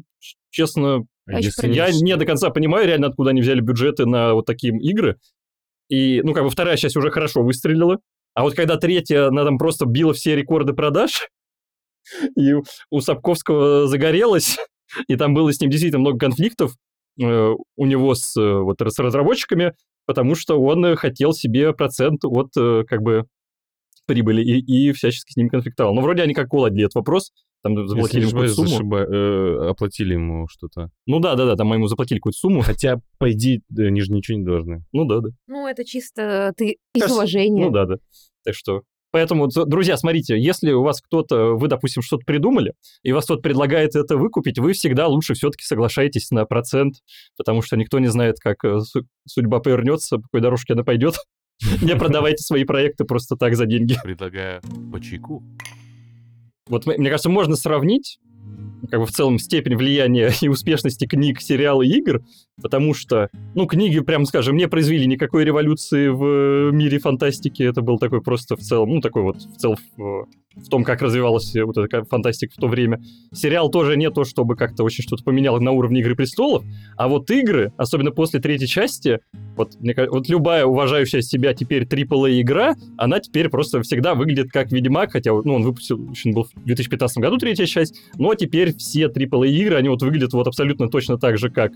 честно, 0.50 1.04
А 1.26 1.40
Если 1.40 1.72
я 1.72 1.90
не 1.92 2.16
до 2.16 2.24
конца 2.24 2.50
понимаю 2.50 2.86
реально, 2.86 3.08
откуда 3.08 3.30
они 3.30 3.42
взяли 3.42 3.60
бюджеты 3.60 4.06
на 4.06 4.34
вот 4.34 4.46
такие 4.46 4.74
игры. 4.76 5.18
И, 5.88 6.22
ну, 6.22 6.34
как 6.34 6.44
бы 6.44 6.50
вторая 6.50 6.76
часть 6.76 6.96
уже 6.96 7.10
хорошо 7.10 7.42
выстрелила. 7.42 7.98
А 8.34 8.42
вот 8.42 8.54
когда 8.54 8.76
третья, 8.76 9.28
она 9.28 9.44
там 9.44 9.58
просто 9.58 9.84
била 9.86 10.12
все 10.12 10.36
рекорды 10.36 10.72
продаж, 10.72 11.28
и 12.36 12.54
у 12.90 13.00
Сапковского 13.00 13.86
загорелось, 13.86 14.56
и 15.08 15.16
там 15.16 15.34
было 15.34 15.52
с 15.52 15.60
ним 15.60 15.70
действительно 15.70 16.00
много 16.00 16.18
конфликтов 16.18 16.72
э, 17.20 17.54
у 17.76 17.86
него 17.86 18.14
с, 18.14 18.36
э, 18.40 18.60
вот, 18.60 18.80
с 18.80 18.98
разработчиками, 18.98 19.74
потому 20.06 20.34
что 20.34 20.60
он 20.60 20.84
э, 20.84 20.96
хотел 20.96 21.32
себе 21.32 21.72
процент 21.72 22.24
от, 22.24 22.52
как 22.54 23.02
бы, 23.02 23.26
прибыли 24.06 24.42
и, 24.42 24.88
и 24.88 24.92
всячески 24.92 25.32
с 25.32 25.36
ними 25.36 25.48
конфликтовал. 25.48 25.94
Но 25.94 26.00
вроде 26.00 26.22
они 26.22 26.34
как 26.34 26.52
уладили 26.54 26.84
этот 26.84 26.94
вопрос, 26.96 27.30
там 27.62 27.86
заплатили 27.88 28.22
ему 28.22 28.30
какую-то 28.30 28.54
сумму. 28.54 28.68
зашиба- 28.68 29.04
э, 29.04 29.70
оплатили 29.70 30.14
ему 30.14 30.46
что-то. 30.48 30.90
Ну 31.06 31.18
да, 31.18 31.34
да, 31.34 31.44
да, 31.44 31.56
там 31.56 31.66
мы 31.66 31.76
ему 31.76 31.88
заплатили 31.88 32.18
какую-то 32.18 32.38
сумму. 32.38 32.60
Хотя, 32.62 33.00
по 33.18 33.30
идее, 33.32 33.60
они 33.76 34.00
же 34.00 34.12
ничего 34.12 34.38
не 34.38 34.44
должны. 34.44 34.84
Ну 34.92 35.04
да, 35.04 35.20
да. 35.20 35.30
Ну, 35.46 35.66
это 35.66 35.84
чисто 35.84 36.52
ты 36.56 36.78
из 36.94 37.10
уважения. 37.10 37.64
Ну 37.64 37.70
да, 37.70 37.84
да. 37.84 37.96
Так 38.44 38.54
что... 38.54 38.82
Поэтому, 39.10 39.48
друзья, 39.48 39.96
смотрите, 39.96 40.38
если 40.38 40.72
у 40.72 40.82
вас 40.82 41.00
кто-то, 41.00 41.54
вы, 41.54 41.68
допустим, 41.68 42.02
что-то 42.02 42.24
придумали, 42.26 42.74
и 43.02 43.12
вас 43.12 43.24
кто-то 43.24 43.40
предлагает 43.40 43.96
это 43.96 44.16
выкупить, 44.16 44.58
вы 44.58 44.72
всегда 44.72 45.06
лучше 45.06 45.34
все-таки 45.34 45.64
соглашаетесь 45.64 46.30
на 46.30 46.44
процент, 46.44 46.96
потому 47.36 47.62
что 47.62 47.76
никто 47.76 47.98
не 47.98 48.08
знает, 48.08 48.36
как 48.38 48.64
э, 48.64 48.80
су- 48.80 49.06
судьба 49.26 49.60
повернется, 49.60 50.16
по 50.16 50.22
какой 50.24 50.40
дорожке 50.40 50.74
она 50.74 50.84
пойдет. 50.84 51.16
Не 51.82 51.96
продавайте 51.96 52.42
свои 52.44 52.64
проекты 52.64 53.04
просто 53.04 53.36
так 53.36 53.56
за 53.56 53.66
деньги. 53.66 53.96
Предлагаю 54.02 54.60
по 54.92 55.00
чайку. 55.00 55.42
Вот 56.68 56.86
мне 56.86 57.08
кажется, 57.08 57.30
можно 57.30 57.56
сравнить 57.56 58.18
как 58.90 59.00
бы 59.00 59.06
в 59.06 59.10
целом 59.10 59.38
степень 59.38 59.76
влияния 59.76 60.32
и 60.40 60.48
успешности 60.48 61.06
книг, 61.06 61.40
сериала 61.40 61.82
и 61.82 61.88
игр, 61.88 62.22
потому 62.60 62.94
что, 62.94 63.28
ну, 63.54 63.66
книги, 63.66 64.00
прям 64.00 64.24
скажем, 64.24 64.56
не 64.56 64.68
произвели 64.68 65.06
никакой 65.06 65.44
революции 65.44 66.08
в 66.08 66.70
мире 66.72 66.98
фантастики, 66.98 67.62
это 67.62 67.82
был 67.82 67.98
такой 67.98 68.22
просто 68.22 68.56
в 68.56 68.60
целом, 68.60 68.90
ну, 68.90 69.00
такой 69.00 69.22
вот 69.22 69.36
в 69.36 69.56
целом 69.56 69.76
в, 69.96 70.26
том, 70.70 70.82
как 70.82 71.02
развивалась 71.02 71.54
вот 71.54 71.78
эта 71.78 71.88
ка- 71.88 72.04
фантастика 72.04 72.52
в 72.52 72.60
то 72.60 72.66
время. 72.66 73.00
Сериал 73.32 73.70
тоже 73.70 73.96
не 73.96 74.10
то, 74.10 74.24
чтобы 74.24 74.56
как-то 74.56 74.82
очень 74.82 75.04
что-то 75.04 75.22
поменяло 75.22 75.60
на 75.60 75.70
уровне 75.70 76.00
«Игры 76.00 76.16
престолов», 76.16 76.64
а 76.96 77.06
вот 77.06 77.30
игры, 77.30 77.72
особенно 77.76 78.10
после 78.10 78.40
третьей 78.40 78.66
части, 78.66 79.20
вот, 79.56 79.74
мне 79.80 79.94
вот 80.10 80.28
любая 80.28 80.64
уважающая 80.64 81.20
себя 81.20 81.54
теперь 81.54 81.84
AAA 81.84 82.40
игра, 82.40 82.74
она 82.96 83.20
теперь 83.20 83.48
просто 83.48 83.82
всегда 83.82 84.14
выглядит 84.14 84.50
как 84.50 84.72
Ведьмак, 84.72 85.12
хотя 85.12 85.32
ну, 85.32 85.54
он 85.54 85.62
выпустил, 85.62 86.10
еще 86.10 86.32
был 86.32 86.44
в 86.44 86.64
2015 86.64 87.18
году 87.18 87.38
третья 87.38 87.66
часть, 87.66 88.00
но 88.16 88.34
теперь 88.34 88.67
все 88.72 89.06
AAA 89.06 89.48
игры, 89.48 89.76
они 89.76 89.88
вот 89.88 90.02
выглядят 90.02 90.32
вот 90.32 90.46
абсолютно 90.46 90.88
точно 90.88 91.18
так 91.18 91.38
же, 91.38 91.50
как 91.50 91.72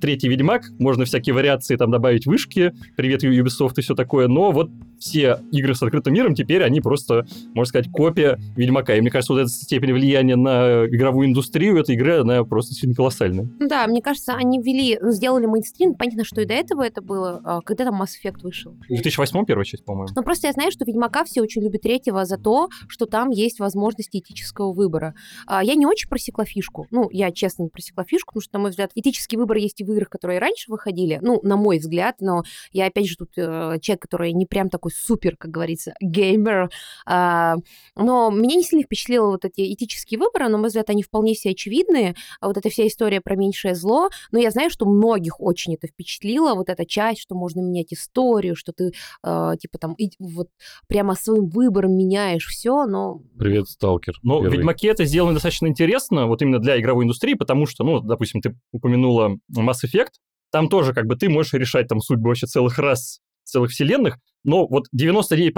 третий 0.00 0.28
Ведьмак. 0.28 0.70
Можно 0.78 1.04
всякие 1.04 1.34
вариации 1.34 1.76
там 1.76 1.90
добавить 1.90 2.26
вышки, 2.26 2.72
привет 2.96 3.24
Ubisoft 3.24 3.74
и 3.78 3.82
все 3.82 3.94
такое, 3.94 4.28
но 4.28 4.50
вот 4.50 4.70
все 4.98 5.40
игры 5.50 5.74
с 5.74 5.82
открытым 5.82 6.14
миром 6.14 6.34
теперь 6.34 6.62
они 6.62 6.80
просто, 6.80 7.26
можно 7.54 7.68
сказать, 7.68 7.90
копия 7.90 8.38
Ведьмака. 8.56 8.94
И 8.96 9.00
мне 9.00 9.10
кажется, 9.10 9.32
вот 9.32 9.40
эта 9.40 9.48
степень 9.48 9.92
влияния 9.92 10.36
на 10.36 10.86
игровую 10.86 11.28
индустрию 11.28 11.76
этой 11.78 11.94
игры, 11.96 12.20
она 12.20 12.44
просто 12.44 12.74
сильно 12.74 12.94
колоссальная. 12.94 13.48
Ну 13.58 13.68
Да, 13.68 13.86
мне 13.86 14.00
кажется, 14.02 14.34
они 14.34 14.60
ввели, 14.60 14.98
ну, 15.00 15.10
сделали 15.10 15.46
мейнстрим. 15.46 15.94
Понятно, 15.94 16.24
что 16.24 16.40
и 16.40 16.44
до 16.44 16.54
этого 16.54 16.82
это 16.82 17.02
было. 17.02 17.40
А 17.44 17.60
Когда 17.62 17.84
там 17.84 18.00
Mass 18.00 18.10
Effect 18.22 18.42
вышел? 18.42 18.72
В 18.72 18.86
2008 18.88 19.44
первая 19.44 19.64
часть, 19.64 19.84
по-моему. 19.84 20.08
Но 20.14 20.22
просто 20.22 20.46
я 20.46 20.52
знаю, 20.52 20.70
что 20.70 20.84
Ведьмака 20.84 21.24
все 21.24 21.42
очень 21.42 21.62
любят 21.62 21.82
третьего 21.82 22.24
за 22.24 22.38
то, 22.38 22.68
что 22.88 23.06
там 23.06 23.30
есть 23.30 23.58
возможность 23.58 24.10
этического 24.12 24.72
выбора. 24.72 25.14
А, 25.46 25.62
Я 25.64 25.74
не 25.74 25.86
очень 25.86 26.08
просекла 26.08 26.31
фишку. 26.44 26.86
Ну, 26.90 27.08
я 27.10 27.30
честно 27.30 27.64
не 27.64 27.68
просекла 27.68 28.04
фишку, 28.04 28.34
потому 28.34 28.42
что, 28.42 28.54
на 28.54 28.60
мой 28.60 28.70
взгляд, 28.70 28.90
этический 28.94 29.36
выбор 29.36 29.56
есть 29.58 29.80
и 29.80 29.84
в 29.84 29.92
играх, 29.92 30.08
которые 30.08 30.38
раньше 30.38 30.70
выходили. 30.70 31.18
Ну, 31.22 31.40
на 31.42 31.56
мой 31.56 31.78
взгляд, 31.78 32.16
но 32.20 32.42
я, 32.72 32.86
опять 32.86 33.08
же, 33.08 33.16
тут 33.16 33.30
э, 33.36 33.78
человек, 33.80 34.02
который 34.02 34.32
не 34.32 34.46
прям 34.46 34.70
такой 34.70 34.92
супер, 34.92 35.36
как 35.36 35.50
говорится, 35.50 35.94
геймер. 36.00 36.70
А, 37.06 37.56
но 37.96 38.30
меня 38.30 38.56
не 38.56 38.64
сильно 38.64 38.84
впечатлило 38.84 39.26
вот 39.28 39.44
эти 39.44 39.72
этические 39.72 40.18
выборы. 40.18 40.48
На 40.48 40.58
мой 40.58 40.68
взгляд, 40.68 40.90
они 40.90 41.02
вполне 41.02 41.34
себе 41.34 41.52
очевидные. 41.52 42.14
А 42.40 42.48
Вот 42.48 42.56
эта 42.56 42.68
вся 42.70 42.86
история 42.86 43.20
про 43.20 43.36
меньшее 43.36 43.74
зло. 43.74 44.08
Но 44.30 44.38
я 44.38 44.50
знаю, 44.50 44.70
что 44.70 44.86
многих 44.86 45.40
очень 45.40 45.74
это 45.74 45.86
впечатлило. 45.86 46.54
Вот 46.54 46.68
эта 46.68 46.84
часть, 46.86 47.20
что 47.20 47.34
можно 47.34 47.60
менять 47.60 47.92
историю, 47.92 48.56
что 48.56 48.72
ты, 48.72 48.92
э, 49.24 49.52
типа, 49.60 49.78
там, 49.78 49.94
и 49.94 50.10
вот 50.18 50.48
прямо 50.88 51.14
своим 51.14 51.48
выбором 51.48 51.96
меняешь 51.96 52.46
все, 52.46 52.86
но... 52.86 53.20
Привет, 53.38 53.68
сталкер. 53.68 54.14
Но 54.22 54.38
в 54.38 54.42
первый. 54.42 54.58
Ведьмаке 54.58 54.88
это 54.88 55.04
сделано 55.04 55.34
достаточно 55.34 55.66
интересно, 55.66 56.21
вот 56.26 56.42
именно 56.42 56.58
для 56.58 56.78
игровой 56.80 57.04
индустрии, 57.04 57.34
потому 57.34 57.66
что, 57.66 57.84
ну, 57.84 58.00
допустим, 58.00 58.40
ты 58.40 58.54
упомянула 58.72 59.36
Mass 59.56 59.84
Effect, 59.84 60.12
там 60.50 60.68
тоже 60.68 60.92
как 60.92 61.06
бы 61.06 61.16
ты 61.16 61.28
можешь 61.28 61.52
решать 61.54 61.88
там 61.88 62.00
судьбы 62.00 62.28
вообще 62.28 62.46
целых 62.46 62.78
рас, 62.78 63.20
целых 63.44 63.70
вселенных, 63.70 64.18
но 64.44 64.66
вот 64.66 64.86
99% 64.96 65.50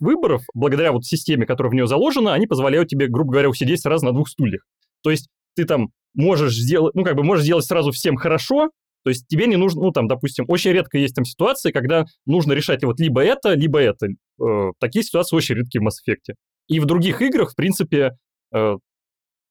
выборов, 0.00 0.42
благодаря 0.54 0.92
вот 0.92 1.04
системе, 1.04 1.46
которая 1.46 1.70
в 1.70 1.74
нее 1.74 1.86
заложена, 1.86 2.34
они 2.34 2.46
позволяют 2.46 2.88
тебе, 2.88 3.08
грубо 3.08 3.32
говоря, 3.32 3.48
усидеть 3.48 3.80
сразу 3.80 4.06
на 4.06 4.12
двух 4.12 4.28
стульях. 4.28 4.62
То 5.02 5.10
есть 5.10 5.28
ты 5.54 5.64
там 5.64 5.90
можешь 6.14 6.54
сделать, 6.54 6.94
ну, 6.94 7.04
как 7.04 7.16
бы 7.16 7.22
можешь 7.22 7.44
сделать 7.44 7.64
сразу 7.64 7.92
всем 7.92 8.16
хорошо, 8.16 8.70
то 9.04 9.10
есть 9.10 9.26
тебе 9.26 9.46
не 9.46 9.56
нужно, 9.56 9.82
ну, 9.82 9.90
там, 9.90 10.06
допустим, 10.06 10.44
очень 10.48 10.70
редко 10.70 10.98
есть 10.98 11.14
там 11.14 11.24
ситуации, 11.24 11.72
когда 11.72 12.04
нужно 12.26 12.52
решать 12.52 12.84
вот 12.84 13.00
либо 13.00 13.22
это, 13.22 13.54
либо 13.54 13.80
это. 13.80 14.08
Э, 14.40 14.70
такие 14.78 15.02
ситуации 15.02 15.34
очень 15.34 15.56
редкие 15.56 15.82
в 15.82 15.86
Mass 15.86 15.96
Effect. 16.06 16.34
И 16.68 16.78
в 16.78 16.86
других 16.86 17.20
играх, 17.20 17.52
в 17.52 17.56
принципе, 17.56 18.12
э, 18.54 18.76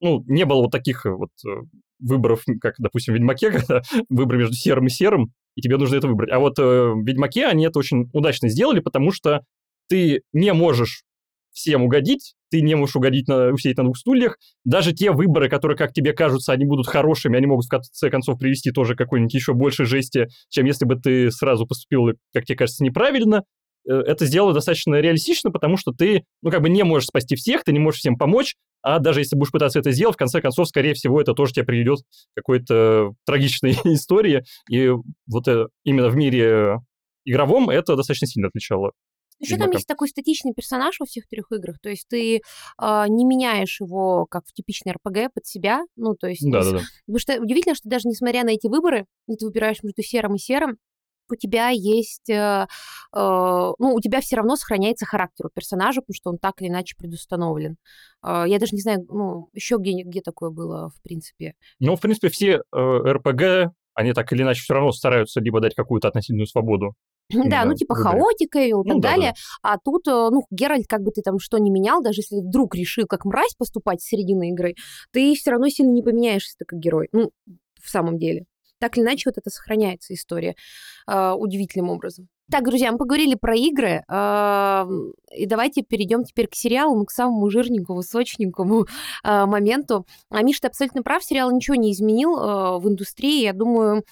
ну, 0.01 0.23
не 0.27 0.45
было 0.45 0.63
вот 0.63 0.71
таких 0.71 1.05
э, 1.05 1.11
вот 1.11 1.29
э, 1.47 1.61
выборов, 1.99 2.43
как, 2.59 2.75
допустим, 2.79 3.13
в 3.13 3.17
Ведьмаке, 3.17 3.51
когда 3.59 3.81
выбор 4.09 4.37
между 4.37 4.53
серым 4.53 4.87
и 4.87 4.89
серым, 4.89 5.31
и 5.55 5.61
тебе 5.61 5.77
нужно 5.77 5.95
это 5.95 6.07
выбрать. 6.07 6.31
А 6.31 6.39
вот 6.39 6.59
э, 6.59 6.61
в 6.61 7.05
Ведьмаке 7.05 7.45
они 7.45 7.65
это 7.65 7.79
очень 7.79 8.09
удачно 8.13 8.49
сделали, 8.49 8.79
потому 8.79 9.11
что 9.11 9.41
ты 9.87 10.21
не 10.33 10.53
можешь 10.53 11.03
всем 11.53 11.83
угодить, 11.83 12.35
ты 12.49 12.61
не 12.61 12.75
можешь 12.75 12.95
угодить 12.95 13.27
на, 13.27 13.49
усидеть 13.49 13.77
на 13.77 13.83
двух 13.83 13.97
стульях. 13.97 14.37
Даже 14.63 14.93
те 14.93 15.11
выборы, 15.11 15.49
которые, 15.49 15.77
как 15.77 15.93
тебе 15.93 16.13
кажутся, 16.13 16.53
они 16.53 16.65
будут 16.65 16.87
хорошими, 16.87 17.37
они 17.37 17.45
могут 17.45 17.65
в 17.65 17.69
конце 17.69 18.09
концов 18.09 18.39
привести 18.39 18.71
тоже 18.71 18.95
какой-нибудь 18.95 19.33
еще 19.33 19.53
большей 19.53 19.85
жести, 19.85 20.27
чем 20.49 20.65
если 20.65 20.85
бы 20.85 20.95
ты 20.95 21.29
сразу 21.31 21.67
поступил, 21.67 22.11
как 22.33 22.45
тебе 22.45 22.57
кажется, 22.57 22.83
неправильно. 22.83 23.43
Э, 23.87 23.93
Это 24.05 24.25
сделано 24.25 24.53
достаточно 24.53 24.95
реалистично, 24.95 25.51
потому 25.51 25.77
что 25.77 25.91
ты, 25.91 26.25
ну, 26.41 26.51
как 26.51 26.61
бы 26.61 26.69
не 26.69 26.83
можешь 26.83 27.07
спасти 27.07 27.35
всех, 27.35 27.63
ты 27.63 27.73
не 27.73 27.79
можешь 27.79 27.99
всем 27.99 28.17
помочь, 28.17 28.55
а 28.81 28.99
даже 28.99 29.21
если 29.21 29.35
будешь 29.35 29.51
пытаться 29.51 29.79
это 29.79 29.91
сделать, 29.91 30.15
в 30.15 30.19
конце 30.19 30.41
концов, 30.41 30.67
скорее 30.67 30.93
всего, 30.93 31.21
это 31.21 31.33
тоже 31.33 31.53
тебя 31.53 31.65
приведет 31.65 31.99
к 31.99 32.03
какой-то 32.35 33.13
трагичной 33.25 33.71
истории. 33.85 34.43
И 34.69 34.89
вот 35.27 35.47
э, 35.47 35.67
именно 35.83 36.09
в 36.09 36.15
мире 36.15 36.79
игровом 37.25 37.69
это 37.69 37.95
достаточно 37.95 38.27
сильно 38.27 38.47
отличало. 38.47 38.91
Еще 39.41 39.57
там 39.57 39.71
есть 39.71 39.87
такой 39.87 40.07
статичный 40.07 40.53
персонаж 40.53 40.99
во 40.99 41.07
всех 41.07 41.27
трех 41.27 41.51
играх, 41.51 41.79
то 41.81 41.89
есть 41.89 42.07
ты 42.07 42.41
а, 42.77 43.07
не 43.07 43.25
меняешь 43.25 43.81
его, 43.81 44.27
как 44.27 44.45
в 44.45 44.53
типичной 44.53 44.93
РПГ, 44.93 45.33
под 45.33 45.47
себя, 45.47 45.81
ну, 45.95 46.13
то 46.13 46.27
есть... 46.27 46.47
Да-да-да. 46.47 46.81
Потому 47.07 47.19
что 47.19 47.41
удивительно, 47.41 47.73
что 47.73 47.89
даже 47.89 48.07
несмотря 48.07 48.43
на 48.43 48.49
эти 48.49 48.67
выборы, 48.67 49.07
где 49.27 49.37
ты 49.37 49.45
выбираешь 49.45 49.81
между 49.81 50.03
серым 50.03 50.35
и 50.35 50.37
серым, 50.37 50.77
у 51.31 51.35
тебя 51.35 51.69
есть, 51.69 52.29
э, 52.29 52.33
э, 52.33 52.65
ну, 53.15 53.93
у 53.93 53.99
тебя 54.01 54.21
все 54.21 54.35
равно 54.35 54.55
сохраняется 54.55 55.05
характер 55.05 55.47
у 55.47 55.49
персонажа, 55.49 56.01
потому 56.01 56.15
что 56.15 56.29
он 56.31 56.37
так 56.37 56.61
или 56.61 56.69
иначе 56.69 56.95
предустановлен. 56.97 57.77
Э, 58.25 58.43
я 58.47 58.59
даже 58.59 58.75
не 58.75 58.81
знаю, 58.81 59.05
ну, 59.09 59.49
еще 59.53 59.77
где, 59.77 60.03
где 60.03 60.21
такое 60.21 60.49
было, 60.49 60.89
в 60.89 61.01
принципе. 61.01 61.53
Ну, 61.79 61.95
в 61.95 62.01
принципе, 62.01 62.29
все 62.29 62.61
э, 62.73 62.77
РПГ, 62.77 63.73
они 63.93 64.13
так 64.13 64.31
или 64.33 64.43
иначе 64.43 64.61
все 64.61 64.73
равно 64.73 64.91
стараются 64.91 65.39
либо 65.41 65.59
дать 65.59 65.75
какую-то 65.75 66.07
относительную 66.07 66.47
свободу. 66.47 66.95
Да, 67.31 67.63
ну, 67.63 67.71
Да, 67.71 67.75
типа 67.75 67.95
хаотика 67.95 68.59
и 68.59 68.71
так 68.71 68.85
Ну, 68.85 68.99
да, 68.99 69.09
далее. 69.09 69.33
А 69.61 69.77
тут, 69.77 70.07
э, 70.07 70.11
ну, 70.11 70.43
Геральт, 70.51 70.87
как 70.87 71.01
бы 71.01 71.11
ты 71.11 71.21
там 71.21 71.39
что 71.39 71.57
ни 71.57 71.69
менял, 71.69 72.01
даже 72.01 72.19
если 72.19 72.41
вдруг 72.41 72.75
решил 72.75 73.05
как 73.07 73.25
мразь 73.25 73.55
поступать 73.57 74.01
с 74.01 74.05
середины 74.05 74.49
игры, 74.49 74.75
ты 75.11 75.33
все 75.35 75.51
равно 75.51 75.69
сильно 75.69 75.91
не 75.91 76.01
поменяешься 76.01 76.55
ты 76.57 76.65
как 76.65 76.79
герой. 76.79 77.07
Ну, 77.11 77.31
в 77.81 77.89
самом 77.89 78.17
деле. 78.17 78.45
Так 78.81 78.97
или 78.97 79.03
иначе, 79.03 79.29
вот 79.29 79.37
это 79.37 79.51
сохраняется 79.51 80.15
история 80.15 80.55
э, 81.07 81.31
удивительным 81.33 81.89
образом. 81.91 82.27
Так, 82.49 82.65
друзья, 82.65 82.91
мы 82.91 82.97
поговорили 82.97 83.35
про 83.35 83.55
игры, 83.55 84.03
э, 84.09 84.85
и 85.37 85.45
давайте 85.45 85.83
перейдем 85.83 86.23
теперь 86.23 86.47
к 86.47 86.55
сериалу, 86.55 87.05
к 87.05 87.11
самому 87.11 87.47
жирненькому, 87.51 88.01
сочненькому 88.01 88.87
э, 89.23 89.45
моменту. 89.45 90.07
А 90.31 90.41
Миша, 90.41 90.61
ты 90.61 90.67
абсолютно 90.69 91.03
прав, 91.03 91.23
сериал 91.23 91.51
ничего 91.51 91.75
не 91.75 91.91
изменил 91.91 92.35
э, 92.35 92.79
в 92.79 92.89
индустрии. 92.89 93.43
Я 93.43 93.53
думаю, 93.53 94.03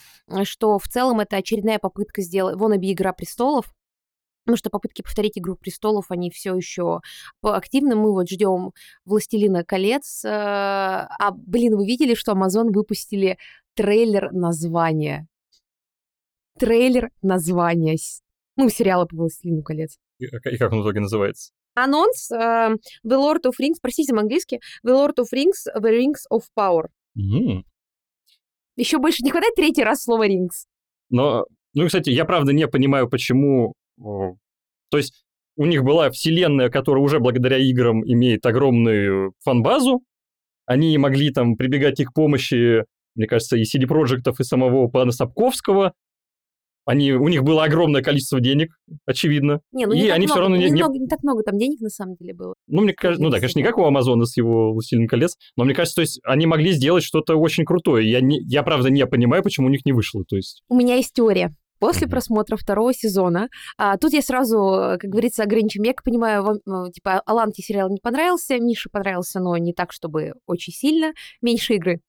что 0.44 0.78
в 0.78 0.88
целом 0.88 1.20
это 1.20 1.38
очередная 1.38 1.80
попытка 1.80 2.22
сделать... 2.22 2.56
Вон 2.58 2.76
«Игра 2.76 3.12
престолов», 3.12 3.74
Потому 4.46 4.58
что 4.58 4.72
попытки 4.72 5.04
повторить 5.04 5.38
«Игру 5.38 5.56
престолов», 5.56 6.06
они 6.10 6.32
все 6.32 6.56
еще 6.56 7.02
активны. 7.44 7.96
Мы 7.96 8.12
вот 8.12 8.30
ждем 8.30 8.72
«Властелина 9.06 9.64
колец». 9.64 10.24
А, 10.26 11.32
блин, 11.36 11.76
вы 11.78 11.86
видели, 11.86 12.16
что 12.16 12.32
Amazon 12.32 12.72
выпустили 12.72 13.38
трейлер 13.76 14.32
названия? 14.32 15.28
Трейлер 16.58 17.10
названия. 17.22 17.98
Ну, 18.56 18.70
сериала 18.70 19.06
по 19.06 19.16
«Властелину 19.16 19.64
колец». 19.64 19.98
И, 20.20 20.26
и 20.26 20.58
как 20.58 20.74
он 20.74 20.82
в 20.82 20.84
итоге 20.84 21.00
называется? 21.00 21.52
Анонс 21.76 22.30
uh, 22.32 22.76
The 23.06 23.16
Lord 23.16 23.44
of 23.46 23.54
Rings, 23.62 23.76
простите, 23.82 24.14
английский, 24.14 24.60
The 24.86 24.92
Lord 24.92 25.16
of 25.20 25.28
Rings, 25.34 25.66
The 25.74 25.90
Rings 25.90 26.24
of 26.32 26.42
Power. 26.58 26.88
Mm. 27.18 27.64
Еще 28.76 28.98
больше 28.98 29.24
не 29.24 29.32
хватает 29.32 29.56
третий 29.56 29.84
раз 29.84 30.04
слова 30.04 30.28
Rings. 30.28 30.66
Но, 31.10 31.46
ну, 31.74 31.86
кстати, 31.86 32.10
я 32.10 32.26
правда 32.26 32.52
не 32.52 32.68
понимаю, 32.68 33.10
почему 33.10 33.76
то 34.00 34.98
есть 34.98 35.24
у 35.56 35.66
них 35.66 35.84
была 35.84 36.10
вселенная, 36.10 36.70
которая 36.70 37.04
уже 37.04 37.20
благодаря 37.20 37.58
играм 37.58 38.04
имеет 38.04 38.46
огромную 38.46 39.34
фан-базу. 39.44 40.02
Они 40.66 40.98
могли 40.98 41.32
там 41.32 41.58
прибегать 41.58 42.00
их 42.00 42.14
помощи, 42.14 42.86
мне 43.20 43.28
кажется, 43.28 43.58
и 43.58 43.64
CD 43.64 43.86
Проектов, 43.86 44.40
и 44.40 44.44
самого 44.44 44.88
пана 44.88 45.12
Сапковского. 45.12 45.94
Они, 46.86 47.12
у 47.12 47.28
них 47.28 47.44
было 47.44 47.66
огромное 47.66 48.02
количество 48.02 48.40
денег, 48.40 48.72
очевидно. 49.06 49.60
Не, 49.72 49.86
ну 49.86 49.94
и 49.94 50.02
не 50.02 50.10
они 50.10 50.26
много, 50.26 50.32
все 50.32 50.40
равно 50.40 50.56
не, 50.56 50.70
не. 50.72 50.82
Много, 50.82 50.98
не 50.98 51.08
так 51.08 51.22
много 51.22 51.44
там 51.44 51.58
денег 51.58 51.82
на 51.82 51.90
самом 51.90 52.16
деле 52.16 52.34
было. 52.34 52.56
Ну, 52.68 52.82
мне 52.82 52.94
кажется, 52.94 53.22
ну 53.22 53.30
да, 53.30 53.38
конечно, 53.38 53.60
не 53.60 53.66
как 53.66 53.78
у 53.78 53.84
Амазона 53.84 54.26
с 54.26 54.36
его 54.38 54.74
«Властелин 54.74 55.08
колец», 55.08 55.36
но 55.56 55.66
мне 55.66 55.76
кажется, 55.76 55.98
то 55.98 56.02
есть 56.02 56.20
они 56.24 56.48
могли 56.48 56.72
сделать 56.72 57.04
что-то 57.04 57.36
очень 57.36 57.66
крутое. 57.66 58.10
Я, 58.10 58.22
не, 58.22 58.40
я 58.42 58.64
правда 58.64 58.90
не 58.90 59.06
понимаю, 59.06 59.44
почему 59.44 59.68
у 59.68 59.70
них 59.70 59.86
не 59.86 59.92
вышло. 59.92 60.24
То 60.28 60.38
есть... 60.38 60.64
У 60.70 60.76
меня 60.76 60.96
есть 60.96 61.14
теория. 61.14 61.54
После 61.80 62.08
mm-hmm. 62.08 62.10
просмотра 62.10 62.58
второго 62.58 62.94
сезона, 62.94 63.50
а, 63.78 63.98
тут 63.98 64.14
я 64.14 64.22
сразу, 64.22 64.98
как 65.00 65.10
говорится, 65.10 65.44
ограничим. 65.44 65.84
Я 65.84 65.94
понимаю, 65.94 66.44
вам, 66.44 66.58
ну, 66.66 66.92
типа, 66.92 67.22
Аланте 67.26 67.62
сериал 67.62 67.90
не 67.90 68.00
понравился, 68.02 68.58
Мише 68.60 68.90
понравился, 68.90 69.40
но 69.40 69.56
не 69.58 69.74
так, 69.74 69.94
чтобы 69.94 70.34
очень 70.46 70.74
сильно. 70.74 71.14
Меньше 71.42 71.76
игры. 71.76 72.02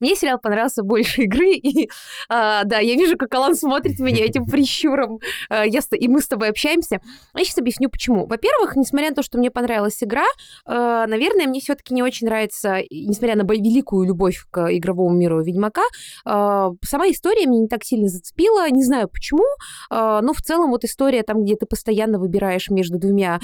Мне 0.00 0.14
сериал 0.14 0.38
понравился 0.38 0.82
больше 0.82 1.22
игры, 1.22 1.52
и 1.52 1.88
а, 2.28 2.64
да, 2.64 2.78
я 2.78 2.94
вижу, 2.94 3.16
как 3.16 3.34
Алан 3.34 3.54
смотрит 3.54 3.98
меня 3.98 4.24
этим 4.24 4.44
прищуром, 4.50 5.20
а, 5.48 5.64
я, 5.64 5.80
и 5.92 6.08
мы 6.08 6.20
с 6.20 6.28
тобой 6.28 6.50
общаемся. 6.50 7.00
Я 7.34 7.44
сейчас 7.44 7.58
объясню, 7.58 7.88
почему. 7.90 8.26
Во-первых, 8.26 8.76
несмотря 8.76 9.10
на 9.10 9.16
то, 9.16 9.22
что 9.22 9.38
мне 9.38 9.50
понравилась 9.50 10.02
игра, 10.02 10.26
а, 10.64 11.06
наверное, 11.06 11.46
мне 11.46 11.60
все-таки 11.60 11.94
не 11.94 12.02
очень 12.02 12.26
нравится, 12.26 12.78
несмотря 12.90 13.36
на 13.36 13.50
великую 13.50 14.06
любовь 14.06 14.46
к 14.50 14.74
игровому 14.74 15.16
миру 15.16 15.42
Ведьмака, 15.42 15.82
а, 16.24 16.70
сама 16.84 17.10
история 17.10 17.46
меня 17.46 17.62
не 17.62 17.68
так 17.68 17.84
сильно 17.84 18.08
зацепила, 18.08 18.68
не 18.70 18.84
знаю 18.84 19.08
почему, 19.08 19.44
а, 19.90 20.20
но 20.20 20.32
в 20.32 20.42
целом 20.42 20.70
вот 20.70 20.84
история 20.84 21.22
там, 21.22 21.44
где 21.44 21.56
ты 21.56 21.66
постоянно 21.66 22.18
выбираешь 22.18 22.70
между 22.70 22.98
двумя, 22.98 23.40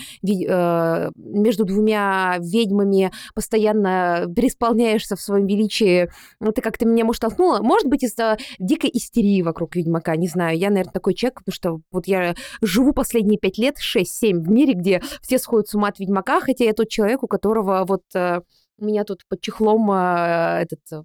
а, 0.49 1.11
между 1.17 1.65
двумя 1.65 2.37
ведьмами, 2.41 3.11
постоянно 3.35 4.27
преисполняешься 4.35 5.17
в 5.17 5.21
своем 5.21 5.47
величии 5.47 6.11
это 6.41 6.63
как-то 6.63 6.87
меня, 6.87 7.05
может, 7.05 7.23
толкнуло. 7.23 7.61
Может 7.61 7.89
быть, 7.89 8.03
из-за 8.03 8.39
дикой 8.59 8.91
истерии 8.93 9.43
вокруг 9.43 9.77
Ведьмака, 9.77 10.17
не 10.17 10.29
знаю. 10.29 10.59
Я, 10.59 10.71
наверное, 10.71 10.93
такой 10.93 11.15
человек, 11.15 11.41
потому 11.41 11.55
что 11.55 11.81
вот 11.91 12.07
я 12.07 12.35
живу 12.63 12.93
последние 12.93 13.39
пять 13.39 13.59
лет, 13.59 13.77
6-7 13.79 14.41
в 14.41 14.51
мире, 14.51 14.75
где 14.75 15.03
все 15.23 15.39
сходят 15.39 15.69
с 15.69 15.75
ума 15.75 15.89
от 15.89 15.99
Ведьмака, 15.99 16.41
хотя 16.41 16.65
я 16.65 16.73
тот 16.73 16.89
человек, 16.89 17.23
у 17.23 17.29
которого 17.29 17.85
вот 17.87 18.03
э, 18.15 18.41
меня 18.79 19.05
тут 19.05 19.27
под 19.29 19.41
чехлом 19.41 19.91
э, 19.91 20.63
этот 20.63 20.81
э, 20.93 21.03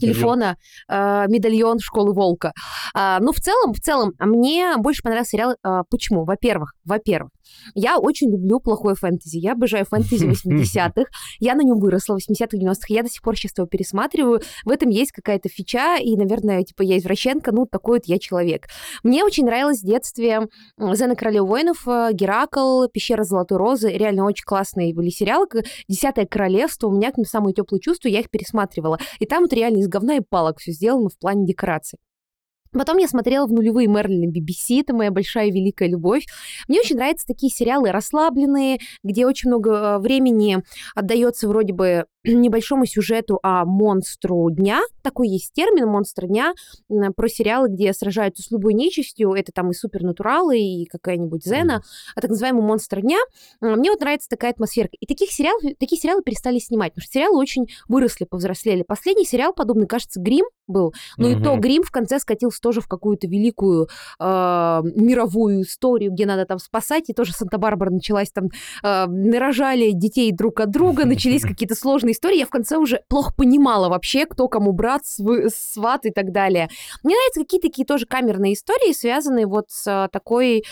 телефона 0.00 0.56
э, 0.88 1.24
медальон 1.28 1.78
школы 1.78 2.12
волка. 2.12 2.52
Э, 2.94 3.18
ну, 3.20 3.32
в 3.32 3.40
целом, 3.40 3.72
в 3.72 3.80
целом, 3.80 4.12
мне 4.18 4.76
больше 4.78 5.02
понравился 5.02 5.30
сериал. 5.30 5.56
Э, 5.64 5.82
почему? 5.90 6.24
Во-первых, 6.24 6.74
во-первых, 6.84 7.30
я 7.74 7.98
очень 7.98 8.30
люблю 8.30 8.60
плохое 8.60 8.94
фэнтези. 8.94 9.38
Я 9.38 9.52
обожаю 9.52 9.84
фэнтези 9.84 10.26
80-х. 10.26 11.04
Я 11.40 11.54
на 11.54 11.62
нем 11.62 11.78
выросла 11.78 12.18
в 12.18 12.30
80-х, 12.30 12.56
90-х. 12.56 12.86
Я 12.88 13.02
до 13.02 13.10
сих 13.10 13.22
пор 13.22 13.36
сейчас 13.36 13.52
его 13.56 13.66
пересматриваю. 13.66 14.40
В 14.64 14.70
этом 14.70 14.88
есть 14.88 15.12
какая-то 15.12 15.48
фича, 15.48 15.96
и, 15.96 16.16
наверное, 16.16 16.62
типа, 16.62 16.82
я 16.82 16.98
извращенка, 16.98 17.52
ну, 17.52 17.66
такой 17.66 17.98
вот 17.98 18.06
я 18.06 18.18
человек. 18.18 18.66
Мне 19.02 19.24
очень 19.24 19.44
нравилось 19.44 19.80
в 19.80 19.86
детстве 19.86 20.48
Зена 20.78 21.16
Королева 21.16 21.46
воинов, 21.46 21.86
э, 21.86 22.10
Геракл, 22.12 22.86
Пещера 22.88 23.24
Золотой 23.24 23.58
Розы. 23.58 23.90
Реально 23.90 24.24
очень 24.24 24.44
классные 24.44 24.94
были 24.94 25.10
сериалы. 25.10 25.46
Десятое 25.88 26.26
королевство. 26.26 26.88
У 26.88 26.92
меня 26.92 27.12
к 27.12 27.18
ним 27.18 27.26
самые 27.26 27.54
теплые 27.54 27.80
чувства, 27.80 28.08
я 28.08 28.20
их 28.20 28.30
пересматривала. 28.30 28.98
И 29.18 29.26
там 29.26 29.42
вот 29.42 29.52
реально 29.52 29.80
из 29.86 29.88
говна 29.88 30.16
и 30.16 30.20
палок 30.20 30.58
все 30.58 30.72
сделано 30.72 31.08
в 31.08 31.18
плане 31.18 31.46
декораций. 31.46 31.98
Потом 32.72 32.98
я 32.98 33.08
смотрела 33.08 33.46
в 33.46 33.52
нулевые 33.52 33.88
Мерлин 33.88 34.30
BBC, 34.30 34.80
это 34.80 34.94
моя 34.94 35.10
большая 35.10 35.50
великая 35.50 35.88
любовь. 35.88 36.26
Мне 36.68 36.80
очень 36.80 36.96
нравятся 36.96 37.26
такие 37.26 37.50
сериалы 37.50 37.90
расслабленные, 37.90 38.78
где 39.02 39.26
очень 39.26 39.50
много 39.50 39.70
э, 39.70 39.98
времени 39.98 40.62
отдается 40.94 41.48
вроде 41.48 41.72
бы 41.72 42.06
небольшому 42.24 42.86
сюжету 42.86 43.38
о 43.42 43.64
монстру 43.64 44.50
дня. 44.50 44.80
Такой 45.02 45.28
есть 45.28 45.52
термин 45.52 45.86
монстр 45.86 46.26
дня 46.26 46.52
про 47.16 47.28
сериалы, 47.28 47.68
где 47.68 47.92
сражаются 47.92 48.42
с 48.42 48.50
любой 48.50 48.74
нечистью. 48.74 49.32
Это 49.32 49.52
там 49.52 49.70
и 49.70 49.74
супернатуралы, 49.74 50.58
и 50.58 50.86
какая-нибудь 50.86 51.44
Зена, 51.44 51.82
а 52.14 52.20
так 52.20 52.30
называемый 52.30 52.62
монстр 52.62 53.00
дня. 53.00 53.18
Мне 53.60 53.90
вот 53.90 54.00
нравится 54.00 54.28
такая 54.28 54.52
атмосфера. 54.52 54.88
И 54.98 55.06
таких 55.06 55.30
сериалов, 55.30 55.62
такие 55.78 56.00
сериалы 56.00 56.22
перестали 56.22 56.58
снимать, 56.58 56.92
потому 56.92 57.04
что 57.04 57.12
сериалы 57.12 57.38
очень 57.38 57.66
выросли, 57.88 58.24
повзрослели. 58.24 58.82
Последний 58.82 59.24
сериал 59.24 59.52
подобный, 59.52 59.86
кажется, 59.86 60.20
Грим 60.20 60.46
был, 60.66 60.94
но 61.16 61.28
угу. 61.28 61.38
и 61.38 61.42
то 61.42 61.56
Грим 61.56 61.82
в 61.82 61.90
конце 61.90 62.18
скатился 62.18 62.60
тоже 62.60 62.80
в 62.80 62.88
какую-то 62.88 63.26
великую 63.26 63.88
э, 64.18 64.24
мировую 64.24 65.62
историю, 65.62 66.12
где 66.12 66.26
надо 66.26 66.44
там 66.46 66.58
спасать, 66.58 67.04
и 67.08 67.12
тоже 67.12 67.32
Санта-Барбара 67.32 67.90
началась 67.90 68.30
там, 68.30 68.48
э, 68.82 69.06
нарожали 69.06 69.92
детей 69.92 70.32
друг 70.32 70.60
от 70.60 70.70
друга, 70.70 71.04
начались 71.04 71.42
какие-то 71.46 71.74
сложные 71.74 72.12
истории, 72.12 72.38
я 72.38 72.46
в 72.46 72.50
конце 72.50 72.76
уже 72.76 73.02
плохо 73.08 73.32
понимала 73.36 73.88
вообще, 73.88 74.26
кто 74.26 74.48
кому 74.48 74.72
брат, 74.72 75.02
сват 75.04 76.06
и 76.06 76.10
так 76.10 76.32
далее. 76.32 76.68
Мне 77.02 77.14
нравятся 77.14 77.40
какие-то 77.40 77.68
такие 77.68 77.86
тоже 77.86 78.06
камерные 78.06 78.54
истории, 78.54 78.92
связанные 78.92 79.46
вот 79.46 79.66
с 79.70 80.08
такой 80.12 80.58
э, 80.58 80.62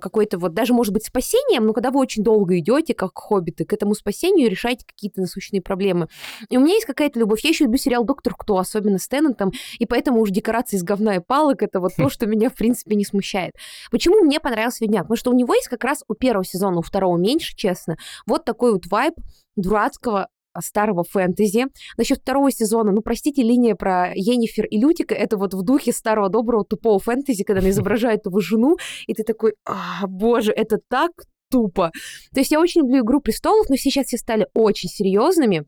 какой-то 0.00 0.38
вот, 0.38 0.54
даже, 0.54 0.74
может 0.74 0.92
быть, 0.92 1.06
спасением, 1.06 1.66
но 1.66 1.72
когда 1.72 1.90
вы 1.90 2.00
очень 2.00 2.22
долго 2.22 2.58
идете, 2.58 2.94
как 2.94 3.12
хоббиты, 3.14 3.64
к 3.64 3.72
этому 3.72 3.94
спасению 3.94 4.50
решаете 4.50 4.84
какие-то 4.86 5.20
насущные 5.20 5.62
проблемы. 5.62 6.08
И 6.48 6.56
у 6.56 6.60
меня 6.60 6.74
есть 6.74 6.86
какая-то 6.86 7.18
любовь. 7.18 7.40
Я 7.42 7.50
еще 7.50 7.64
люблю 7.64 7.78
сериал 7.78 8.04
«Доктор 8.04 8.34
Кто», 8.36 8.58
особенно 8.58 8.98
с 8.98 9.08
Теннантом, 9.26 9.52
и 9.78 9.86
поэтому 9.86 10.20
уж 10.20 10.30
декорации 10.30 10.76
из 10.76 10.82
говна 10.82 11.16
и 11.16 11.20
палок— 11.20 11.62
это 11.64 11.80
вот 11.80 11.92
то, 11.96 12.08
что 12.10 12.26
меня, 12.26 12.50
в 12.50 12.54
принципе, 12.54 12.96
не 12.96 13.04
смущает. 13.04 13.54
Почему 13.90 14.20
мне 14.20 14.40
понравился 14.40 14.84
«Ведьмак»? 14.84 15.02
Потому 15.02 15.16
что 15.16 15.30
у 15.30 15.34
него 15.34 15.54
есть 15.54 15.68
как 15.68 15.84
раз 15.84 16.02
у 16.08 16.14
первого 16.14 16.44
сезона, 16.44 16.78
у 16.78 16.82
второго 16.82 17.16
меньше, 17.16 17.54
честно, 17.56 17.96
вот 18.26 18.44
такой 18.44 18.72
вот 18.72 18.86
вайб 18.86 19.14
дурацкого 19.56 20.28
старого 20.60 21.04
фэнтези. 21.04 21.66
Насчет 21.98 22.18
второго 22.18 22.50
сезона, 22.50 22.90
ну, 22.90 23.02
простите, 23.02 23.42
линия 23.42 23.74
про 23.74 24.12
Енифер 24.14 24.64
и 24.64 24.78
Лютика, 24.78 25.14
это 25.14 25.36
вот 25.36 25.52
в 25.52 25.62
духе 25.62 25.92
старого 25.92 26.30
доброго 26.30 26.64
тупого 26.64 26.98
фэнтези, 26.98 27.44
когда 27.44 27.60
она 27.60 27.70
изображает 27.70 28.24
его 28.24 28.40
жену, 28.40 28.76
и 29.06 29.12
ты 29.12 29.22
такой, 29.22 29.54
а, 29.66 30.06
боже, 30.06 30.52
это 30.52 30.78
так 30.88 31.10
тупо. 31.50 31.92
То 32.32 32.40
есть 32.40 32.50
я 32.50 32.60
очень 32.60 32.82
люблю 32.82 33.04
«Игру 33.04 33.20
престолов», 33.20 33.68
но 33.68 33.76
сейчас 33.76 34.06
все 34.06 34.16
стали 34.16 34.46
очень 34.54 34.88
серьезными, 34.88 35.66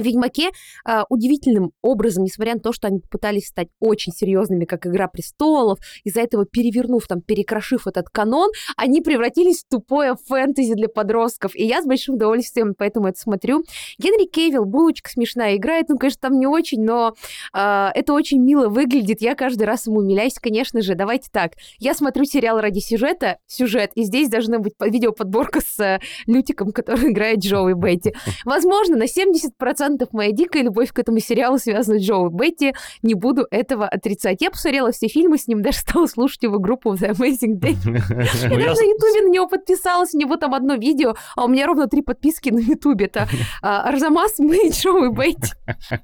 в 0.00 0.04
Ведьмаке 0.04 0.50
э, 0.86 1.02
удивительным 1.08 1.72
образом, 1.82 2.24
несмотря 2.24 2.54
на 2.54 2.60
то, 2.60 2.72
что 2.72 2.88
они 2.88 3.00
попытались 3.00 3.46
стать 3.48 3.68
очень 3.80 4.12
серьезными, 4.12 4.64
как 4.64 4.86
Игра 4.86 5.08
престолов, 5.08 5.78
из-за 6.04 6.20
этого 6.20 6.44
перевернув, 6.44 7.06
там, 7.06 7.20
перекрошив 7.20 7.86
этот 7.86 8.08
канон, 8.10 8.50
они 8.76 9.00
превратились 9.00 9.64
в 9.64 9.68
тупое 9.68 10.16
фэнтези 10.26 10.74
для 10.74 10.88
подростков. 10.88 11.54
И 11.54 11.64
я 11.64 11.82
с 11.82 11.86
большим 11.86 12.16
удовольствием 12.16 12.74
поэтому 12.76 13.08
это 13.08 13.18
смотрю. 13.18 13.64
Генри 13.98 14.26
Кейвилл, 14.26 14.64
булочка 14.64 15.10
смешная, 15.10 15.56
играет, 15.56 15.88
ну, 15.88 15.98
конечно, 15.98 16.20
там 16.20 16.38
не 16.38 16.46
очень, 16.46 16.82
но 16.82 17.14
э, 17.52 17.88
это 17.94 18.12
очень 18.12 18.40
мило 18.42 18.68
выглядит. 18.68 19.20
Я 19.20 19.34
каждый 19.34 19.64
раз 19.64 19.86
ему 19.86 19.98
умиляюсь, 19.98 20.34
конечно 20.40 20.82
же. 20.82 20.94
Давайте 20.94 21.28
так. 21.32 21.52
Я 21.78 21.94
смотрю 21.94 22.24
сериал 22.24 22.60
ради 22.60 22.80
сюжета, 22.80 23.38
сюжет, 23.46 23.92
и 23.94 24.04
здесь 24.04 24.28
должна 24.28 24.58
быть 24.58 24.74
видеоподборка 24.80 25.60
с 25.60 25.80
э, 25.80 26.00
Лютиком, 26.26 26.72
который 26.72 27.12
играет 27.12 27.38
Джоуи 27.38 27.74
Бетти. 27.74 28.14
Возможно, 28.44 28.96
на 28.96 29.04
70% 29.04 29.85
процентов 29.86 30.12
моя 30.12 30.32
дикая 30.32 30.62
любовь 30.62 30.92
к 30.92 30.98
этому 30.98 31.20
сериалу 31.20 31.58
связана 31.58 31.98
с 31.98 32.02
Джоу 32.02 32.28
Бетти. 32.28 32.74
Не 33.02 33.14
буду 33.14 33.46
этого 33.50 33.86
отрицать. 33.86 34.42
Я 34.42 34.50
посмотрела 34.50 34.90
все 34.90 35.08
фильмы 35.08 35.38
с 35.38 35.46
ним, 35.46 35.62
даже 35.66 35.78
стала 35.78 36.06
слушать 36.06 36.42
его 36.42 36.58
группу 36.58 36.94
The 36.94 37.12
Amazing 37.12 37.60
Day. 37.60 37.76
Я 37.84 38.66
даже 38.66 38.80
на 38.80 38.88
Ютубе 38.88 39.22
на 39.22 39.30
него 39.30 39.48
подписалась, 39.48 40.14
у 40.14 40.18
него 40.18 40.36
там 40.36 40.54
одно 40.54 40.74
видео, 40.74 41.14
а 41.36 41.44
у 41.44 41.48
меня 41.48 41.66
ровно 41.66 41.86
три 41.86 42.02
подписки 42.02 42.50
на 42.50 42.58
Ютубе. 42.58 43.06
Это 43.06 43.28
а, 43.62 43.82
Арзамас, 43.82 44.38
мы 44.38 44.68
и 44.68 44.70
Джоу 44.70 45.12
Бетти. 45.12 45.52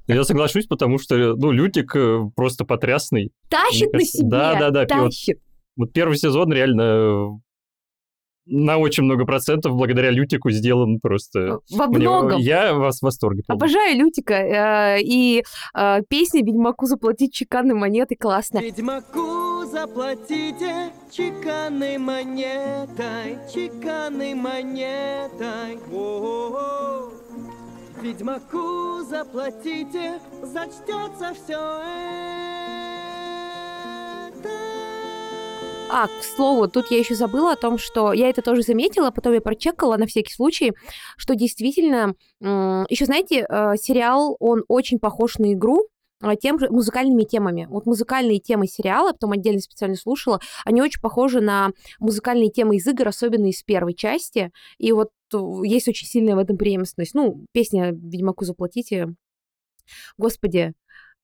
Я 0.07 0.24
соглашусь, 0.24 0.66
потому 0.66 0.99
что, 0.99 1.35
ну, 1.37 1.51
Лютик 1.51 1.97
э, 1.97 2.20
просто 2.37 2.64
потрясный. 2.64 3.33
Тащит 3.49 3.93
на 3.93 4.01
себе. 4.01 4.28
Да, 4.28 4.55
да, 4.59 4.70
да. 4.70 4.87
Тащит. 4.87 5.41
Вот 5.76 5.93
первый 5.93 6.16
сезон 6.16 6.53
реально 6.53 7.41
на 8.47 8.78
очень 8.78 9.05
много 9.05 9.24
процентов 9.24 9.74
благодаря 9.74 10.11
Лютику 10.11 10.51
сделан 10.51 10.99
просто. 11.01 11.61
Во 11.70 11.86
многом. 11.86 12.38
Мне, 12.38 12.45
я 12.45 12.74
вас 12.74 12.99
в 12.99 13.03
восторге. 13.03 13.43
Помню. 13.47 13.59
Обожаю 13.59 13.97
Лютика. 13.97 14.34
Э, 14.34 15.01
и 15.01 15.45
э, 15.74 16.01
песня 16.09 16.45
«Ведьмаку 16.45 16.86
заплатить 16.86 17.32
чеканной 17.32 17.74
монеты» 17.74 18.16
классная. 18.16 18.62
Ведьмаку 18.62 19.64
заплатите 19.66 20.93
чеканной 21.11 21.99
монетой, 21.99 23.38
чеканной 23.53 24.34
монетой. 24.34 25.78
О-о-о. 25.93 27.11
Ведьмаку 28.03 29.03
заплатите, 29.05 30.18
зачтется 30.43 31.34
все 31.34 31.80
это. 31.80 32.51
А, 35.95 36.07
к 36.07 36.24
слову, 36.24 36.68
тут 36.68 36.90
я 36.90 36.97
еще 36.97 37.14
забыла 37.14 37.53
о 37.53 37.57
том, 37.57 37.76
что 37.76 38.14
я 38.14 38.30
это 38.30 38.40
тоже 38.40 38.62
заметила, 38.62 39.11
потом 39.11 39.34
я 39.34 39.43
прочекала 39.43 39.99
на 39.99 40.07
всякий 40.07 40.32
случай, 40.32 40.72
что 41.18 41.34
действительно, 41.34 42.14
еще 42.40 43.05
знаете, 43.05 43.45
э, 43.47 43.74
сериал, 43.76 44.34
он 44.40 44.64
очень 44.68 44.99
похож 44.99 45.36
на 45.36 45.53
игру, 45.53 45.86
а, 46.22 46.34
тем 46.34 46.59
же 46.59 46.70
музыкальными 46.70 47.24
темами. 47.24 47.66
Вот 47.68 47.84
музыкальные 47.84 48.38
темы 48.38 48.68
сериала, 48.68 49.12
потом 49.12 49.32
отдельно 49.32 49.61
специально 49.61 49.95
слушала, 49.95 50.40
они 50.64 50.80
очень 50.80 51.03
похожи 51.03 51.43
на 51.43 51.72
музыкальные 52.01 52.49
темы 52.49 52.76
из 52.76 52.86
игр, 52.86 53.07
особенно 53.07 53.51
из 53.51 53.62
первой 53.62 53.93
части. 53.93 54.51
И 54.78 54.93
вот 54.93 55.11
э, 55.34 55.38
есть 55.64 55.88
очень 55.88 56.07
сильная 56.07 56.36
в 56.36 56.38
этом 56.38 56.57
преемственность. 56.57 57.12
Ну, 57.12 57.45
песня 57.53 57.90
«Ведьмаку 57.93 58.47
заплатите». 58.47 59.09
Господи, 60.16 60.72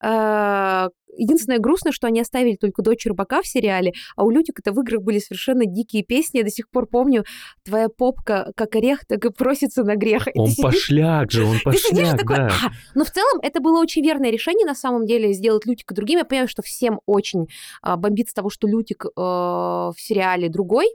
единственное 0.01 1.59
грустное, 1.59 1.93
что 1.93 2.07
они 2.07 2.21
оставили 2.21 2.57
только 2.57 2.83
дочь 2.83 3.05
рыбака 3.07 3.43
в 3.43 3.47
сериале, 3.47 3.93
а 4.17 4.25
у 4.25 4.31
Лютик 4.31 4.61
это 4.61 4.73
в 4.73 4.81
играх 4.81 5.03
были 5.03 5.19
совершенно 5.19 5.67
дикие 5.67 6.03
песни. 6.03 6.39
Я 6.39 6.45
до 6.45 6.51
сих 6.51 6.71
пор 6.71 6.87
помню, 6.87 7.25
твоя 7.65 7.89
попка 7.89 8.53
как 8.57 8.75
орех, 8.77 9.05
так 9.07 9.25
и 9.25 9.31
просится 9.31 9.83
на 9.85 9.97
грех. 9.97 10.29
Он 10.35 10.47
сидишь, 10.47 10.63
пошляк 10.63 11.31
же, 11.31 11.45
он 11.45 11.57
пошляк, 11.65 12.19
такой, 12.19 12.37
да. 12.37 12.47
А! 12.47 12.71
Но 12.95 13.05
в 13.05 13.11
целом 13.11 13.41
это 13.43 13.61
было 13.61 13.81
очень 13.81 14.03
верное 14.03 14.31
решение, 14.31 14.67
на 14.67 14.75
самом 14.75 15.07
деле, 15.07 15.33
сделать 15.33 15.67
Лютика 15.67 15.95
другим. 15.95 16.19
Я 16.19 16.25
понимаю, 16.25 16.49
что 16.49 16.63
всем 16.63 17.01
очень 17.07 17.49
а, 17.83 17.97
бомбит 17.97 18.29
с 18.29 18.33
того, 18.33 18.51
что 18.51 18.69
Лютик 18.69 19.05
э, 19.05 19.11
в 19.17 19.95
сериале 19.97 20.49
другой, 20.49 20.89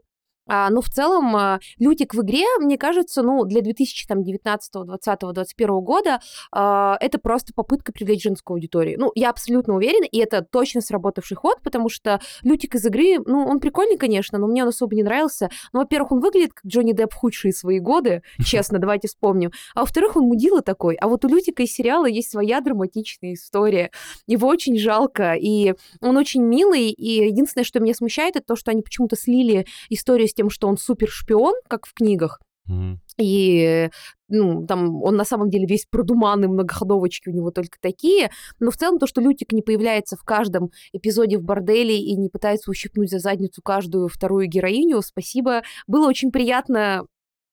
а, 0.48 0.70
но 0.70 0.82
в 0.82 0.90
целом 0.90 1.36
а, 1.36 1.60
Лютик 1.80 2.14
в 2.14 2.22
игре, 2.22 2.46
мне 2.60 2.78
кажется, 2.78 3.24
ну, 3.24 3.46
для 3.46 3.62
2019, 3.62 4.26
2020, 4.26 5.20
2021 5.20 5.80
года 5.80 6.20
а, 6.52 6.98
это 7.00 7.18
просто 7.18 7.54
попытка 7.54 7.94
привлечь 7.94 8.24
женскую 8.24 8.56
аудиторию. 8.56 9.00
Ну, 9.00 9.12
я 9.16 9.30
абсолютно 9.30 9.76
уверена, 9.76 10.06
и 10.06 10.18
это 10.18 10.42
точно 10.42 10.82
сработавший 10.82 11.38
ход, 11.38 11.62
потому 11.64 11.90
что 11.90 12.20
Лютик 12.42 12.76
из 12.76 12.86
игры, 12.86 13.20
ну, 13.26 13.46
он 13.46 13.60
прикольный, 13.60 13.98
конечно, 13.98 14.38
но 14.38 14.48
мне 14.48 14.64
он 14.64 14.70
особо 14.70 14.96
не 14.96 15.04
нравился. 15.04 15.50
Ну, 15.72 15.80
во-первых, 15.80 16.12
он 16.12 16.20
выглядит 16.20 16.54
как 16.54 16.66
Джонни 16.66 16.92
Депп 16.92 17.14
худшие 17.14 17.54
свои 17.54 17.80
годы, 17.80 18.22
честно, 18.46 18.80
давайте 18.80 19.08
вспомним. 19.08 19.52
А 19.76 19.82
во-вторых, 19.82 20.16
он 20.18 20.24
мудила 20.24 20.62
такой. 20.62 20.96
А 20.96 21.08
вот 21.08 21.24
у 21.24 21.28
Лютика 21.30 21.64
из 21.64 21.74
сериала 21.74 22.06
есть 22.06 22.32
своя 22.32 22.60
драматичная 22.60 23.34
история. 23.34 23.92
Его 24.28 24.48
очень 24.48 24.78
жалко, 24.78 25.34
и 25.34 25.74
он 26.02 26.18
очень 26.18 26.42
милый, 26.44 26.90
и 26.90 27.26
единственное, 27.26 27.64
что 27.64 27.80
меня 27.80 27.94
смущает, 27.94 28.36
это 28.36 28.48
то, 28.48 28.56
что 28.56 28.72
они 28.72 28.82
почему-то 28.82 29.16
слили 29.16 29.66
историю 29.90 30.28
с 30.34 30.36
тем, 30.36 30.50
что 30.50 30.68
он 30.68 30.78
супер 30.78 31.10
шпион, 31.10 31.54
как 31.70 31.86
в 31.86 31.94
книгах. 31.94 32.40
Mm-hmm. 32.70 32.98
И 33.20 33.90
ну, 34.30 34.66
там 34.66 35.04
он 35.04 35.16
на 35.16 35.26
самом 35.26 35.50
деле 35.50 35.68
весь 35.68 35.86
продуманный, 35.86 36.48
многоходовочки 36.48 37.30
у 37.30 37.32
него 37.32 37.52
только 37.52 37.78
такие. 37.80 38.32
Но 38.60 38.72
в 38.72 38.78
целом 38.78 38.98
то, 38.98 39.06
что 39.06 39.22
Лютик 39.22 39.52
не 39.52 39.62
появляется 39.62 40.16
в 40.16 40.24
каждом 40.24 40.72
эпизоде 40.92 41.38
в 41.38 41.44
борделе 41.44 42.00
и 42.00 42.16
не 42.16 42.30
пытается 42.30 42.72
ущипнуть 42.72 43.12
за 43.12 43.20
задницу 43.20 43.62
каждую 43.62 44.08
вторую 44.08 44.48
героиню, 44.48 45.02
спасибо. 45.02 45.62
Было 45.88 46.08
очень 46.08 46.32
приятно 46.32 47.06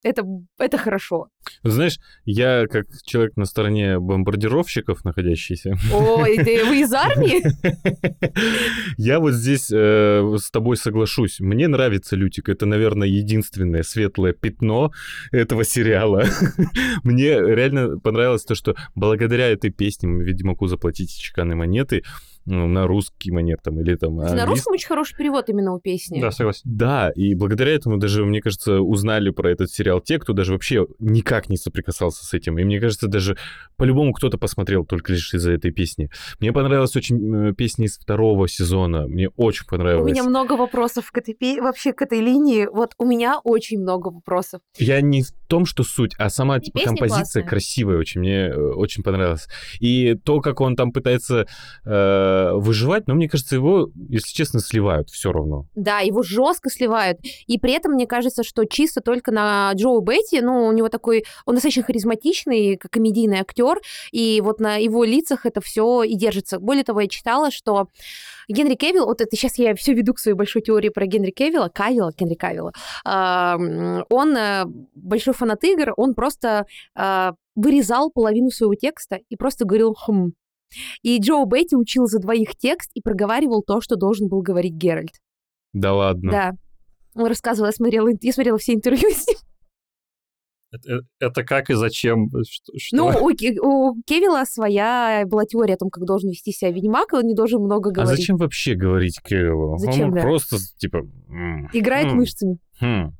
это, 0.03 0.25
это 0.59 0.79
хорошо. 0.79 1.29
Знаешь, 1.63 1.99
я 2.25 2.67
как 2.67 2.87
человек 3.05 3.37
на 3.37 3.45
стороне 3.45 3.99
бомбардировщиков 3.99 5.05
находящийся. 5.05 5.75
Ой, 5.93 6.37
ты 6.39 6.65
вы 6.65 6.81
из 6.81 6.93
армии? 6.93 7.43
Я 8.97 9.21
вот 9.21 9.33
здесь 9.33 9.71
э, 9.73 10.37
с 10.39 10.51
тобой 10.51 10.77
соглашусь. 10.77 11.41
Мне 11.41 11.69
нравится 11.69 12.17
Лютик. 12.17 12.49
Это, 12.49 12.67
наверное, 12.67 13.09
единственное 13.09 13.83
светлое 13.83 14.33
пятно 14.33 14.93
этого 15.33 15.65
сериала. 15.65 16.25
Мне 17.05 17.39
реально 17.39 17.99
понравилось 17.99 18.45
то, 18.45 18.55
что 18.55 18.77
благодаря 18.95 19.49
этой 19.49 19.71
песне 19.71 20.09
мы 20.09 20.25
Ведьмаку 20.25 20.67
заплатить 20.67 21.17
чеканные 21.19 21.57
монеты 21.57 22.05
ну, 22.47 22.67
на 22.67 22.87
русский 22.87 23.31
манер 23.31 23.59
там 23.63 23.81
или 23.81 23.95
там... 23.95 24.17
На 24.17 24.47
русском 24.47 24.73
очень 24.73 24.89
хороший 24.89 25.17
перевод 25.17 25.49
именно 25.49 25.75
у 25.75 25.81
песни. 25.81 26.21
Да, 26.21 26.31
согласен. 26.31 26.63
Да, 26.65 27.11
и 27.15 27.35
благодаря 27.35 27.73
этому 27.73 27.99
даже, 27.99 28.25
мне 28.25 28.41
кажется, 28.41 28.81
узнали 28.81 29.31
про 29.31 29.51
этот 29.51 29.71
сериал 29.71 30.01
те, 30.01 30.19
кто 30.19 30.33
даже 30.33 30.53
вообще 30.53 30.87
никак 30.99 31.49
не 31.49 31.57
соприкасался 31.57 32.25
с 32.25 32.35
этим. 32.35 32.59
И 32.59 32.65
мне 32.65 32.81
кажется, 32.81 33.09
даже 33.09 33.37
по-любому 33.77 34.13
кто-то 34.13 34.39
посмотрел 34.39 34.85
только 34.85 35.13
лишь 35.13 35.33
из-за 35.35 35.53
этой 35.53 35.71
песни. 35.71 36.11
Мне 36.41 36.53
понравилась 36.53 36.97
очень 36.97 37.55
песня 37.55 37.87
из 37.87 37.99
второго 37.99 38.49
сезона. 38.49 39.07
Мне 39.07 39.29
очень 39.37 39.67
понравилось. 39.67 40.11
У 40.11 40.13
меня 40.13 40.25
много 40.25 40.55
вопросов 40.55 41.11
к 41.11 41.19
этой 41.19 41.61
вообще 41.61 41.93
к 41.93 42.03
этой 42.03 42.21
линии. 42.21 42.67
Вот 42.67 42.95
у 42.99 43.05
меня 43.05 43.39
очень 43.43 43.81
много 43.81 44.09
вопросов. 44.09 44.61
Я 44.79 45.01
не 45.01 45.23
в 45.23 45.33
том, 45.47 45.67
что 45.67 45.83
суть, 45.83 46.15
а 46.19 46.31
сама 46.31 46.59
и 46.59 46.61
типа 46.61 46.81
композиция 46.85 47.43
классная. 47.43 47.43
красивая 47.45 47.99
очень. 47.99 48.21
Мне 48.21 48.49
э, 48.49 48.55
очень 48.55 49.03
понравилось. 49.03 49.49
И 49.81 50.15
то, 50.15 50.41
как 50.41 50.61
он 50.61 50.77
там 50.77 50.93
пытается 50.93 51.47
э, 51.85 52.30
Э, 52.31 52.53
выживать, 52.55 53.07
но 53.07 53.15
мне 53.15 53.29
кажется, 53.29 53.55
его, 53.57 53.91
если 54.09 54.33
честно, 54.33 54.61
сливают 54.61 55.11
все 55.11 55.33
равно. 55.33 55.67
Да, 55.75 56.01
его 56.01 56.23
жестко 56.23 56.71
сливают. 56.71 57.19
И 57.47 57.59
при 57.59 57.73
этом 57.73 57.93
мне 57.93 58.07
кажется, 58.07 58.43
что 58.43 58.65
чисто 58.65 59.01
только 59.01 59.33
на 59.33 59.73
Джоу 59.75 60.01
Бетти, 60.01 60.41
ну, 60.41 60.67
у 60.67 60.73
него 60.73 60.89
такой, 60.89 61.25
он 61.47 61.55
достаточно 61.55 61.83
харизматичный, 61.83 62.77
как 62.77 62.91
комедийный 62.91 63.41
актер, 63.41 63.79
и 64.13 64.41
вот 64.43 64.61
на 64.61 64.77
его 64.77 65.05
лицах 65.05 65.47
это 65.47 65.61
все 65.61 66.03
и 66.03 66.15
держится. 66.15 66.59
Более 66.59 66.85
того, 66.85 67.01
я 67.01 67.09
читала, 67.09 67.51
что 67.51 67.89
Генри 68.49 68.75
Кевилл, 68.75 69.07
вот 69.07 69.21
это 69.21 69.35
сейчас 69.37 69.59
я 69.59 69.75
все 69.75 69.95
веду 69.95 70.15
к 70.15 70.19
своей 70.19 70.37
большой 70.37 70.63
теории 70.63 70.89
про 70.89 71.07
Генри 71.07 71.31
Кевилла, 71.31 71.69
Кавилла, 71.69 72.13
Генри 72.17 72.35
Кавилла, 72.35 72.73
он 73.05 74.37
э, 74.37 74.65
большой 74.95 75.35
фанат 75.35 75.65
игр, 75.65 75.93
он 75.97 76.15
просто 76.15 76.67
э, 76.97 77.33
вырезал 77.55 78.11
половину 78.11 78.51
своего 78.51 78.75
текста 78.75 79.19
и 79.29 79.37
просто 79.37 79.65
говорил 79.65 79.95
«хм», 79.95 80.33
и 81.03 81.19
Джо 81.19 81.45
Бетти 81.45 81.77
учил 81.77 82.07
за 82.07 82.19
двоих 82.19 82.57
текст 82.57 82.91
и 82.95 83.01
проговаривал 83.01 83.63
то, 83.63 83.81
что 83.81 83.97
должен 83.97 84.29
был 84.29 84.43
говорить 84.43 84.75
Геральт. 84.75 85.21
Да 85.73 85.95
ладно? 85.95 86.31
Да. 86.31 86.53
Он 87.15 87.27
рассказывал, 87.27 87.67
я 87.67 87.73
смотрела, 87.73 88.09
я 88.21 88.33
смотрела 88.33 88.59
все 88.59 88.75
интервью 88.75 89.11
с 89.11 89.27
ним. 89.27 89.37
Это, 90.73 90.93
э, 90.93 91.01
это 91.19 91.43
как 91.43 91.69
и 91.71 91.75
зачем? 91.75 92.31
Что, 92.49 92.73
что? 92.77 92.97
Ну, 92.97 93.07
у, 93.09 93.31
у 93.31 94.03
Кевилла 94.07 94.45
своя 94.45 95.25
была 95.27 95.45
теория 95.45 95.75
о 95.75 95.79
том, 95.79 95.91
как 95.91 96.05
должен 96.05 96.31
вести 96.31 96.53
себя 96.53 96.71
ведьмак, 96.71 97.13
и 97.13 97.17
он 97.17 97.25
не 97.25 97.35
должен 97.35 97.61
много 97.61 97.91
говорить. 97.91 98.13
А 98.13 98.17
зачем 98.17 98.37
вообще 98.37 98.75
говорить 98.75 99.19
Кевиллу? 99.23 99.79
Зачем, 99.79 100.11
он 100.11 100.15
да? 100.15 100.23
просто, 100.23 100.57
типа... 100.79 101.01
Играет 101.73 102.13
мышцами. 102.13 102.59
Хм. 102.81 103.13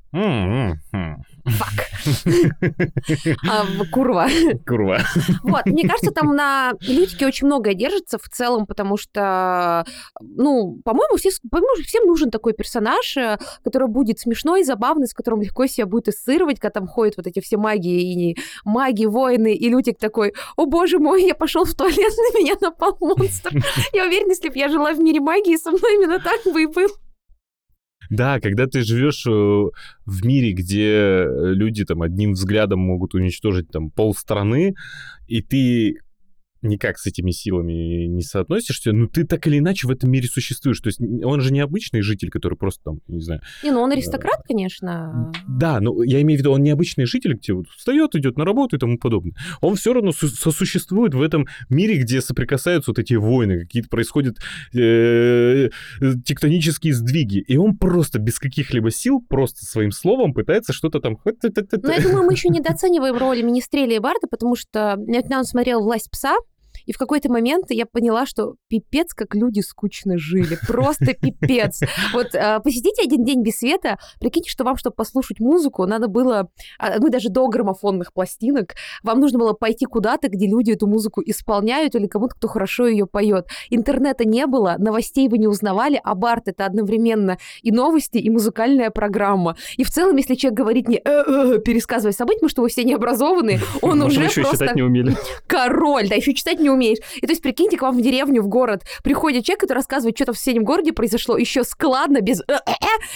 Фак. 1.45 1.87
а, 3.49 3.65
курва. 3.93 4.29
Курва. 4.67 4.99
Вот, 5.45 5.67
мне 5.67 5.87
кажется, 5.89 6.11
там 6.11 6.35
на 6.35 6.73
Лютике 6.81 7.27
очень 7.27 7.47
многое 7.47 7.75
держится 7.75 8.19
в 8.19 8.29
целом, 8.29 8.67
потому 8.67 8.97
что, 8.97 9.85
ну, 10.21 10.81
по-моему, 10.85 11.17
все, 11.17 11.31
по-моему, 11.49 11.83
всем 11.85 12.07
нужен 12.07 12.31
такой 12.31 12.55
персонаж, 12.55 13.17
э, 13.17 13.39
который 13.63 13.87
будет 13.87 14.19
смешной, 14.19 14.65
забавный, 14.65 15.07
с 15.07 15.15
которым 15.15 15.43
легко 15.43 15.67
себя 15.67 15.87
будет 15.87 16.09
ассоциировать, 16.09 16.59
когда 16.59 16.81
там 16.81 16.89
ходят 16.89 17.17
вот 17.17 17.29
эти 17.29 17.41
все 17.41 17.57
маги 17.57 18.33
и 18.33 18.37
маги, 18.65 19.05
воины, 19.05 19.55
и 19.55 19.69
Лютик 19.69 19.99
такой, 19.99 20.35
о 20.57 20.67
боже 20.67 20.99
мой, 20.99 21.25
я 21.25 21.37
пошел 21.37 21.65
в 21.65 21.75
туалет, 21.75 21.97
на 21.99 22.39
меня 22.39 22.55
напал 22.61 22.97
монстр. 23.01 23.51
Я 23.93 24.07
уверена, 24.07 24.31
если 24.31 24.49
бы 24.49 24.57
я 24.57 24.69
жила 24.69 24.93
в 24.93 24.99
мире 24.99 25.21
магии, 25.21 25.57
со 25.57 25.71
мной 25.71 25.95
именно 25.95 26.19
так 26.19 26.41
бы 26.53 26.63
и 26.63 26.67
был. 26.67 26.89
Да, 28.11 28.41
когда 28.41 28.67
ты 28.67 28.83
живешь 28.83 29.25
э, 29.27 29.31
в 29.31 30.27
мире, 30.27 30.53
где 30.53 31.25
люди 31.27 31.85
там 31.85 32.03
одним 32.03 32.33
взглядом 32.33 32.81
могут 32.81 33.15
уничтожить 33.15 33.71
там 33.71 33.91
пол 33.91 34.15
страны, 34.15 34.75
и 35.29 35.43
ты 35.43 36.01
никак 36.63 36.99
с 36.99 37.07
этими 37.07 37.31
силами 37.31 38.07
не 38.07 38.23
соотносишься, 38.23 38.93
но 38.93 39.07
ты 39.07 39.25
так 39.25 39.47
или 39.47 39.59
иначе 39.59 39.87
в 39.87 39.91
этом 39.91 40.11
мире 40.11 40.29
существуешь. 40.29 40.81
То 40.81 40.89
есть 40.89 41.01
он 41.01 41.41
же 41.41 41.53
не 41.53 41.61
обычный 41.61 42.03
житель, 42.03 42.31
который 42.31 42.57
просто 42.57 42.83
там, 42.85 43.01
не 43.09 43.21
знаю... 43.21 43.41
Не, 43.63 43.71
ну 43.71 43.81
он 43.81 43.93
аристократ, 43.93 44.43
конечно. 44.47 45.33
Да, 45.49 45.81
но 45.81 46.03
я 46.03 46.21
имею 46.23 46.39
в 46.39 46.41
виду, 46.41 46.53
он 46.53 46.63
не 46.63 46.71
обычный 46.71 47.07
житель, 47.07 47.35
где 47.35 47.53
вот 47.53 47.67
встает, 47.69 48.15
идет 48.15 48.37
на 48.37 48.45
работу 48.45 48.77
и 48.77 48.79
тому 48.79 48.99
подобное. 48.99 49.35
Он 49.61 49.77
все 49.77 49.93
равно 49.93 50.13
сосуществует 50.13 51.15
в 51.15 51.23
этом 51.23 51.47
мире, 51.69 51.99
где 51.99 52.21
соприкасаются 52.21 52.91
вот 52.91 52.99
эти 52.99 53.15
войны, 53.15 53.61
какие-то 53.61 53.89
происходят 53.89 54.39
э, 54.75 55.71
тектонические 56.25 56.95
сдвиги. 56.95 57.39
И 57.39 57.57
он 57.57 57.77
просто 57.77 58.19
без 58.19 58.39
каких-либо 58.39 58.91
сил, 58.91 59.21
просто 59.21 59.65
своим 59.65 59.93
словом 59.93 60.35
пытается 60.35 60.73
что-то 60.73 61.01
там... 61.01 61.19
Ну, 61.25 61.93
я 61.93 62.03
думаю, 62.03 62.25
мы 62.25 62.33
еще 62.33 62.49
недооцениваем 62.49 63.17
роль 63.17 63.43
Министреля 63.43 63.97
и 63.97 63.99
Барда, 63.99 64.27
потому 64.31 64.57
что 64.57 64.99
я 65.07 65.23
недавно 65.23 65.45
смотрела 65.45 65.83
«Власть 65.83 66.11
пса», 66.11 66.37
И 66.87 66.93
в 66.93 66.99
какой-то 66.99 67.31
момент 67.31 67.67
я 67.71 67.87
поняла, 67.87 68.27
что 68.27 68.55
пипец, 68.69 69.15
как 69.15 69.35
люди 69.35 69.61
скучно 69.61 70.19
жили. 70.19 70.59
Просто 70.67 71.15
пипец. 71.15 71.81
Вот 72.13 72.35
э, 72.35 72.61
посидите 72.63 73.03
один 73.03 73.25
день 73.25 73.43
без 73.43 73.59
света, 73.59 73.99
прикиньте, 74.21 74.51
что 74.51 74.65
вам, 74.65 74.77
чтобы 74.77 74.95
послушать 74.97 75.39
музыку, 75.41 75.87
надо 75.87 76.09
было... 76.09 76.49
а, 76.79 76.99
Мы 76.99 77.11
даже 77.11 77.29
до 77.29 77.47
граммофонных 77.49 78.13
пластинок. 78.13 78.75
Вам 79.03 79.21
нужно 79.21 79.39
было 79.39 79.53
пойти 79.53 79.87
куда-то, 79.87 80.29
где 80.29 80.47
люди 80.47 80.73
эту 80.73 80.87
музыку 80.87 81.23
исполняют 81.25 81.95
или 81.95 82.07
кому-то, 82.07 82.35
кто 82.35 82.49
хорошо 82.49 82.87
ее 82.87 83.07
поет. 83.07 83.49
Интернета 83.71 84.25
не 84.25 84.47
было, 84.47 84.77
новостей 84.79 85.29
вы 85.29 85.39
не 85.39 85.47
узнавали, 85.47 86.01
а 86.03 86.15
Барт 86.15 86.49
это 86.49 86.67
одновременно 86.67 87.39
и 87.63 87.71
новости, 87.71 88.19
и 88.19 88.31
музыкальная 88.31 88.91
программа. 88.91 89.57
И 89.77 89.85
в 89.85 89.91
целом, 89.91 90.17
если 90.17 90.35
человек 90.35 90.59
говорит 90.59 90.89
не 90.89 91.01
«э-э», 91.05 91.59
пересказывая 91.61 92.13
события, 92.13 92.39
потому 92.39 92.51
что 92.51 92.63
вы 92.63 92.69
все 92.69 92.85
необразованные, 92.85 93.61
он 93.83 94.03
уже 94.03 94.21
просто 94.21 94.53
читать 94.53 94.77
не 94.77 94.83
умели. 94.83 95.17
король, 95.47 96.09
да, 96.09 96.15
еще 96.15 96.35
читать 96.35 96.61
не 96.61 96.70
умеешь. 96.71 96.99
И 97.17 97.27
то 97.27 97.33
есть, 97.33 97.43
прикиньте, 97.43 97.77
к 97.77 97.83
вам 97.83 97.97
в 97.97 98.01
деревню, 98.01 98.43
в 98.43 98.49
город 98.49 98.83
приходит 99.03 99.45
человек, 99.45 99.61
который 99.61 99.79
рассказывает, 99.79 100.17
что-то 100.17 100.33
в 100.33 100.39
соседнем 100.39 100.65
городе 100.65 100.93
произошло, 100.93 101.37
еще 101.37 101.65
складно, 101.65 102.21
без 102.21 102.43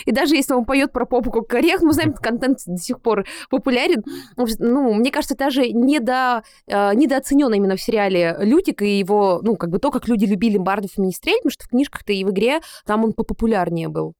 и 0.04 0.12
даже 0.12 0.36
если 0.36 0.54
он 0.54 0.64
поет 0.64 0.92
про 0.92 1.06
попу 1.06 1.30
как 1.30 1.52
орех, 1.54 1.82
мы 1.82 1.92
знаем, 1.92 2.12
контент 2.12 2.58
до 2.66 2.78
сих 2.78 3.00
пор 3.00 3.24
популярен. 3.50 4.02
Ну, 4.36 4.94
мне 4.94 5.10
кажется, 5.10 5.36
даже 5.36 5.68
недо, 5.68 6.42
э, 6.66 6.94
недооценено 6.94 7.54
именно 7.54 7.76
в 7.76 7.80
сериале 7.80 8.36
Лютик 8.40 8.82
и 8.82 8.98
его, 8.98 9.40
ну, 9.42 9.56
как 9.56 9.70
бы 9.70 9.78
то, 9.78 9.90
как 9.90 10.08
люди 10.08 10.24
любили 10.24 10.58
Бардов 10.58 10.92
и 10.96 11.00
Министрель, 11.00 11.36
потому 11.38 11.50
что 11.50 11.64
в 11.64 11.68
книжках-то 11.68 12.12
и 12.12 12.24
в 12.24 12.30
игре 12.30 12.60
там 12.86 13.04
он 13.04 13.12
популярнее 13.12 13.88
был. 13.88 14.14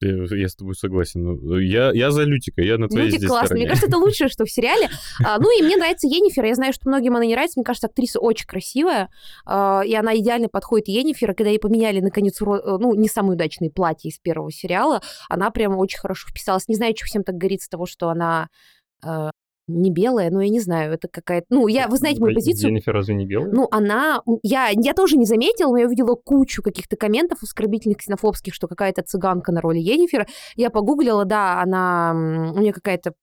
Я, 0.00 0.48
с 0.48 0.54
тобой 0.54 0.74
согласен. 0.74 1.22
Ну, 1.24 1.58
Я, 1.58 1.90
я 1.92 2.10
за 2.10 2.22
Лютика, 2.22 2.62
я 2.62 2.78
на 2.78 2.88
твоей 2.88 3.06
Лютик 3.06 3.18
здесь 3.20 3.28
классный. 3.30 3.46
стороне. 3.46 3.64
Мне 3.64 3.68
кажется, 3.70 3.88
это 3.88 3.98
лучшее, 3.98 4.28
что 4.28 4.44
в 4.44 4.50
сериале. 4.50 4.88
А, 5.24 5.38
ну 5.38 5.58
и 5.58 5.62
мне 5.62 5.76
нравится 5.76 6.06
Енифер. 6.06 6.44
Я 6.44 6.54
знаю, 6.54 6.72
что 6.72 6.88
многим 6.88 7.16
она 7.16 7.24
не 7.24 7.34
нравится. 7.34 7.58
Мне 7.58 7.64
кажется, 7.64 7.88
актриса 7.88 8.20
очень 8.20 8.46
красивая. 8.46 9.08
а, 9.44 9.82
и 9.84 9.94
она 9.94 10.16
идеально 10.16 10.48
подходит 10.48 10.88
Енифер. 10.88 11.34
Когда 11.34 11.50
ей 11.50 11.58
поменяли, 11.58 12.00
наконец, 12.00 12.40
ро- 12.40 12.78
ну, 12.78 12.94
не 12.94 13.08
самые 13.08 13.34
удачные 13.34 13.70
платья 13.70 14.08
из 14.08 14.18
первого 14.18 14.52
сериала, 14.52 15.02
она 15.28 15.50
прям 15.50 15.76
очень 15.76 15.98
хорошо 15.98 16.28
вписалась. 16.28 16.68
Не 16.68 16.76
знаю, 16.76 16.94
что 16.96 17.06
всем 17.06 17.24
так 17.24 17.36
горит 17.36 17.62
с 17.62 17.68
того, 17.68 17.86
что 17.86 18.08
она 18.08 18.48
э, 19.04 19.30
не 19.74 19.90
белая, 19.90 20.30
но 20.30 20.40
я 20.40 20.48
не 20.48 20.60
знаю, 20.60 20.92
это 20.92 21.08
какая-то... 21.08 21.46
Ну, 21.50 21.66
я, 21.66 21.88
вы 21.88 21.96
знаете 21.96 22.20
мою 22.20 22.34
позицию. 22.34 22.70
Дженнифер 22.70 22.92
разве 22.92 23.14
не 23.14 23.26
белая? 23.26 23.50
Ну, 23.52 23.68
она... 23.70 24.22
Я, 24.42 24.68
я 24.70 24.94
тоже 24.94 25.16
не 25.16 25.24
заметила, 25.24 25.70
но 25.70 25.78
я 25.78 25.86
увидела 25.86 26.14
кучу 26.14 26.62
каких-то 26.62 26.96
комментов 26.96 27.42
оскорбительных, 27.42 27.98
ксенофобских, 27.98 28.54
что 28.54 28.68
какая-то 28.68 29.02
цыганка 29.02 29.52
на 29.52 29.60
роли 29.60 29.78
Енифера. 29.78 30.26
Я 30.56 30.70
погуглила, 30.70 31.24
да, 31.24 31.60
она... 31.60 32.12
У 32.54 32.60
нее 32.60 32.72
какая-то... 32.72 33.14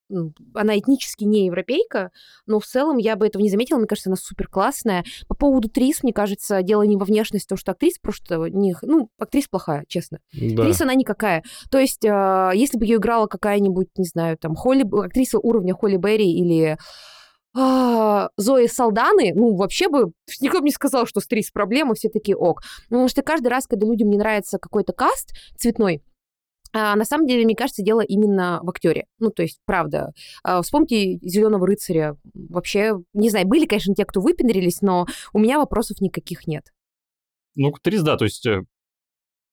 Она 0.53 0.77
этнически 0.77 1.23
не 1.23 1.45
европейка, 1.45 2.11
но 2.47 2.59
в 2.59 2.65
целом 2.65 2.97
я 2.97 3.15
бы 3.15 3.27
этого 3.27 3.41
не 3.41 3.49
заметила. 3.49 3.77
Мне 3.77 3.87
кажется, 3.87 4.09
она 4.09 4.17
супер 4.17 4.47
классная. 4.47 5.03
По 5.27 5.35
поводу 5.35 5.69
Трис, 5.69 6.03
мне 6.03 6.13
кажется, 6.13 6.61
дело 6.63 6.81
не 6.83 6.97
во 6.97 7.05
внешности, 7.05 7.47
потому 7.47 7.59
что 7.59 7.71
актриса 7.71 7.99
просто... 8.01 8.37
Не... 8.49 8.75
Ну, 8.81 9.09
актриса 9.19 9.47
плохая, 9.51 9.85
честно. 9.87 10.19
Да. 10.33 10.63
Актриса 10.63 10.83
она 10.83 10.95
никакая. 10.95 11.43
То 11.69 11.77
есть, 11.77 12.03
э, 12.03 12.51
если 12.55 12.77
бы 12.77 12.85
ее 12.85 12.97
играла 12.97 13.27
какая-нибудь, 13.27 13.89
не 13.97 14.05
знаю, 14.05 14.37
там, 14.37 14.55
Холли, 14.55 14.83
актриса 15.05 15.39
уровня 15.39 15.73
Холли 15.73 15.97
Берри 15.97 16.38
или 16.39 16.77
а, 17.55 18.29
Зои 18.37 18.67
Салданы, 18.67 19.33
ну, 19.33 19.55
вообще 19.55 19.89
бы 19.89 20.11
никто 20.41 20.59
бы 20.59 20.65
не 20.65 20.71
сказал, 20.71 21.05
что 21.05 21.19
стрис 21.19 21.51
проблема, 21.51 21.95
все 21.95 22.09
такие 22.09 22.37
ок. 22.37 22.61
Потому 22.89 23.07
что 23.07 23.21
каждый 23.21 23.47
раз, 23.47 23.67
когда 23.67 23.85
людям 23.85 24.09
не 24.09 24.17
нравится 24.17 24.59
какой-то 24.59 24.93
каст 24.93 25.33
цветной, 25.57 26.03
а, 26.71 26.95
на 26.95 27.05
самом 27.05 27.25
деле, 27.25 27.45
мне 27.45 27.55
кажется, 27.55 27.81
дело 27.81 28.01
именно 28.01 28.59
в 28.61 28.69
актере. 28.69 29.07
Ну, 29.17 29.31
то 29.31 29.41
есть, 29.41 29.59
правда. 29.65 30.13
А, 30.43 30.61
Вспомните 30.61 31.17
Зеленого 31.27 31.65
рыцаря. 31.65 32.15
Вообще, 32.33 32.93
не 33.13 33.29
знаю, 33.29 33.47
были, 33.47 33.65
конечно, 33.65 33.95
те, 33.95 34.05
кто 34.05 34.21
выпендрились, 34.21 34.81
но 34.81 35.07
у 35.33 35.39
меня 35.39 35.57
вопросов 35.57 35.99
никаких 35.99 36.45
нет. 36.45 36.65
Ну, 37.55 37.73
Трис, 37.81 38.03
да, 38.03 38.17
то 38.17 38.25
есть 38.25 38.45
э, 38.45 38.61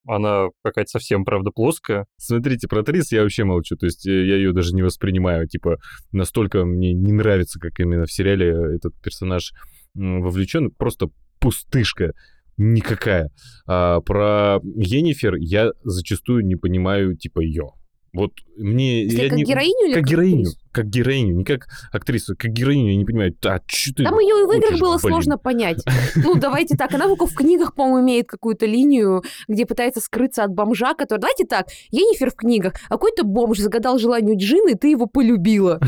она 0.07 0.47
какая-то 0.63 0.89
совсем, 0.89 1.25
правда, 1.25 1.51
плоская. 1.51 2.05
Смотрите, 2.17 2.67
про 2.67 2.83
Трис 2.83 3.11
я 3.11 3.23
вообще 3.23 3.43
молчу. 3.43 3.75
То 3.75 3.85
есть 3.85 4.07
э, 4.07 4.25
я 4.25 4.35
ее 4.35 4.53
даже 4.53 4.73
не 4.73 4.81
воспринимаю. 4.81 5.47
Типа, 5.47 5.77
настолько 6.11 6.65
мне 6.65 6.93
не 6.93 7.13
нравится, 7.13 7.59
как 7.59 7.79
именно 7.79 8.05
в 8.05 8.11
сериале 8.11 8.75
этот 8.75 8.93
персонаж 9.01 9.51
вовлечен. 9.93 10.71
Просто 10.71 11.07
пустышка 11.39 12.13
никакая. 12.57 13.29
А 13.67 14.01
про 14.01 14.59
Енифер 14.63 15.35
я 15.35 15.71
зачастую 15.83 16.45
не 16.45 16.55
понимаю, 16.55 17.15
типа, 17.15 17.41
ее. 17.41 17.71
Вот 18.13 18.31
мне... 18.57 19.03
Если 19.03 19.23
я 19.23 19.29
как 19.29 19.37
не- 19.37 19.43
героиню 19.43 19.87
или 19.87 19.93
Как 19.93 20.05
героиню. 20.05 20.49
Как 20.71 20.85
героиню, 20.87 21.35
не 21.35 21.43
как 21.43 21.67
актрису. 21.91 22.35
Как 22.37 22.51
героиню 22.51 22.91
я 22.91 22.95
не 22.97 23.05
понимаю. 23.05 23.35
А 23.45 23.59
что 23.67 23.93
ты 23.95 24.03
Там 24.03 24.19
ее 24.19 24.43
и 24.43 24.45
в 24.45 24.51
играх 24.51 24.63
хочешь, 24.71 24.79
было 24.79 24.97
блин? 24.97 25.11
сложно 25.11 25.37
понять. 25.37 25.83
Ну, 26.15 26.35
давайте 26.35 26.75
так. 26.75 26.93
Она 26.93 27.05
только 27.07 27.25
в 27.27 27.33
книгах, 27.35 27.73
по-моему, 27.75 28.05
имеет 28.05 28.27
какую-то 28.27 28.65
линию, 28.65 29.23
где 29.47 29.65
пытается 29.65 30.01
скрыться 30.01 30.43
от 30.43 30.51
бомжа, 30.51 30.93
который... 30.93 31.19
Давайте 31.19 31.45
так. 31.45 31.67
Енифер 31.91 32.31
в 32.31 32.35
книгах. 32.35 32.73
А 32.89 32.93
какой-то 32.93 33.23
бомж 33.23 33.59
загадал 33.59 33.97
желание 33.99 34.35
Джины, 34.37 34.71
и 34.71 34.75
ты 34.75 34.89
его 34.89 35.05
полюбила. 35.05 35.79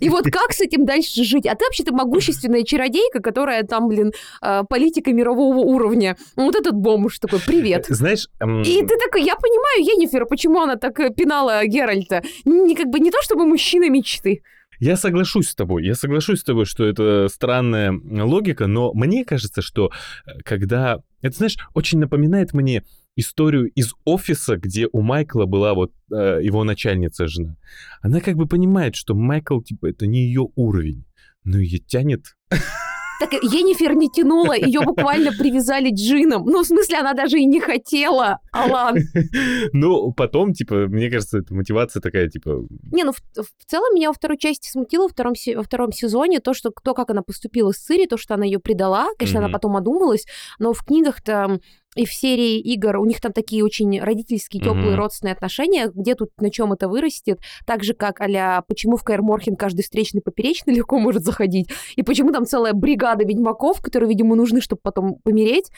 И 0.00 0.08
вот 0.08 0.24
как 0.24 0.52
с 0.52 0.60
этим 0.60 0.84
дальше 0.84 1.22
жить? 1.24 1.46
А 1.46 1.54
ты 1.54 1.64
вообще-то 1.64 1.92
могущественная 1.94 2.64
чародейка, 2.64 3.20
которая 3.20 3.62
там, 3.62 3.88
блин, 3.88 4.12
э, 4.42 4.62
политика 4.68 5.12
мирового 5.12 5.58
уровня. 5.58 6.16
Ну, 6.36 6.46
Вот 6.46 6.56
этот 6.56 6.74
бомж 6.74 7.18
такой, 7.18 7.38
привет. 7.40 7.86
Знаешь... 7.88 8.28
м, 8.40 8.62
И 8.62 8.80
ты 8.82 8.96
такой, 8.98 9.22
я 9.24 9.36
понимаю 9.36 9.84
Енифера, 9.96 10.24
почему 10.26 10.60
она 10.60 10.76
так 10.76 10.98
э, 11.00 11.10
пинала 11.10 11.64
Геральта. 11.66 12.22
Не, 12.44 12.74
как 12.74 12.86
бы 12.88 12.98
не 13.00 13.10
то, 13.10 13.18
чтобы 13.22 13.46
мужчина 13.46 13.61
мечты. 13.90 14.42
Я 14.78 14.96
соглашусь 14.96 15.48
с 15.48 15.54
тобой. 15.54 15.84
Я 15.84 15.94
соглашусь 15.94 16.40
с 16.40 16.44
тобой, 16.44 16.64
что 16.64 16.84
это 16.84 17.28
странная 17.28 17.92
логика, 17.92 18.66
но 18.66 18.92
мне 18.94 19.24
кажется, 19.24 19.62
что 19.62 19.92
э, 20.26 20.40
когда... 20.44 21.02
Это, 21.20 21.36
знаешь, 21.36 21.56
очень 21.72 22.00
напоминает 22.00 22.52
мне 22.52 22.82
историю 23.14 23.70
из 23.70 23.94
офиса, 24.04 24.56
где 24.56 24.88
у 24.92 25.02
Майкла 25.02 25.46
была 25.46 25.74
вот 25.74 25.92
э, 26.10 26.40
его 26.42 26.64
начальница 26.64 27.28
жена. 27.28 27.56
Она 28.00 28.20
как 28.20 28.36
бы 28.36 28.48
понимает, 28.48 28.96
что 28.96 29.14
Майкл, 29.14 29.60
типа, 29.60 29.86
это 29.86 30.06
не 30.06 30.24
ее 30.24 30.48
уровень, 30.56 31.04
но 31.44 31.58
ее 31.58 31.78
тянет. 31.78 32.36
Так 33.22 33.34
Енифер 33.34 33.94
не 33.94 34.10
тянула, 34.10 34.54
ее 34.56 34.80
буквально 34.84 35.30
привязали 35.30 35.90
джином. 35.94 36.44
Ну, 36.44 36.64
в 36.64 36.66
смысле, 36.66 36.98
она 36.98 37.14
даже 37.14 37.38
и 37.38 37.44
не 37.44 37.60
хотела, 37.60 38.40
Алан. 38.50 38.96
Но 39.72 40.10
потом, 40.10 40.52
типа, 40.52 40.88
мне 40.88 41.08
кажется, 41.08 41.38
это 41.38 41.54
мотивация 41.54 42.00
такая, 42.00 42.28
типа, 42.28 42.66
Не, 42.90 43.04
ну 43.04 43.12
в, 43.12 43.18
в 43.36 43.64
целом 43.64 43.94
меня 43.94 44.08
во 44.08 44.14
второй 44.14 44.38
части 44.38 44.68
смутило 44.68 45.04
во 45.04 45.08
втором, 45.08 45.34
во 45.54 45.62
втором 45.62 45.92
сезоне 45.92 46.40
то, 46.40 46.52
что 46.52 46.72
то, 46.82 46.94
как 46.94 47.10
она 47.10 47.22
поступила 47.22 47.70
с 47.70 47.76
Цири, 47.76 48.06
то, 48.06 48.16
что 48.16 48.34
она 48.34 48.44
ее 48.44 48.58
предала. 48.58 49.06
Конечно, 49.16 49.38
она 49.38 49.48
потом 49.48 49.76
одумалась, 49.76 50.26
но 50.58 50.72
в 50.72 50.84
книгах-то 50.84 51.60
и 51.94 52.04
в 52.06 52.12
серии 52.12 52.58
игр 52.58 52.96
у 52.98 53.04
них 53.04 53.20
там 53.20 53.32
такие 53.32 53.64
очень 53.64 54.00
родительские, 54.00 54.62
теплые, 54.62 54.90
Мгм. 54.92 54.96
родственные 54.96 55.34
отношения. 55.34 55.90
Где 55.94 56.14
тут 56.14 56.30
на 56.40 56.50
чем 56.50 56.72
это 56.72 56.88
вырастет? 56.88 57.40
Так 57.66 57.84
же, 57.84 57.94
как 57.94 58.20
а 58.20 58.62
почему 58.62 58.96
в 58.96 59.02
Морхен 59.20 59.56
каждый 59.56 59.82
встречный 59.82 60.22
поперечный 60.22 60.74
легко 60.74 60.98
может 60.98 61.24
заходить, 61.24 61.68
и 61.96 62.02
почему 62.02 62.32
там 62.32 62.46
целая 62.46 62.72
бригада 62.72 63.24
ведьмаков, 63.24 63.80
которые, 63.82 64.08
видимо, 64.08 64.34
нужны, 64.36 64.60
чтобы 64.60 64.80
потом 64.82 65.16
помереть, 65.22 65.70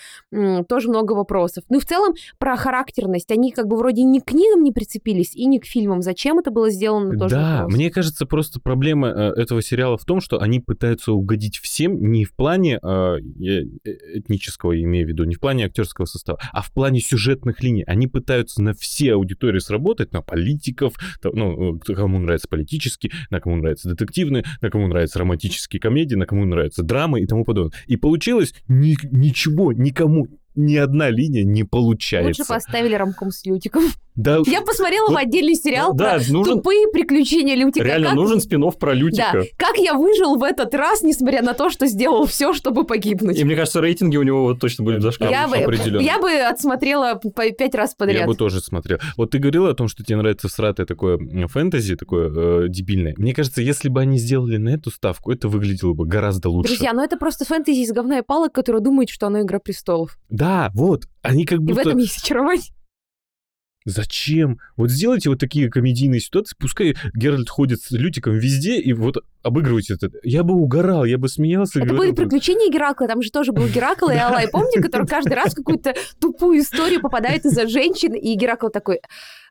тоже 0.69 0.89
много 0.89 1.13
вопросов. 1.15 1.65
Ну 1.69 1.79
и 1.79 1.81
в 1.81 1.87
целом 1.87 2.15
про 2.39 2.57
характерность. 2.57 3.31
Они 3.31 3.51
как 3.51 3.67
бы 3.67 3.77
вроде 3.77 4.03
ни 4.03 4.19
к 4.21 4.25
книгам 4.27 4.63
не 4.63 4.73
прицепились, 4.73 5.35
и 5.35 5.47
ни 5.47 5.59
к 5.59 5.65
фильмам. 5.67 6.03
Зачем 6.03 6.39
это 6.39 6.51
было 6.51 6.71
сделано, 6.71 7.19
тоже 7.19 7.35
Да, 7.35 7.57
вопрос. 7.63 7.75
мне 7.75 7.91
кажется, 7.91 8.27
просто 8.27 8.61
проблема 8.61 9.09
э, 9.09 9.33
этого 9.41 9.63
сериала 9.63 9.97
в 9.97 10.05
том, 10.05 10.21
что 10.21 10.41
они 10.41 10.61
пытаются 10.61 11.13
угодить 11.13 11.59
всем 11.59 12.11
не 12.13 12.25
в 12.25 12.35
плане 12.35 12.79
я, 12.83 13.61
э, 13.61 13.65
этнического, 14.15 14.81
имею 14.81 15.07
в 15.07 15.09
виду, 15.09 15.25
не 15.25 15.35
в 15.35 15.41
плане 15.41 15.67
актерского 15.67 16.04
состава, 16.07 16.39
а 16.53 16.63
в 16.63 16.73
плане 16.73 17.01
сюжетных 17.01 17.63
линий. 17.63 17.85
Они 17.87 18.07
пытаются 18.07 18.63
на 18.63 18.75
все 18.75 19.15
аудитории 19.15 19.59
сработать, 19.59 20.13
на 20.13 20.23
политиков, 20.23 20.95
ну, 21.23 21.79
кому 21.79 22.19
нравится 22.19 22.49
политический, 22.49 23.13
на 23.31 23.41
кому 23.41 23.57
нравится 23.57 23.89
детективные, 23.89 24.45
на 24.61 24.71
кому 24.71 24.89
нравятся 24.89 25.19
романтические 25.19 25.81
комедии, 25.81 26.15
на 26.15 26.27
кому 26.27 26.45
нравятся 26.45 26.83
драмы 26.83 27.21
и 27.21 27.27
тому 27.27 27.45
подобное. 27.45 27.77
И 27.87 27.97
получилось 27.97 28.55
ни- 28.69 28.97
ничего, 29.11 29.73
никому, 29.73 30.29
ни 30.55 30.77
одна 30.77 31.11
линия 31.11 31.45
не 31.45 31.65
получается. 31.65 32.29
Лучше 32.29 32.45
поставили 32.45 32.95
рамком 32.95 33.31
с 33.31 33.45
Лютиком. 33.45 33.85
Да, 34.15 34.39
Я 34.47 34.63
посмотрела 34.63 35.09
Вот, 35.09 35.15
в 35.15 35.19
отдельный 35.19 35.55
сериал 35.57 35.93
да, 35.95 36.19
про 36.21 36.33
нужен, 36.33 36.55
тупые 36.59 36.87
приключения 36.89 37.57
Лютика. 37.57 37.85
реально 37.85 38.09
Как- 38.09 38.17
нужен 38.17 38.41
спин 38.41 38.65
про 38.79 38.95
Лютика. 38.95 39.31
Да, 39.33 39.43
как 39.57 39.77
я 39.77 39.95
выжил 39.95 40.37
в 40.37 40.45
этот 40.45 40.73
раз, 40.75 41.03
несмотря 41.03 41.43
на 41.43 41.55
то, 41.55 41.71
что 41.71 41.87
сделал 41.87 42.27
все, 42.27 42.53
чтобы 42.53 42.85
погибнуть. 42.85 43.39
И 43.39 43.45
мне 43.45 43.57
кажется, 43.57 43.81
рейтинги 43.81 44.17
у 44.17 44.23
него 44.23 44.45
вот 44.45 44.61
точно 44.61 44.85
будут 44.85 45.03
зашкаливать. 45.03 45.63
Определенно. 45.63 46.01
я 46.03 46.21
бы 46.21 46.31
отсмотрела 46.31 47.15
по 47.15 47.31
пять 47.51 47.75
раз 47.75 47.95
подряд. 47.95 48.21
Я 48.21 48.27
бы 48.27 48.37
тоже 48.37 48.61
смотрел. 48.61 48.99
Вот 49.17 49.31
ты 49.33 49.39
говорила 49.39 49.71
о 49.71 49.75
том, 49.75 49.89
что 49.89 50.05
тебе 50.05 50.17
нравится 50.17 50.49
всратое 50.49 50.87
такое 50.87 51.19
фэнтези, 51.49 51.97
такое 51.97 52.65
э, 52.65 52.69
дебильное. 52.69 53.15
Мне 53.17 53.35
кажется, 53.35 53.61
если 53.63 53.89
бы 53.89 54.01
они 54.01 54.19
сделали 54.19 54.57
на 54.59 54.71
эту 54.71 54.91
ставку, 54.91 55.33
это 55.33 55.49
выглядело 55.49 55.93
бы 55.93 56.07
гораздо 56.07 56.49
лучше. 56.51 56.69
Друзья, 56.69 56.93
ну 56.93 57.03
это 57.03 57.17
просто 57.17 57.45
фэнтези 57.45 57.81
из 57.81 57.93
говна 57.93 58.19
и 58.19 58.23
палок, 58.23 58.53
которые 58.53 58.83
думают, 58.83 59.11
что 59.11 59.27
оно 59.27 59.41
Игра 59.41 59.59
Престолов. 59.59 60.19
Да, 60.31 60.44
вот. 60.75 61.07
Они 61.23 61.45
как 61.45 61.59
И 61.59 61.63
в 61.63 61.65
будто... 61.65 61.81
этом 61.81 61.99
есть 61.99 62.23
очарование. 62.23 62.75
Зачем? 63.87 64.61
Вот 64.79 64.91
сделайте 64.91 65.29
вот 65.29 65.39
такие 65.39 65.71
комедийные 65.71 66.19
ситуации, 66.19 66.57
пускай 66.59 66.97
Геральт 67.15 67.51
ходит 67.51 67.83
с 67.83 67.91
Лютиком 67.91 68.39
везде 68.39 68.81
и 68.81 68.95
вот 68.95 69.19
обыгрывайте 69.43 69.95
это. 69.95 70.11
Я 70.23 70.43
бы 70.43 70.55
угорал, 70.55 71.05
я 71.05 71.19
бы 71.19 71.29
смеялся. 71.29 71.81
Это 71.81 71.89
говорил 71.89 71.99
были 71.99 72.11
бы, 72.13 72.17
приключения 72.17 72.73
Геракла, 72.73 73.07
там 73.07 73.21
же 73.21 73.31
тоже 73.31 73.53
был 73.53 73.69
Геракл 73.69 74.09
и 74.09 74.15
Алай. 74.17 74.49
Помните, 74.49 74.81
который 74.81 75.07
каждый 75.07 75.35
раз 75.35 75.53
в 75.53 75.57
какую-то 75.57 75.95
тупую 76.19 76.61
историю 76.61 77.03
попадает 77.03 77.45
из-за 77.45 77.69
женщин, 77.69 78.15
и 78.15 78.35
Геракл 78.37 78.69
такой... 78.69 79.01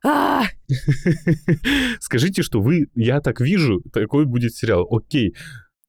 «А, 0.04 0.44
Скажите, 2.00 2.42
что 2.42 2.60
вы, 2.60 2.88
я 2.96 3.22
так 3.22 3.40
вижу, 3.40 3.82
такой 3.94 4.26
будет 4.26 4.56
сериал. 4.56 4.88
Окей. 4.90 5.36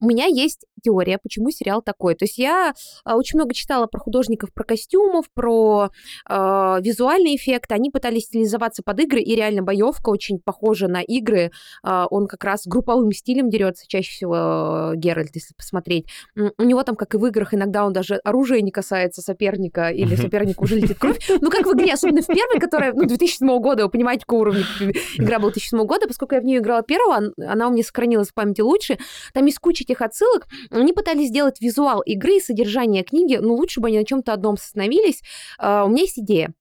У 0.04 0.06
меня 0.06 0.26
есть 0.26 0.66
теория, 0.82 1.16
почему 1.16 1.50
сериал 1.50 1.80
такой. 1.80 2.14
То 2.14 2.26
есть 2.26 2.36
я 2.36 2.74
а, 3.04 3.16
очень 3.16 3.38
много 3.38 3.54
читала 3.54 3.86
про 3.86 3.98
художников, 3.98 4.52
про 4.52 4.64
костюмов, 4.64 5.24
про 5.32 5.88
э, 6.28 6.32
визуальные 6.82 7.36
эффекты. 7.36 7.74
Они 7.74 7.88
пытались 7.90 8.24
стилизоваться 8.24 8.82
под 8.84 9.00
игры, 9.00 9.20
и 9.22 9.34
реально 9.34 9.62
боевка 9.62 10.10
очень 10.10 10.38
похожа 10.38 10.86
на 10.86 11.00
игры. 11.00 11.52
А, 11.82 12.06
он 12.10 12.26
как 12.26 12.44
раз 12.44 12.66
групповым 12.66 13.12
стилем 13.12 13.48
дерется 13.48 13.86
чаще 13.88 14.10
всего 14.10 14.92
э, 14.92 14.96
Геральт, 14.96 15.30
если 15.34 15.54
посмотреть. 15.54 16.06
У 16.36 16.62
него 16.62 16.82
там, 16.82 16.96
как 16.96 17.14
и 17.14 17.16
в 17.16 17.24
играх, 17.24 17.54
иногда 17.54 17.86
он 17.86 17.94
даже 17.94 18.16
оружие 18.16 18.60
не 18.60 18.70
касается 18.70 19.22
соперника, 19.22 19.88
или 19.88 20.12
Мгм. 20.14 20.22
сопернику 20.22 20.64
уже 20.64 20.76
летит 20.76 20.98
кровь. 20.98 21.18
Ну, 21.40 21.50
как 21.50 21.64
в 21.66 21.72
игре, 21.72 21.94
особенно 21.94 22.20
в 22.20 22.26
первой, 22.26 22.60
которая, 22.60 22.92
ну, 22.92 23.06
2007 23.06 23.58
года, 23.58 23.84
вы 23.84 23.90
понимаете, 23.90 24.24
какого 24.26 24.40
уровня 24.42 24.64
игра 25.16 25.38
была 25.38 25.50
2007 25.50 25.86
года, 25.86 26.06
поскольку 26.06 26.34
я 26.34 26.42
в 26.42 26.44
нее 26.44 26.58
играла 26.58 26.82
первого, 26.82 27.16
он- 27.16 27.32
она 27.48 27.68
у 27.68 27.72
меня 27.72 27.82
сохранилась 27.82 28.28
в 28.28 28.34
памяти 28.34 28.60
лучше. 28.60 28.98
Там 29.32 29.46
есть 29.46 29.58
куча 29.60 29.84
этих 29.94 30.02
отсылок. 30.02 30.46
Они 30.70 30.92
пытались 30.92 31.28
сделать 31.28 31.60
визуал 31.60 32.00
игры 32.02 32.36
и 32.36 32.40
содержание 32.40 33.04
книги, 33.04 33.36
но 33.36 33.54
лучше 33.54 33.80
бы 33.80 33.88
они 33.88 33.98
на 33.98 34.04
чем-то 34.04 34.32
одном 34.32 34.54
остановились. 34.54 35.22
А, 35.58 35.84
У 35.84 35.88
меня 35.88 36.02
есть 36.02 36.18
идея. 36.18 36.52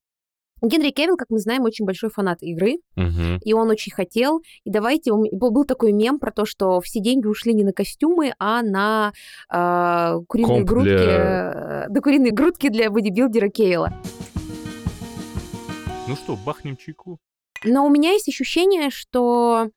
Генри 0.62 0.90
Кевилл, 0.92 1.16
как 1.18 1.28
мы 1.28 1.38
знаем, 1.40 1.64
очень 1.64 1.84
большой 1.84 2.08
фанат 2.08 2.38
игры, 2.42 2.78
Мгм. 2.96 3.38
и 3.44 3.52
он 3.52 3.68
очень 3.68 3.92
хотел. 3.92 4.40
И 4.64 4.70
давайте, 4.70 5.12
был 5.12 5.64
такой 5.64 5.92
мем 5.92 6.18
про 6.18 6.30
то, 6.32 6.46
что 6.46 6.80
все 6.80 7.00
деньги 7.00 7.26
ушли 7.26 7.52
не 7.52 7.64
на 7.64 7.72
костюмы, 7.74 8.32
а 8.38 8.62
на 8.62 9.12
а, 9.50 10.20
куриные 10.26 10.56
Комп 10.58 10.68
грудки, 10.68 10.88
для- 10.88 11.84
э, 11.84 11.86
да, 11.90 12.00
куриные 12.00 12.32
грудки 12.32 12.70
для 12.70 12.88
бодибилдера 12.90 13.48
Кейла. 13.50 13.92
Ну 16.08 16.16
что, 16.16 16.36
бахнем 16.36 16.76
чайку? 16.76 17.18
Но 17.64 17.86
у 17.86 17.90
меня 17.90 18.12
есть 18.12 18.28
ощущение, 18.28 18.88
что 18.90 19.68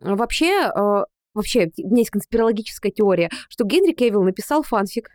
э, 0.00 0.14
вообще, 0.14 0.70
э, 0.74 1.04
вообще 1.36 1.70
у 1.78 1.88
меня 1.88 1.98
есть 1.98 2.10
конспирологическая 2.10 2.90
теория, 2.90 3.30
что 3.48 3.64
Генри 3.64 3.92
Кевилл 3.92 4.22
написал 4.22 4.62
фанфик, 4.62 5.10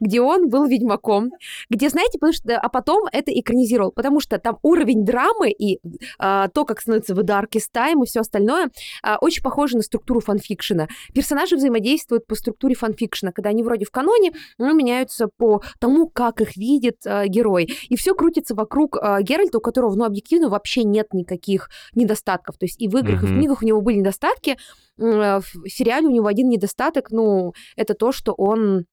где 0.00 0.20
он 0.20 0.48
был 0.48 0.66
ведьмаком, 0.66 1.30
где, 1.70 1.88
знаете, 1.88 2.18
потому 2.18 2.32
что, 2.32 2.58
а 2.58 2.68
потом 2.68 3.08
это 3.12 3.32
экранизировал, 3.32 3.92
потому 3.92 4.20
что 4.20 4.38
там 4.38 4.58
уровень 4.62 5.04
драмы 5.04 5.50
и 5.50 5.80
а, 6.18 6.48
то, 6.48 6.64
как 6.64 6.80
становится 6.80 7.14
в 7.14 7.20
Darkest 7.20 7.70
Time 7.74 8.02
и 8.02 8.06
все 8.06 8.20
остальное, 8.20 8.70
а, 9.02 9.18
очень 9.20 9.42
похоже 9.42 9.76
на 9.76 9.82
структуру 9.82 10.20
фанфикшена. 10.20 10.88
Персонажи 11.14 11.56
взаимодействуют 11.56 12.26
по 12.26 12.34
структуре 12.34 12.74
фанфикшена, 12.74 13.32
когда 13.32 13.50
они 13.50 13.62
вроде 13.62 13.84
в 13.84 13.90
каноне, 13.90 14.32
но 14.58 14.72
меняются 14.72 15.28
по 15.36 15.62
тому, 15.80 16.08
как 16.08 16.40
их 16.40 16.56
видит 16.56 16.98
а, 17.06 17.26
герой. 17.26 17.68
И 17.88 17.96
все 17.96 18.14
крутится 18.14 18.54
вокруг 18.54 18.96
а, 19.00 19.22
Геральта, 19.22 19.58
у 19.58 19.60
которого, 19.60 19.94
ну, 19.94 20.04
объективно 20.04 20.48
вообще 20.48 20.84
нет 20.84 21.12
никаких 21.12 21.68
недостатков. 21.94 22.56
То 22.58 22.66
есть 22.66 22.80
и 22.80 22.88
в 22.88 22.96
играх, 22.96 23.22
и 23.22 23.26
в 23.26 23.30
книгах 23.30 23.62
у 23.62 23.66
него 23.66 23.80
были 23.80 23.96
недостатки. 23.96 24.56
А, 25.00 25.40
В 25.40 25.68
сериале 25.68 26.06
у 26.06 26.10
него 26.10 26.26
один 26.26 26.48
недостаток, 26.48 27.10
ну, 27.10 27.52
это 27.76 27.94
то, 27.94 28.12
что 28.12 28.32
он... 28.32 28.84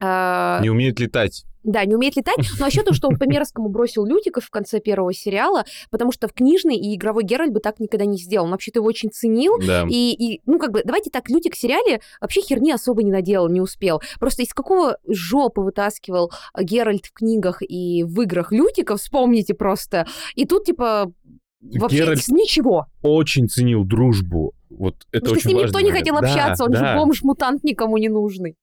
а, 0.00 0.60
Не 0.62 0.70
умеет 0.70 1.00
летать. 1.00 1.44
да, 1.64 1.84
не 1.84 1.94
умеет 1.96 2.16
летать, 2.16 2.36
но 2.60 2.66
еще 2.66 2.82
то, 2.82 2.92
что 2.94 3.08
он 3.08 3.16
по 3.18 3.24
мерзкому 3.24 3.68
бросил 3.68 4.06
Лютиков 4.06 4.44
в 4.44 4.50
конце 4.50 4.80
первого 4.80 5.12
сериала, 5.12 5.64
потому 5.90 6.12
что 6.12 6.28
в 6.28 6.32
книжный 6.32 6.76
и 6.76 6.94
игровой 6.96 7.24
Геральт 7.24 7.52
бы 7.52 7.60
так 7.60 7.80
никогда 7.80 8.06
не 8.06 8.16
сделал. 8.16 8.46
Он 8.46 8.52
вообще-то 8.52 8.78
его 8.78 8.86
очень 8.86 9.10
ценил, 9.10 9.58
Да. 9.66 9.86
и, 9.88 10.12
и, 10.12 10.40
ну, 10.46 10.58
как 10.58 10.70
бы, 10.72 10.82
давайте 10.84 11.10
так, 11.10 11.28
Лютик 11.28 11.54
в 11.54 11.58
сериале 11.58 12.00
вообще 12.20 12.40
херни 12.40 12.70
особо 12.72 13.02
не 13.02 13.10
наделал, 13.10 13.48
не 13.48 13.60
успел. 13.60 14.00
Просто 14.20 14.42
из 14.42 14.54
какого 14.54 14.98
жопы 15.06 15.60
вытаскивал 15.60 16.30
Геральт 16.58 17.06
в 17.06 17.12
книгах 17.12 17.60
и 17.60 18.04
в 18.04 18.20
играх 18.22 18.52
Лютика, 18.52 18.96
вспомните 18.96 19.52
просто. 19.54 20.06
И 20.36 20.46
тут, 20.46 20.64
типа, 20.64 21.12
вообще 21.60 21.96
Геральт 21.98 22.28
ничего. 22.28 22.86
Очень 23.02 23.48
ценил 23.48 23.84
дружбу. 23.84 24.52
Вот 24.70 24.94
это 25.10 25.20
Потому 25.24 25.34
что 25.34 25.34
с 25.34 25.46
очень 25.46 25.48
ним 25.56 25.62
важный 25.66 25.82
никто 25.82 25.92
не 25.92 25.98
хотел 25.98 26.14
Да, 26.14 26.20
общаться, 26.20 26.64
он 26.64 26.70
да. 26.70 26.78
же 26.78 26.98
бомж-мутант 26.98 27.64
никому 27.64 27.98
не 27.98 28.08
нужный. 28.08 28.54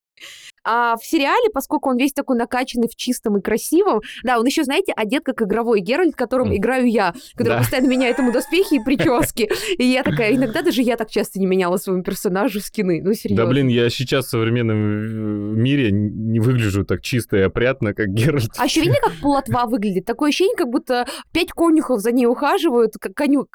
А 0.66 0.97
в 0.97 1.05
сериале, 1.05 1.49
поскольку 1.53 1.89
он 1.89 1.97
весь 1.97 2.11
такой 2.13 2.38
накачанный 2.38 2.88
в 2.88 2.95
чистом 2.95 3.38
и 3.38 3.41
красивом, 3.41 4.01
да, 4.24 4.39
он 4.39 4.45
еще, 4.45 4.63
знаете, 4.63 4.93
одет 4.95 5.24
как 5.24 5.41
игровой 5.43 5.80
Геральт, 5.82 6.16
которым 6.16 6.47
М. 6.47 6.57
играю 6.57 6.89
я, 6.89 7.13
который 7.36 7.49
Да. 7.49 7.57
постоянно 7.59 7.88
меняет 7.88 8.18
ему 8.18 8.32
доспехи 8.32 8.76
и 8.76 8.80
прически. 8.84 9.49
И 9.78 9.86
я 9.86 10.03
такая, 10.03 10.34
иногда 10.36 10.61
даже 10.63 10.82
я 10.82 10.97
так 10.97 11.09
часто 11.11 11.39
не 11.39 11.45
меняла 11.45 11.78
своему 11.78 12.03
персонажу 12.03 12.59
скины. 12.61 13.01
Ну, 13.03 13.13
серьезно. 13.13 13.45
Да, 13.45 13.49
блин, 13.49 13.68
я 13.68 13.89
сейчас 13.89 14.26
в 14.26 14.30
современном 14.30 14.78
э, 14.78 15.07
мире 15.61 15.91
не 15.91 16.39
выгляжу 16.39 16.84
так 16.84 17.01
чисто 17.01 17.38
и 17.38 17.41
опрятно, 17.41 17.93
как 17.93 18.07
Геральт. 18.09 18.51
А 18.57 18.66
еще 18.66 18.82
видели, 18.82 18.99
как 19.01 19.13
полотва 19.22 19.66
выглядит? 19.68 20.05
Такое 20.05 20.30
ощущение, 20.30 20.55
как 20.57 20.70
будто 20.70 21.05
пять 21.32 21.51
конюхов 21.51 21.99
за 21.99 22.11
ней 22.11 22.26
ухаживают, 22.26 22.93
как 22.99 23.13
коню... 23.13 23.47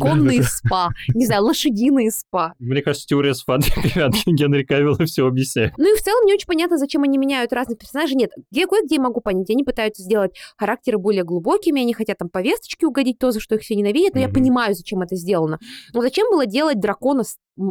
Конные 0.00 0.42
спа, 0.42 0.90
не 1.14 1.26
знаю, 1.26 1.44
лошадиные 1.44 2.10
спа. 2.10 2.54
Мне 2.58 2.82
кажется, 2.82 3.06
теория 3.06 3.34
с 3.34 3.42
фанфиками 3.42 4.04
от 4.04 4.14
Генри 4.26 4.64
Кавилла 4.64 5.04
все 5.04 5.26
объясняет. 5.26 5.72
Ну 5.78 5.92
и 5.92 5.98
в 5.98 6.02
целом 6.02 6.24
не 6.26 6.34
очень 6.34 6.46
понятно, 6.46 6.78
зачем 6.78 7.02
они 7.02 7.18
меняют 7.18 7.52
разных 7.52 7.78
персонажей. 7.78 8.16
Нет, 8.16 8.30
где 8.50 8.66
кое-где 8.66 8.98
могу 8.98 9.20
понять. 9.20 9.50
Они 9.50 9.64
пытаются 9.64 10.02
сделать 10.02 10.32
характеры 10.56 10.98
более 10.98 11.24
глубокими, 11.24 11.82
они 11.82 11.94
хотят 11.94 12.18
там 12.18 12.28
повесточки 12.28 12.84
угодить, 12.84 13.18
то, 13.18 13.30
за 13.30 13.40
что 13.40 13.54
их 13.56 13.62
все 13.62 13.74
ненавидят, 13.74 14.14
но 14.14 14.20
я 14.20 14.28
понимаю, 14.28 14.74
зачем 14.74 15.00
это 15.00 15.16
сделано. 15.16 15.58
Но 15.92 16.00
зачем 16.00 16.30
было 16.30 16.46
делать 16.46 16.80
дракона 16.80 17.24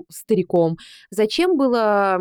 стариком? 0.10 0.78
Зачем 1.10 1.58
было 1.58 2.20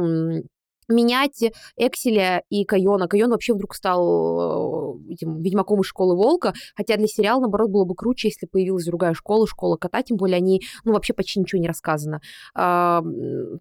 менять 0.91 1.43
Экселя 1.76 2.43
и 2.51 2.64
Кайона. 2.64 3.09
Кайон 3.09 3.30
вообще 3.30 3.55
вдруг 3.55 3.74
стал 3.74 4.99
э, 4.99 5.12
этим 5.12 5.41
ведьмаком 5.41 5.80
из 5.80 5.86
школы 5.86 6.16
Волка, 6.16 6.53
хотя 6.74 6.97
для 6.97 7.07
сериала, 7.07 7.41
наоборот, 7.41 7.70
было 7.70 7.84
бы 7.84 7.95
круче, 7.95 8.28
если 8.28 8.47
появилась 8.47 8.84
другая 8.84 9.14
школа, 9.14 9.47
школа 9.47 9.76
кота, 9.76 10.03
тем 10.03 10.16
более 10.16 10.36
они, 10.36 10.62
ну, 10.84 10.93
вообще 10.93 11.12
почти 11.12 11.41
ничего 11.41 11.61
не 11.61 11.68
рассказано. 11.68 12.20
А, 12.55 13.03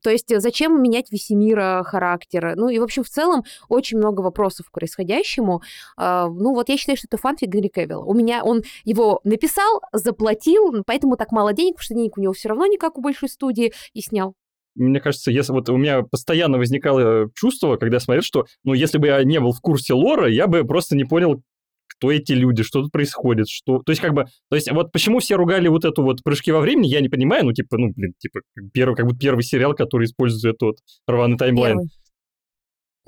то 0.01 0.09
есть 0.09 0.33
зачем 0.39 0.81
менять 0.81 1.11
Весемира 1.11 1.83
характера? 1.85 2.53
Ну, 2.55 2.69
и, 2.69 2.79
в 2.79 2.83
общем, 2.83 3.03
в 3.03 3.09
целом 3.09 3.43
очень 3.67 3.97
много 3.97 4.21
вопросов 4.21 4.69
к 4.69 4.71
происходящему. 4.71 5.61
А, 5.97 6.27
ну, 6.27 6.53
вот 6.53 6.69
я 6.69 6.77
считаю, 6.77 6.97
что 6.97 7.07
это 7.07 7.17
фанфик 7.17 7.49
Генри 7.49 7.69
Кевилла. 7.69 8.03
У 8.03 8.13
меня 8.13 8.43
он 8.43 8.63
его 8.83 9.21
написал, 9.23 9.81
заплатил, 9.93 10.83
поэтому 10.85 11.17
так 11.17 11.31
мало 11.31 11.53
денег, 11.53 11.75
потому 11.75 11.85
что 11.85 11.93
денег 11.95 12.17
у 12.17 12.21
него 12.21 12.33
все 12.33 12.49
равно 12.49 12.65
не 12.65 12.77
как 12.77 12.97
у 12.97 13.01
большой 13.01 13.29
студии, 13.29 13.73
и 13.93 14.01
снял. 14.01 14.35
Мне 14.75 14.99
кажется, 14.99 15.31
если 15.31 15.51
вот 15.51 15.69
у 15.69 15.77
меня 15.77 16.03
постоянно 16.03 16.57
возникало 16.57 17.29
чувство, 17.35 17.77
когда 17.77 17.97
я 17.97 17.99
смотрел, 17.99 18.23
что, 18.23 18.45
ну, 18.63 18.73
если 18.73 18.97
бы 18.97 19.07
я 19.07 19.23
не 19.23 19.39
был 19.39 19.51
в 19.51 19.61
курсе 19.61 19.93
лора, 19.93 20.27
я 20.27 20.47
бы 20.47 20.63
просто 20.63 20.95
не 20.95 21.05
понял, 21.05 21.41
кто 21.87 22.11
эти 22.11 22.31
люди, 22.31 22.63
что 22.63 22.81
тут 22.81 22.91
происходит, 22.91 23.49
что... 23.49 23.79
То 23.79 23.91
есть, 23.91 24.01
как 24.01 24.13
бы, 24.13 24.25
то 24.49 24.55
есть, 24.55 24.71
вот 24.71 24.91
почему 24.91 25.19
все 25.19 25.35
ругали 25.35 25.67
вот 25.67 25.83
эту 25.85 26.03
вот 26.03 26.23
прыжки 26.23 26.51
во 26.51 26.61
времени, 26.61 26.87
я 26.87 27.01
не 27.01 27.09
понимаю, 27.09 27.45
ну, 27.45 27.51
типа, 27.51 27.77
ну, 27.77 27.91
блин, 27.93 28.13
типа, 28.19 28.41
первый, 28.73 28.95
как 28.95 29.05
будто 29.05 29.19
первый 29.19 29.41
сериал, 29.41 29.73
который 29.73 30.05
использует 30.05 30.55
этот 30.55 30.61
вот 30.61 30.77
рваный 31.07 31.37
таймлайн. 31.37 31.77
Первый. 31.77 31.89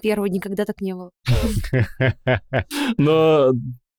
Первый 0.02 0.30
никогда 0.32 0.66
так 0.66 0.82
не 0.82 0.94
было. 0.94 1.12
Но 2.98 3.52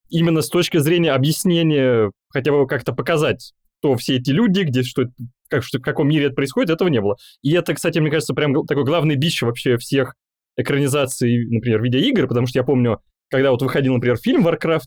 именно 0.09 0.43
с 0.43 0.49
точки 0.49 0.79
зрения 0.79 1.13
объяснения, 1.13 2.11
хотя 2.29 2.53
бы 2.53 2.67
как-то 2.67 2.93
показать, 2.93 3.55
кто 3.83 3.97
все 3.97 4.17
эти 4.17 4.31
люди, 4.31 4.61
где 4.63 4.85
что, 4.85 5.07
как, 5.51 5.65
что, 5.65 5.79
в 5.79 5.83
каком 5.83 6.09
мире 6.09 6.27
это 6.27 6.37
происходит, 6.37 6.71
этого 6.71 6.87
не 6.89 7.01
было. 7.01 7.17
И 7.43 7.53
это, 7.53 7.75
кстати, 7.75 7.99
мне 7.99 8.11
кажется, 8.11 8.33
прям 8.33 8.65
такой 8.65 8.85
главный 8.85 9.17
бич 9.17 9.43
вообще 9.43 9.77
всех 9.77 10.15
экранизаций, 10.57 11.47
например, 11.51 11.83
видеоигр, 11.83 12.29
потому 12.29 12.47
что 12.47 12.61
я 12.61 12.65
помню, 12.65 13.01
когда 13.29 13.51
вот 13.51 13.61
выходил, 13.61 13.95
например, 13.95 14.17
фильм 14.19 14.47
Warcraft, 14.47 14.87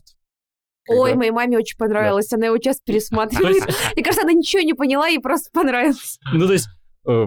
Ой, 0.88 1.10
когда- 1.10 1.18
моей 1.18 1.30
маме 1.30 1.58
очень 1.58 1.76
понравилось, 1.76 2.32
она 2.32 2.46
его 2.46 2.56
то 2.58 2.72
пересматривает. 2.86 3.64
Мне 3.94 4.02
кажется, 4.04 4.22
она 4.22 4.32
ничего 4.32 4.62
не 4.62 4.72
поняла, 4.72 5.08
ей 5.08 5.18
просто 5.20 5.50
понравилось. 5.52 6.18
ну, 6.32 6.46
то 6.46 6.52
есть, 6.54 6.68
э, 7.06 7.26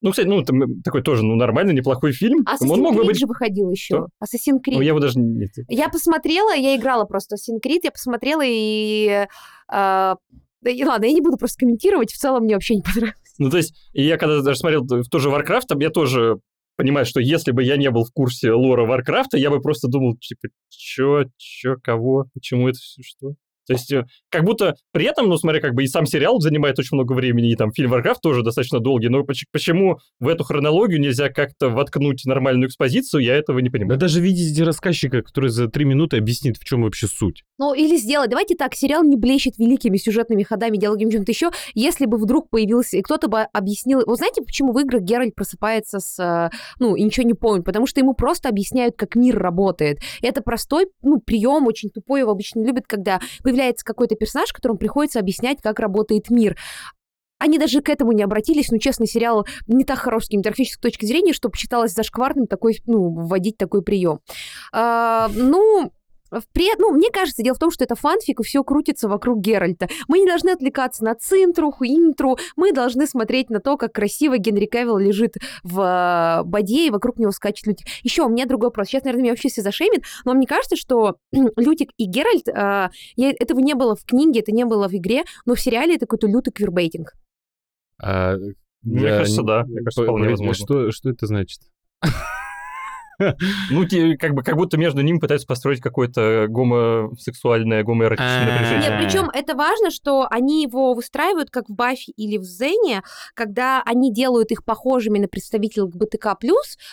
ну, 0.00 0.10
кстати, 0.10 0.26
ну, 0.28 0.42
там 0.42 0.80
такой 0.82 1.02
тоже, 1.02 1.22
ну, 1.22 1.34
нормальный, 1.34 1.74
неплохой 1.74 2.12
фильм. 2.12 2.44
Assassin's 2.48 2.70
Он 2.70 2.80
мог 2.80 2.94
бы 2.94 3.02
Creed 3.02 3.06
быть... 3.08 3.18
же 3.18 3.26
выходил 3.26 3.70
еще. 3.70 4.06
Assassin's 4.24 4.52
Ну, 4.52 4.60
Creed. 4.60 4.76
я 4.82 4.88
его 4.88 5.00
даже 5.00 5.18
не... 5.18 5.48
Я 5.68 5.88
посмотрела, 5.90 6.54
я 6.54 6.76
играла 6.76 7.04
просто 7.04 7.34
Assassin's 7.34 7.60
Creed, 7.62 7.80
я 7.82 7.90
посмотрела 7.90 8.42
и... 8.44 9.26
а, 9.68 10.16
да 10.62 10.70
и 10.70 10.84
ладно, 10.84 11.06
я 11.06 11.12
не 11.12 11.20
буду 11.20 11.36
просто 11.36 11.60
комментировать, 11.60 12.12
в 12.12 12.18
целом 12.18 12.44
мне 12.44 12.54
вообще 12.54 12.76
не 12.76 12.82
понравилось. 12.82 13.16
Ну, 13.38 13.50
то 13.50 13.56
есть, 13.56 13.74
я 13.92 14.16
когда 14.18 14.42
даже 14.42 14.58
смотрел 14.58 14.84
в 14.84 15.08
тоже 15.08 15.30
Warcraft, 15.30 15.62
там 15.68 15.78
я 15.80 15.90
тоже 15.90 16.38
понимаю, 16.76 17.06
что 17.06 17.20
если 17.20 17.52
бы 17.52 17.62
я 17.62 17.76
не 17.76 17.90
был 17.90 18.04
в 18.04 18.12
курсе 18.12 18.52
лора 18.52 18.86
Варкрафта, 18.86 19.36
я 19.36 19.50
бы 19.50 19.60
просто 19.60 19.88
думал, 19.88 20.16
типа, 20.16 20.48
чё, 20.70 21.24
чё, 21.36 21.76
кого, 21.82 22.26
почему 22.34 22.68
это 22.68 22.78
все, 22.78 23.02
что? 23.02 23.34
То 23.70 23.74
есть, 23.74 23.92
э, 23.92 24.04
как 24.30 24.42
будто 24.42 24.74
при 24.90 25.04
этом, 25.04 25.28
ну, 25.28 25.36
смотря, 25.36 25.60
как 25.60 25.74
бы 25.74 25.84
и 25.84 25.86
сам 25.86 26.04
сериал 26.04 26.40
занимает 26.40 26.76
очень 26.80 26.96
много 26.96 27.12
времени, 27.12 27.52
и 27.52 27.54
там 27.54 27.70
фильм 27.70 27.94
Warcraft 27.94 28.16
тоже 28.20 28.42
достаточно 28.42 28.80
долгий, 28.80 29.08
но 29.08 29.22
поч- 29.22 29.44
почему 29.52 29.98
в 30.18 30.26
эту 30.26 30.42
хронологию 30.42 31.00
нельзя 31.00 31.28
как-то 31.28 31.68
воткнуть 31.68 32.24
нормальную 32.24 32.66
экспозицию, 32.68 33.22
я 33.22 33.36
этого 33.36 33.60
не 33.60 33.68
Да 33.68 33.78
понимаю. 33.78 34.00
даже 34.00 34.20
видите 34.20 34.64
рассказчика, 34.64 35.22
который 35.22 35.50
за 35.50 35.68
три 35.68 35.84
минуты 35.84 36.16
объяснит, 36.16 36.56
в 36.56 36.64
чем 36.64 36.82
вообще 36.82 37.06
суть. 37.06 37.44
Ну, 37.58 37.72
или 37.72 37.94
сделать, 37.96 38.28
давайте 38.28 38.56
так, 38.56 38.74
сериал 38.74 39.04
не 39.04 39.16
блещет 39.16 39.56
великими 39.56 39.98
сюжетными 39.98 40.42
ходами, 40.42 40.76
диалогами, 40.76 41.10
чем-то 41.12 41.30
еще, 41.30 41.50
если 41.74 42.06
бы 42.06 42.18
вдруг 42.18 42.50
появился, 42.50 42.96
и 42.96 43.02
кто-то 43.02 43.28
бы 43.28 43.42
объяснил... 43.52 44.02
Вы 44.04 44.16
знаете, 44.16 44.42
почему 44.42 44.72
в 44.72 44.80
играх 44.80 45.02
Геральт 45.02 45.36
просыпается 45.36 46.00
с... 46.00 46.18
э, 46.18 46.50
Ну, 46.80 46.96
и 46.96 47.04
ничего 47.04 47.24
не 47.24 47.34
помнит? 47.34 47.64
Потому 47.64 47.86
что 47.86 48.00
ему 48.00 48.14
просто 48.14 48.48
объясняют, 48.48 48.96
как 48.96 49.14
мир 49.14 49.38
работает. 49.38 49.98
И 50.22 50.26
это 50.26 50.42
простой, 50.42 50.86
ну, 51.02 51.20
прием, 51.20 51.68
очень 51.68 51.90
тупой, 51.90 52.18
его 52.22 52.32
обычно 52.32 52.64
любят, 52.66 52.86
когда 52.88 53.20
появляется 53.44 53.59
какой-то 53.82 54.14
персонаж, 54.14 54.52
которому 54.52 54.78
приходится 54.78 55.20
объяснять, 55.20 55.60
как 55.62 55.78
работает 55.78 56.30
мир. 56.30 56.56
Они 57.38 57.58
даже 57.58 57.80
к 57.80 57.88
этому 57.88 58.12
не 58.12 58.22
обратились, 58.22 58.70
но, 58.70 58.76
честно, 58.76 59.06
сериал 59.06 59.46
не 59.66 59.84
так 59.84 59.98
хорош 59.98 60.26
с 60.26 60.28
кинематографической 60.28 60.90
точки 60.90 61.06
зрения, 61.06 61.32
чтобы 61.32 61.56
считалось 61.56 61.92
зашкварным 61.92 62.46
такой, 62.46 62.78
ну, 62.86 63.08
вводить 63.08 63.56
такой 63.56 63.82
прием. 63.82 64.20
А, 64.72 65.30
ну, 65.34 65.90
Впред, 66.30 66.78
ну, 66.78 66.90
мне 66.92 67.10
кажется, 67.10 67.42
дело 67.42 67.54
в 67.56 67.58
том, 67.58 67.70
что 67.70 67.84
это 67.84 67.94
фанфик, 67.94 68.40
и 68.40 68.42
все 68.42 68.62
крутится 68.64 69.08
вокруг 69.08 69.40
Геральта. 69.40 69.88
Мы 70.08 70.20
не 70.20 70.26
должны 70.26 70.50
отвлекаться 70.50 71.04
на 71.04 71.14
цинтру, 71.14 71.70
интру, 71.80 72.36
мы 72.56 72.72
должны 72.72 73.06
смотреть 73.06 73.50
на 73.50 73.60
то, 73.60 73.76
как 73.76 73.92
красиво 73.92 74.38
Генри 74.38 74.66
Кевилл 74.66 74.98
лежит 74.98 75.34
в 75.62 75.80
э, 75.80 76.44
боде, 76.44 76.86
и 76.86 76.90
вокруг 76.90 77.18
него 77.18 77.32
скачет 77.32 77.66
Лютик. 77.66 77.86
Еще 78.02 78.22
у 78.22 78.28
меня 78.28 78.46
другой 78.46 78.68
вопрос. 78.68 78.88
Сейчас, 78.88 79.04
наверное, 79.04 79.22
меня 79.22 79.32
вообще 79.32 79.48
все 79.48 79.62
зашемит, 79.62 80.04
но 80.24 80.34
мне 80.34 80.46
кажется, 80.46 80.76
что 80.76 81.16
Лютик 81.32 81.90
и 81.96 82.04
Геральт, 82.04 82.48
э, 82.48 82.90
я, 83.16 83.30
этого 83.30 83.60
не 83.60 83.74
было 83.74 83.96
в 83.96 84.04
книге, 84.04 84.40
это 84.40 84.52
не 84.52 84.64
было 84.64 84.88
в 84.88 84.94
игре, 84.94 85.24
но 85.46 85.54
в 85.54 85.60
сериале 85.60 85.96
это 85.96 86.06
какой-то 86.06 86.26
лютый 86.26 86.52
квирбейтинг. 86.52 87.12
А, 88.02 88.34
Мне 88.82 89.02
я 89.02 89.18
кажется, 89.18 89.40
не- 89.42 89.46
да. 89.46 89.64
Мне 89.64 89.78
кажется, 89.78 90.00
по- 90.00 90.04
вполне 90.04 90.24
по- 90.26 90.30
возможно. 90.30 90.64
Что, 90.66 90.90
что 90.90 91.10
это 91.10 91.26
значит? 91.26 91.60
Ну, 93.70 93.86
как 94.18 94.34
бы 94.34 94.42
как 94.42 94.56
будто 94.56 94.76
между 94.76 95.02
ними 95.02 95.18
пытаются 95.18 95.46
построить 95.46 95.80
какое-то 95.80 96.46
гомосексуальное, 96.48 97.82
гомоэротичное 97.84 98.42
А. 98.42 98.52
напряжение. 98.52 98.90
Нет, 98.90 99.00
причем 99.04 99.30
это 99.32 99.54
важно, 99.54 99.90
что 99.90 100.26
они 100.30 100.62
его 100.62 100.94
выстраивают 100.94 101.50
как 101.50 101.68
в 101.68 101.74
Баффи 101.74 102.10
или 102.16 102.38
в 102.38 102.44
Зене, 102.44 103.02
когда 103.34 103.82
они 103.84 104.12
делают 104.12 104.50
их 104.50 104.64
похожими 104.64 105.18
на 105.18 105.28
представителей 105.28 105.82
ЛГБТК+, 105.82 106.36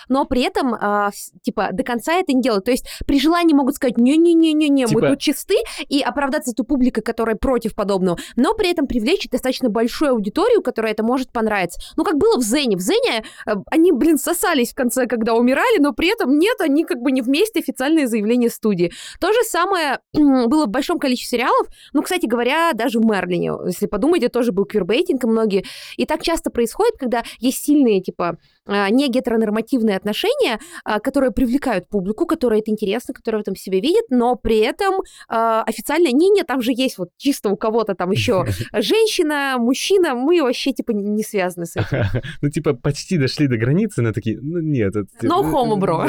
но 0.10 0.26
при 0.26 0.42
этом, 0.42 0.74
а, 0.74 1.12
типа, 1.42 1.70
до 1.72 1.84
конца 1.84 2.14
это 2.14 2.34
не 2.34 2.42
делают. 2.42 2.66
То 2.66 2.72
есть 2.72 2.86
при 3.06 3.20
желании 3.20 3.54
могут 3.54 3.76
сказать, 3.76 3.98
не-не-не-не-не, 3.98 4.84
мы 4.84 4.90
Типа- 4.90 5.10
тут 5.10 5.20
чисты, 5.20 5.56
и 5.88 6.02
оправдаться 6.02 6.54
ту 6.54 6.64
публикой, 6.64 7.04
которая 7.04 7.36
против 7.36 7.76
подобного, 7.76 8.18
но 8.36 8.54
при 8.54 8.72
этом 8.72 8.88
привлечь 8.88 9.28
достаточно 9.30 9.70
большую 9.70 10.12
аудиторию, 10.12 10.62
которая 10.62 10.94
это 10.94 11.04
может 11.04 11.32
понравиться. 11.32 11.80
Ну, 11.96 12.04
как 12.04 12.18
было 12.18 12.38
в 12.38 12.44
Зене. 12.44 12.76
В 12.76 12.82
Зене 12.82 13.24
э, 13.46 13.52
они, 13.72 13.92
блин, 13.92 14.18
сосались 14.18 14.72
в 14.72 14.76
конце, 14.76 15.06
когда 15.06 15.34
умирали, 15.34 15.80
но 15.80 15.94
при 15.94 16.12
этом 16.12 16.17
нет, 16.26 16.60
они 16.62 16.86
как 16.86 17.02
бы 17.02 17.12
не 17.12 17.22
вместе 17.22 17.60
официальные 17.60 18.08
заявления 18.08 18.50
студии. 18.50 18.92
То 19.20 19.32
же 19.32 19.44
самое 19.44 20.00
было 20.14 20.66
в 20.66 20.70
большом 20.70 21.00
количестве 21.00 21.38
сериалов. 21.38 21.68
Ну, 21.94 22.02
кстати 22.02 22.26
говоря, 22.26 22.74
даже 22.74 23.00
в 23.00 23.06
Мерлине, 23.06 23.52
если 23.66 23.88
подумать, 23.88 24.32
тоже 24.32 24.52
был 24.52 24.66
квирбейтинг, 24.66 25.24
и 25.24 25.28
многие. 25.28 25.66
И 25.96 26.06
так 26.06 26.24
часто 26.24 26.50
происходит, 26.50 26.96
когда 26.98 27.24
есть 27.40 27.64
сильные, 27.64 28.02
типа, 28.02 28.38
не 28.68 29.10
гетеронормативные 29.10 29.98
отношения, 29.98 30.60
а, 30.84 31.00
которые 31.00 31.32
привлекают 31.32 31.88
публику, 31.90 32.26
которая 32.26 32.60
это 32.60 32.72
интересно, 32.72 33.14
которая 33.14 33.40
в 33.40 33.44
этом 33.44 33.56
себя 33.56 33.80
видит, 33.80 34.06
но 34.10 34.36
при 34.36 34.60
этом 34.60 35.02
а, 35.28 35.64
официально 35.64 36.08
не-не, 36.12 36.44
там 36.44 36.62
же 36.62 36.72
есть 36.74 36.98
вот 36.98 37.10
чисто 37.18 37.50
у 37.50 37.58
кого-то 37.58 37.96
там 37.96 38.12
еще 38.12 38.46
женщина, 38.74 39.56
мужчина, 39.58 40.16
мы 40.16 40.42
вообще 40.42 40.74
типа 40.74 40.92
не 40.92 41.24
связаны 41.24 41.66
с 41.66 41.76
этим. 41.76 42.04
Ну, 42.42 42.50
типа, 42.50 42.74
почти 42.74 43.18
дошли 43.18 43.48
до 43.48 43.58
границы, 43.58 44.02
но 44.02 44.12
такие, 44.12 44.40
ну, 44.42 44.60
нет. 44.60 44.96
это, 44.96 45.08
типа, 45.20 45.32
No 45.32 45.44
homo, 45.44 45.78
bro. 45.80 46.08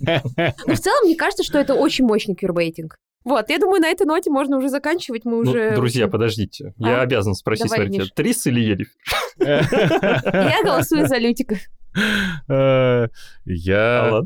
Да, 0.00 0.22
да. 0.36 0.54
Но 0.66 0.74
в 0.74 0.78
целом, 0.78 1.04
мне 1.04 1.16
кажется, 1.16 1.42
что 1.44 1.58
это 1.58 1.74
очень 1.74 2.04
мощный 2.04 2.34
queerbaiting. 2.34 2.96
Вот, 3.24 3.50
я 3.50 3.58
думаю, 3.58 3.80
на 3.80 3.88
этой 3.88 4.06
ноте 4.06 4.30
можно 4.30 4.56
уже 4.56 4.68
заканчивать, 4.68 5.24
мы 5.24 5.42
Ну, 5.42 5.50
уже... 5.50 5.74
друзья, 5.74 6.06
подождите. 6.06 6.74
Я 6.76 7.00
А? 7.00 7.02
обязан 7.02 7.34
спросить, 7.34 7.64
Давай, 7.64 7.78
смотрите, 7.78 7.98
Миш. 8.04 8.12
Трис 8.14 8.46
или 8.46 8.60
Йеннифэр? 8.60 8.88
Я 9.38 10.60
голосую 10.62 11.08
за 11.08 11.16
Лютика. 11.18 11.56
Э, 11.96 12.48
А, 12.48 13.08
Я... 13.44 14.22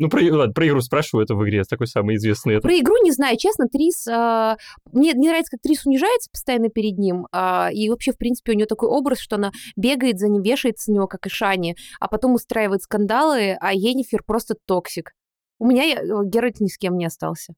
Ну, 0.00 0.08
про, 0.08 0.22
ладно, 0.34 0.54
про 0.54 0.66
игру 0.66 0.80
спрашиваю, 0.80 1.24
это 1.24 1.34
в 1.34 1.44
игре 1.44 1.62
такой 1.64 1.86
самый 1.86 2.16
известный. 2.16 2.54
Это... 2.54 2.62
Про 2.62 2.78
игру 2.78 2.94
не 3.04 3.12
знаю, 3.12 3.36
честно, 3.36 3.68
Трис... 3.68 4.08
а, 4.08 4.56
мне 4.92 5.12
не 5.12 5.28
нравится, 5.28 5.50
как 5.50 5.60
Трис 5.60 5.84
унижается 5.84 6.30
постоянно 6.32 6.70
перед 6.70 6.96
ним, 6.96 7.26
а, 7.32 7.68
и 7.70 7.90
вообще, 7.90 8.12
в 8.12 8.16
принципе, 8.16 8.52
у 8.52 8.54
нее 8.54 8.64
такой 8.64 8.88
образ, 8.88 9.18
что 9.18 9.36
она 9.36 9.52
бегает 9.76 10.18
за 10.18 10.28
ним, 10.28 10.40
вешается 10.40 10.90
на 10.90 10.94
него, 10.94 11.06
как 11.06 11.26
и 11.26 11.28
Шани, 11.28 11.76
а 12.00 12.08
потом 12.08 12.32
устраивает 12.32 12.82
скандалы, 12.82 13.58
а 13.60 13.74
Йеннифэр 13.74 14.22
просто 14.26 14.54
токсик. 14.66 15.12
У 15.58 15.66
меня 15.66 15.84
э, 15.84 16.02
Геральт 16.24 16.60
ни 16.60 16.68
с 16.68 16.78
кем 16.78 16.96
не 16.96 17.04
остался. 17.04 17.52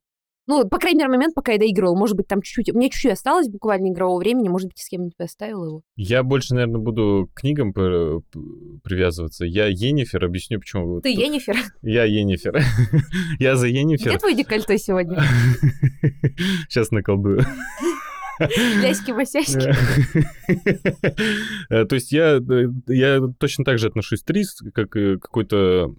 Ну, 0.49 0.69
по 0.69 0.79
крайней 0.79 0.99
мере, 0.99 1.11
момент, 1.11 1.35
пока 1.35 1.53
я 1.53 1.59
доигрывала. 1.59 1.97
Может 1.97 2.17
быть, 2.17 2.27
там 2.27 2.43
чуть-чуть... 2.43 2.75
У 2.75 2.79
меня 2.79 2.89
чуть-чуть 2.91 3.13
осталось 3.13 3.49
буквально 3.49 3.93
игрового 3.93 4.19
времени. 4.19 4.49
Может 4.49 4.69
быть, 4.69 4.79
с 4.79 4.89
кем-нибудь 4.89 5.15
оставила 5.19 5.65
его. 5.65 5.83
Я 5.95 6.25
больше, 6.25 6.55
наверное, 6.55 6.81
буду 6.81 7.31
к 7.33 7.41
книгам 7.41 7.73
привязываться. 7.73 9.45
Я 9.45 9.67
Енифер, 9.67 10.25
объясню, 10.25 10.59
почему. 10.59 11.01
Ты 11.01 11.11
Енифер. 11.11 11.57
Я 11.83 12.05
Енифер. 12.05 12.61
Я 13.39 13.57
за 13.57 13.69
Где 13.69 13.81
Енифер. 13.81 14.19
твой 14.19 14.35
декольте 14.35 14.79
сегодня? 14.79 15.23
Сейчас 16.69 16.91
наколдую. 16.91 17.45
Ляськи-масяськи. 18.41 19.73
Э, 21.71 21.85
То 21.85 21.95
есть 21.95 22.11
я, 22.11 22.39
э, 22.39 22.65
я 22.89 23.21
точно 23.39 23.65
так 23.65 23.79
же 23.79 23.87
отношусь 23.87 24.23
к 24.23 24.25
Трис, 24.25 24.59
как 24.75 24.91
какой-то 24.91 25.95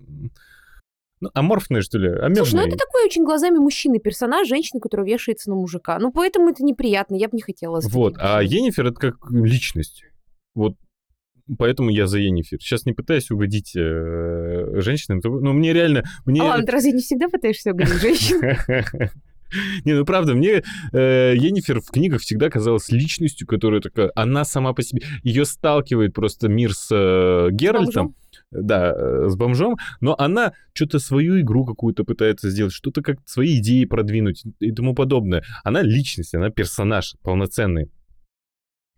ну, 1.24 1.30
аморфный, 1.34 1.82
что 1.82 1.98
ли, 1.98 2.10
Слушай, 2.36 2.56
ну 2.56 2.62
это 2.62 2.78
такой 2.78 3.06
очень 3.06 3.24
глазами 3.24 3.58
мужчины 3.58 4.00
персонаж, 4.00 4.48
женщина, 4.48 4.82
которая 4.82 5.08
вешается 5.08 5.50
на 5.50 5.56
мужика. 5.56 5.98
Ну, 6.00 6.12
поэтому 6.12 6.50
это 6.50 6.64
неприятно, 6.64 7.16
я 7.16 7.30
бы 7.30 7.38
не 7.38 7.42
хотела. 7.42 7.80
Вот, 7.82 8.16
а. 8.20 8.42
Енифер 8.44 8.88
это 8.88 9.00
как 9.00 9.16
личность. 9.32 10.04
Вот 10.54 10.76
поэтому 11.58 11.90
я 11.90 12.08
за 12.08 12.20
Енифер. 12.20 12.60
Сейчас 12.62 12.86
не 12.86 12.94
пытаюсь 12.94 13.32
угодить 13.32 13.76
э, 13.76 14.82
женщинам, 14.82 15.22
но 15.24 15.54
мне 15.54 15.74
реально... 15.74 16.04
Мне... 16.26 16.42
А 16.42 16.46
ладно, 16.46 16.66
ты 16.66 16.72
разве 16.72 16.92
не 16.92 17.02
всегда 17.02 17.30
пытаешься 17.30 17.72
угодить 17.72 18.02
женщин? 18.02 18.42
Не, 19.86 19.94
ну 19.94 20.06
правда, 20.06 20.34
мне 20.34 20.64
э, 20.92 21.34
Енифер 21.36 21.82
в 21.82 21.92
книгах 21.92 22.22
всегда 22.22 22.50
казалась 22.50 22.90
личностью, 22.90 23.48
которая 23.48 23.82
такая, 23.82 24.12
она 24.16 24.46
сама 24.46 24.74
по 24.74 24.82
себе, 24.82 25.02
ее 25.24 25.46
сталкивает 25.46 26.14
просто 26.14 26.48
мир 26.48 26.74
с 26.74 26.88
э, 26.92 27.50
Геральтом, 27.52 28.16
да, 28.52 28.94
э, 28.96 29.28
с 29.30 29.36
бомжом, 29.36 29.78
но 30.02 30.16
она 30.18 30.54
что-то 30.74 31.00
свою 31.00 31.40
игру 31.42 31.66
какую-то 31.66 32.04
пытается 32.04 32.50
сделать, 32.50 32.74
что-то 32.74 33.02
как 33.02 33.18
свои 33.26 33.58
идеи 33.60 33.86
продвинуть 33.86 34.44
и 34.60 34.72
тому 34.72 34.94
подобное. 34.96 35.44
Она 35.64 35.82
личность, 35.82 36.36
она 36.36 36.50
персонаж 36.50 37.16
полноценный. 37.24 37.90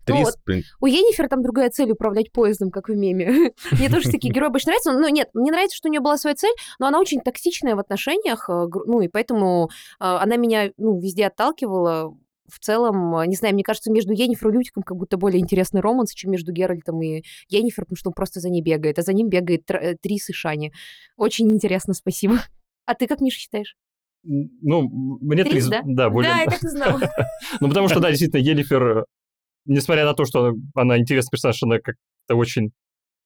Ну 0.08 0.16
Трис, 0.16 0.26
вот. 0.26 0.36
блин, 0.46 0.64
У 0.80 0.86
Енифер 0.86 1.28
там 1.30 1.42
другая 1.42 1.70
цель 1.70 1.92
управлять 1.92 2.32
поездом, 2.32 2.72
как 2.72 2.90
в 2.90 2.96
меме. 2.96 3.54
Мне 3.72 3.90
тоже 3.90 4.10
такие 4.10 4.34
герои 4.34 4.50
больше 4.50 4.68
нравятся. 4.68 4.92
Ну, 4.92 5.08
нет, 5.08 5.30
мне 5.34 5.52
нравится, 5.52 5.76
что 5.78 5.90
у 5.90 5.92
нее 5.92 6.02
была 6.02 6.18
своя 6.18 6.36
цель, 6.36 6.54
но 6.80 6.88
она 6.88 7.00
очень 7.00 7.22
токсичная 7.22 7.76
в 7.76 7.80
отношениях, 7.80 8.50
э, 8.50 8.68
ну, 8.86 9.02
и 9.02 9.08
поэтому 9.08 9.70
э, 10.00 10.04
она 10.06 10.36
меня, 10.38 10.72
ну, 10.78 11.00
везде 11.00 11.28
отталкивала. 11.28 12.16
В 12.48 12.60
целом, 12.60 13.16
э, 13.18 13.26
не 13.28 13.36
знаю, 13.36 13.54
мне 13.56 13.64
кажется, 13.64 13.92
между 13.92 14.14
Енифер 14.14 14.50
и 14.50 14.54
Лютиком 14.54 14.84
как 14.84 14.98
будто 14.98 15.18
более 15.18 15.42
интересный 15.42 15.82
романс, 15.82 16.14
чем 16.14 16.32
между 16.32 16.52
Геральтом 16.52 17.02
и 17.02 17.24
Енифер, 17.50 17.86
потому 17.86 17.98
что 17.98 18.10
он 18.10 18.14
просто 18.14 18.40
за 18.40 18.50
ней 18.50 18.62
бегает, 18.62 19.00
а 19.00 19.02
за 19.02 19.14
ним 19.14 19.30
бегает 19.30 19.70
Тр- 19.70 19.80
э, 19.80 19.96
Трис 20.00 20.30
и 20.30 20.34
Шани. 20.34 20.72
Очень 21.18 21.52
интересно, 21.52 21.94
спасибо. 21.94 22.40
А 22.86 22.94
ты 22.94 23.08
как, 23.08 23.20
Миша, 23.22 23.40
считаешь? 23.40 23.76
Ну, 24.24 24.90
мне 25.22 25.44
Трис, 25.44 25.54
Трис, 25.54 25.68
да? 25.68 25.82
да, 25.86 26.10
более... 26.10 26.32
Да, 26.32 26.40
я 26.42 26.46
так 26.50 26.64
и 26.64 26.68
знала. 26.68 27.00
Ну, 27.60 27.68
потому 27.68 27.88
что, 27.88 28.00
да, 28.00 28.10
действительно, 28.10 28.42
Енифер, 28.42 28.98
э, 29.00 29.04
несмотря 29.66 30.06
на 30.06 30.14
то, 30.14 30.26
что 30.26 30.46
она, 30.46 30.56
она 30.76 30.98
интересный 30.98 31.32
персонаж, 31.32 31.62
она 31.64 31.80
как-то 31.80 32.36
очень... 32.36 32.72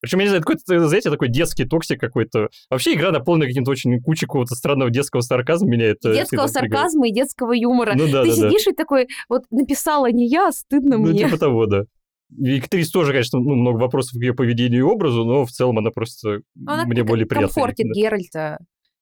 Причем, 0.01 0.19
я 0.19 0.25
не 0.25 0.29
знаю, 0.29 0.43
какой-то, 0.43 0.87
знаете, 0.87 1.09
такой 1.09 1.27
детский 1.27 1.65
токсик 1.65 1.99
какой-то. 1.99 2.47
Вообще 2.69 2.93
игра 2.93 3.11
наполнена 3.11 3.47
каким-то 3.47 3.71
очень 3.71 4.01
кучей 4.01 4.27
какого-то 4.27 4.55
странного 4.55 4.89
детского 4.89 5.19
сарказма. 5.19 5.69
Меня 5.69 5.87
это... 5.87 6.13
Детского 6.13 6.47
сарказма 6.47 7.09
и 7.09 7.11
детского 7.11 7.51
юмора. 7.51 7.93
Ну 7.95 8.09
да, 8.09 8.23
Ты 8.23 8.29
да, 8.29 8.41
да. 8.43 8.49
сидишь 8.49 8.67
и 8.67 8.73
такой, 8.73 9.07
вот 9.27 9.43
написала 9.51 10.09
не 10.09 10.27
я, 10.29 10.47
а 10.47 10.51
стыдно 10.53 10.97
Ну, 10.97 11.07
мне. 11.07 11.25
типа 11.25 11.37
того, 11.37 11.65
да. 11.65 11.83
И 12.37 12.61
тоже, 12.61 13.11
конечно, 13.11 13.39
ну, 13.39 13.55
много 13.55 13.77
вопросов 13.79 14.13
к 14.19 14.21
ее 14.21 14.33
поведению 14.33 14.79
и 14.79 14.83
образу, 14.83 15.25
но 15.25 15.45
в 15.45 15.51
целом 15.51 15.79
она 15.79 15.91
просто 15.91 16.41
Она 16.65 16.85
мне 16.85 17.03
более 17.03 17.25
приятна. 17.25 17.47
комфортит 17.47 17.87
Да. 17.87 17.93
Геральта. 17.99 18.59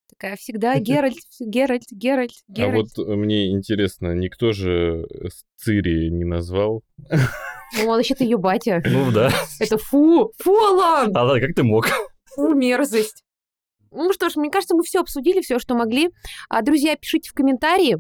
Такая 0.10 0.36
всегда 0.38 0.80
Геральт, 0.80 1.18
Геральт, 1.40 1.84
Геральт, 1.92 2.32
а 2.50 2.52
Геральт. 2.52 2.88
вот 2.98 3.08
мне 3.08 3.52
интересно, 3.52 4.14
никто 4.14 4.52
же 4.54 5.06
с 5.28 5.44
Цири 5.58 6.10
не 6.10 6.24
назвал? 6.24 6.82
Ну, 7.10 7.82
он 7.90 7.98
вообще-то 7.98 8.24
ее 8.24 8.38
батя. 8.38 8.82
Ну 8.86 9.12
да. 9.12 9.32
Это 9.60 9.78
фу, 9.78 10.32
фу, 10.38 10.56
Алан, 10.56 11.12
А 11.16 11.24
ладно, 11.24 11.46
как 11.46 11.56
ты 11.56 11.64
мог? 11.64 11.88
фу, 12.36 12.54
мерзость. 12.54 13.24
Ну 13.92 14.14
что 14.14 14.30
ж, 14.30 14.36
мне 14.36 14.50
кажется, 14.50 14.76
мы 14.76 14.84
все 14.84 15.00
обсудили, 15.02 15.42
все, 15.42 15.60
что 15.60 15.76
могли. 15.76 16.10
А, 16.50 16.62
друзья, 16.62 16.96
пишите 16.96 17.30
в 17.30 17.34
комментарии 17.34 17.96
а, 17.96 18.00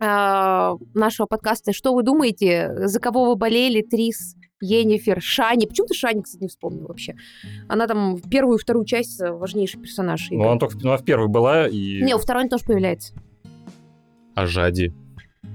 нашего 0.00 1.26
подкаста, 1.26 1.72
что 1.72 1.94
вы 1.94 2.02
думаете, 2.02 2.72
за 2.86 3.00
кого 3.00 3.26
вы 3.26 3.36
болели, 3.36 3.82
Трис, 3.82 4.36
Енифер, 4.60 5.20
Шани. 5.20 5.66
Почему 5.66 5.86
ты 5.86 5.94
Шани, 5.94 6.22
кстати, 6.22 6.42
не 6.42 6.48
вспомнил 6.48 6.86
вообще? 6.86 7.16
Она 7.68 7.86
там 7.86 8.16
в 8.16 8.28
первую 8.28 8.58
и 8.58 8.60
вторую 8.60 8.84
часть 8.84 9.20
э, 9.20 9.30
важнейший 9.30 9.80
персонаж. 9.80 10.28
Ну, 10.30 10.36
игры. 10.36 10.48
она 10.50 10.58
только 10.58 10.76
ну, 10.78 10.88
она 10.90 10.98
в 10.98 11.04
первой 11.04 11.28
была, 11.28 11.68
и... 11.68 12.02
Не, 12.02 12.14
у 12.14 12.18
второй 12.18 12.44
он 12.44 12.48
тоже 12.48 12.64
появляется. 12.64 13.14
А 14.34 14.46
Жади? 14.46 14.92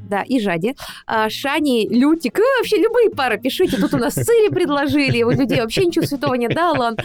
Да, 0.09 0.21
и 0.21 0.39
Жади. 0.39 0.75
А, 1.07 1.29
Шани, 1.29 1.87
Лютик, 1.87 2.37
вы 2.37 2.43
вообще 2.57 2.77
любые 2.77 3.09
пары 3.09 3.39
пишите. 3.39 3.77
Тут 3.77 3.93
у 3.93 3.97
нас 3.97 4.13
Цири 4.13 4.49
предложили, 4.49 5.23
у 5.23 5.31
людей 5.31 5.61
вообще 5.61 5.85
ничего 5.85 6.05
святого 6.05 6.33
нет, 6.35 6.53
да, 6.53 6.71
Алан? 6.71 6.97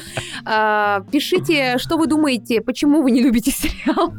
А, 0.44 1.02
пишите, 1.12 1.78
что 1.78 1.96
вы 1.96 2.06
думаете, 2.06 2.60
почему 2.60 3.02
вы 3.02 3.10
не 3.10 3.22
любите 3.22 3.50
сериал, 3.50 4.12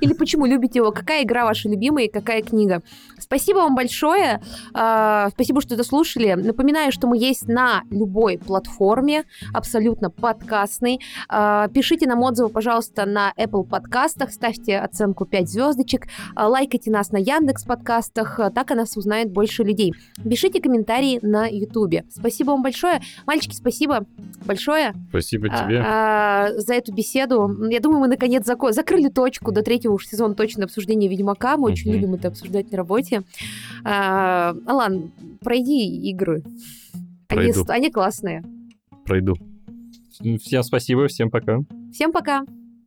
или 0.00 0.14
почему 0.14 0.46
любите 0.46 0.78
его, 0.78 0.92
какая 0.92 1.24
игра 1.24 1.44
ваша 1.44 1.68
любимая 1.68 2.06
и 2.06 2.10
какая 2.10 2.42
книга. 2.42 2.82
Спасибо 3.18 3.58
вам 3.58 3.74
большое, 3.74 4.40
А, 4.74 5.30
спасибо, 5.30 5.60
что 5.60 5.76
дослушали. 5.76 6.32
Напоминаю, 6.34 6.92
что 6.92 7.06
мы 7.06 7.18
есть 7.18 7.48
на 7.48 7.82
любой 7.90 8.38
платформе, 8.38 9.24
абсолютно 9.52 10.10
подкастный. 10.10 11.00
А, 11.28 11.68
Пишите 11.68 12.06
нам 12.06 12.22
отзывы, 12.22 12.48
пожалуйста, 12.48 13.06
на 13.06 13.32
Apple 13.36 13.64
подкастах, 13.64 14.32
ставьте 14.32 14.78
оценку 14.78 15.24
5 15.24 15.48
звездочек, 15.48 16.08
а, 16.34 16.48
лайкайте 16.48 16.90
нас 16.90 17.10
на 17.10 17.18
Яндекс 17.18 17.64
подкастах, 17.64 18.21
а, 18.38 18.50
так 18.50 18.70
о 18.70 18.74
нас 18.74 18.96
узнает 18.96 19.30
больше 19.32 19.62
людей. 19.64 19.92
Пишите 20.28 20.60
комментарии 20.60 21.18
на 21.22 21.46
Ютубе. 21.46 22.04
Спасибо 22.10 22.50
вам 22.50 22.62
большое. 22.62 23.00
Мальчики, 23.26 23.54
спасибо 23.54 24.06
большое 24.46 24.92
Спасибо 25.10 25.48
а, 25.50 25.64
тебе. 25.64 25.82
а, 25.84 26.48
за 26.56 26.74
эту 26.74 26.92
беседу. 26.94 27.68
Я 27.70 27.80
думаю, 27.80 28.00
мы 28.00 28.08
наконец 28.08 28.48
зако- 28.48 28.72
закрыли 28.72 29.08
точку 29.08 29.52
до 29.52 29.62
третьего 29.62 29.92
уж 29.94 30.06
сезона 30.06 30.34
точно 30.34 30.64
обсуждения 30.64 31.08
Ведьмака. 31.08 31.56
Мы 31.56 31.70
очень 31.70 31.92
любим 31.92 32.14
это 32.14 32.28
обсуждать 32.28 32.70
на 32.70 32.78
работе. 32.78 33.22
А, 33.84 34.54
Алан, 34.66 35.12
пройди 35.40 36.08
игры. 36.10 36.42
Они, 37.28 37.52
Пройду. 37.52 37.64
с- 37.64 37.70
они 37.70 37.90
классные. 37.90 38.42
Пройду. 39.04 39.34
Всем 40.40 40.62
спасибо, 40.62 41.08
всем 41.08 41.30
пока. 41.30 41.58
Всем 41.92 42.12
пока. 42.12 42.44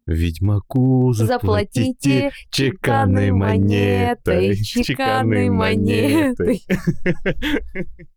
Ведьмаку 0.07 1.13
Заплатите 1.13 2.29
заплатите 2.29 2.31
чеканной 2.51 3.31
монетой. 3.31 4.55
чеканной 4.55 5.49
монетой. 5.49 6.61
монетой. 6.67 7.97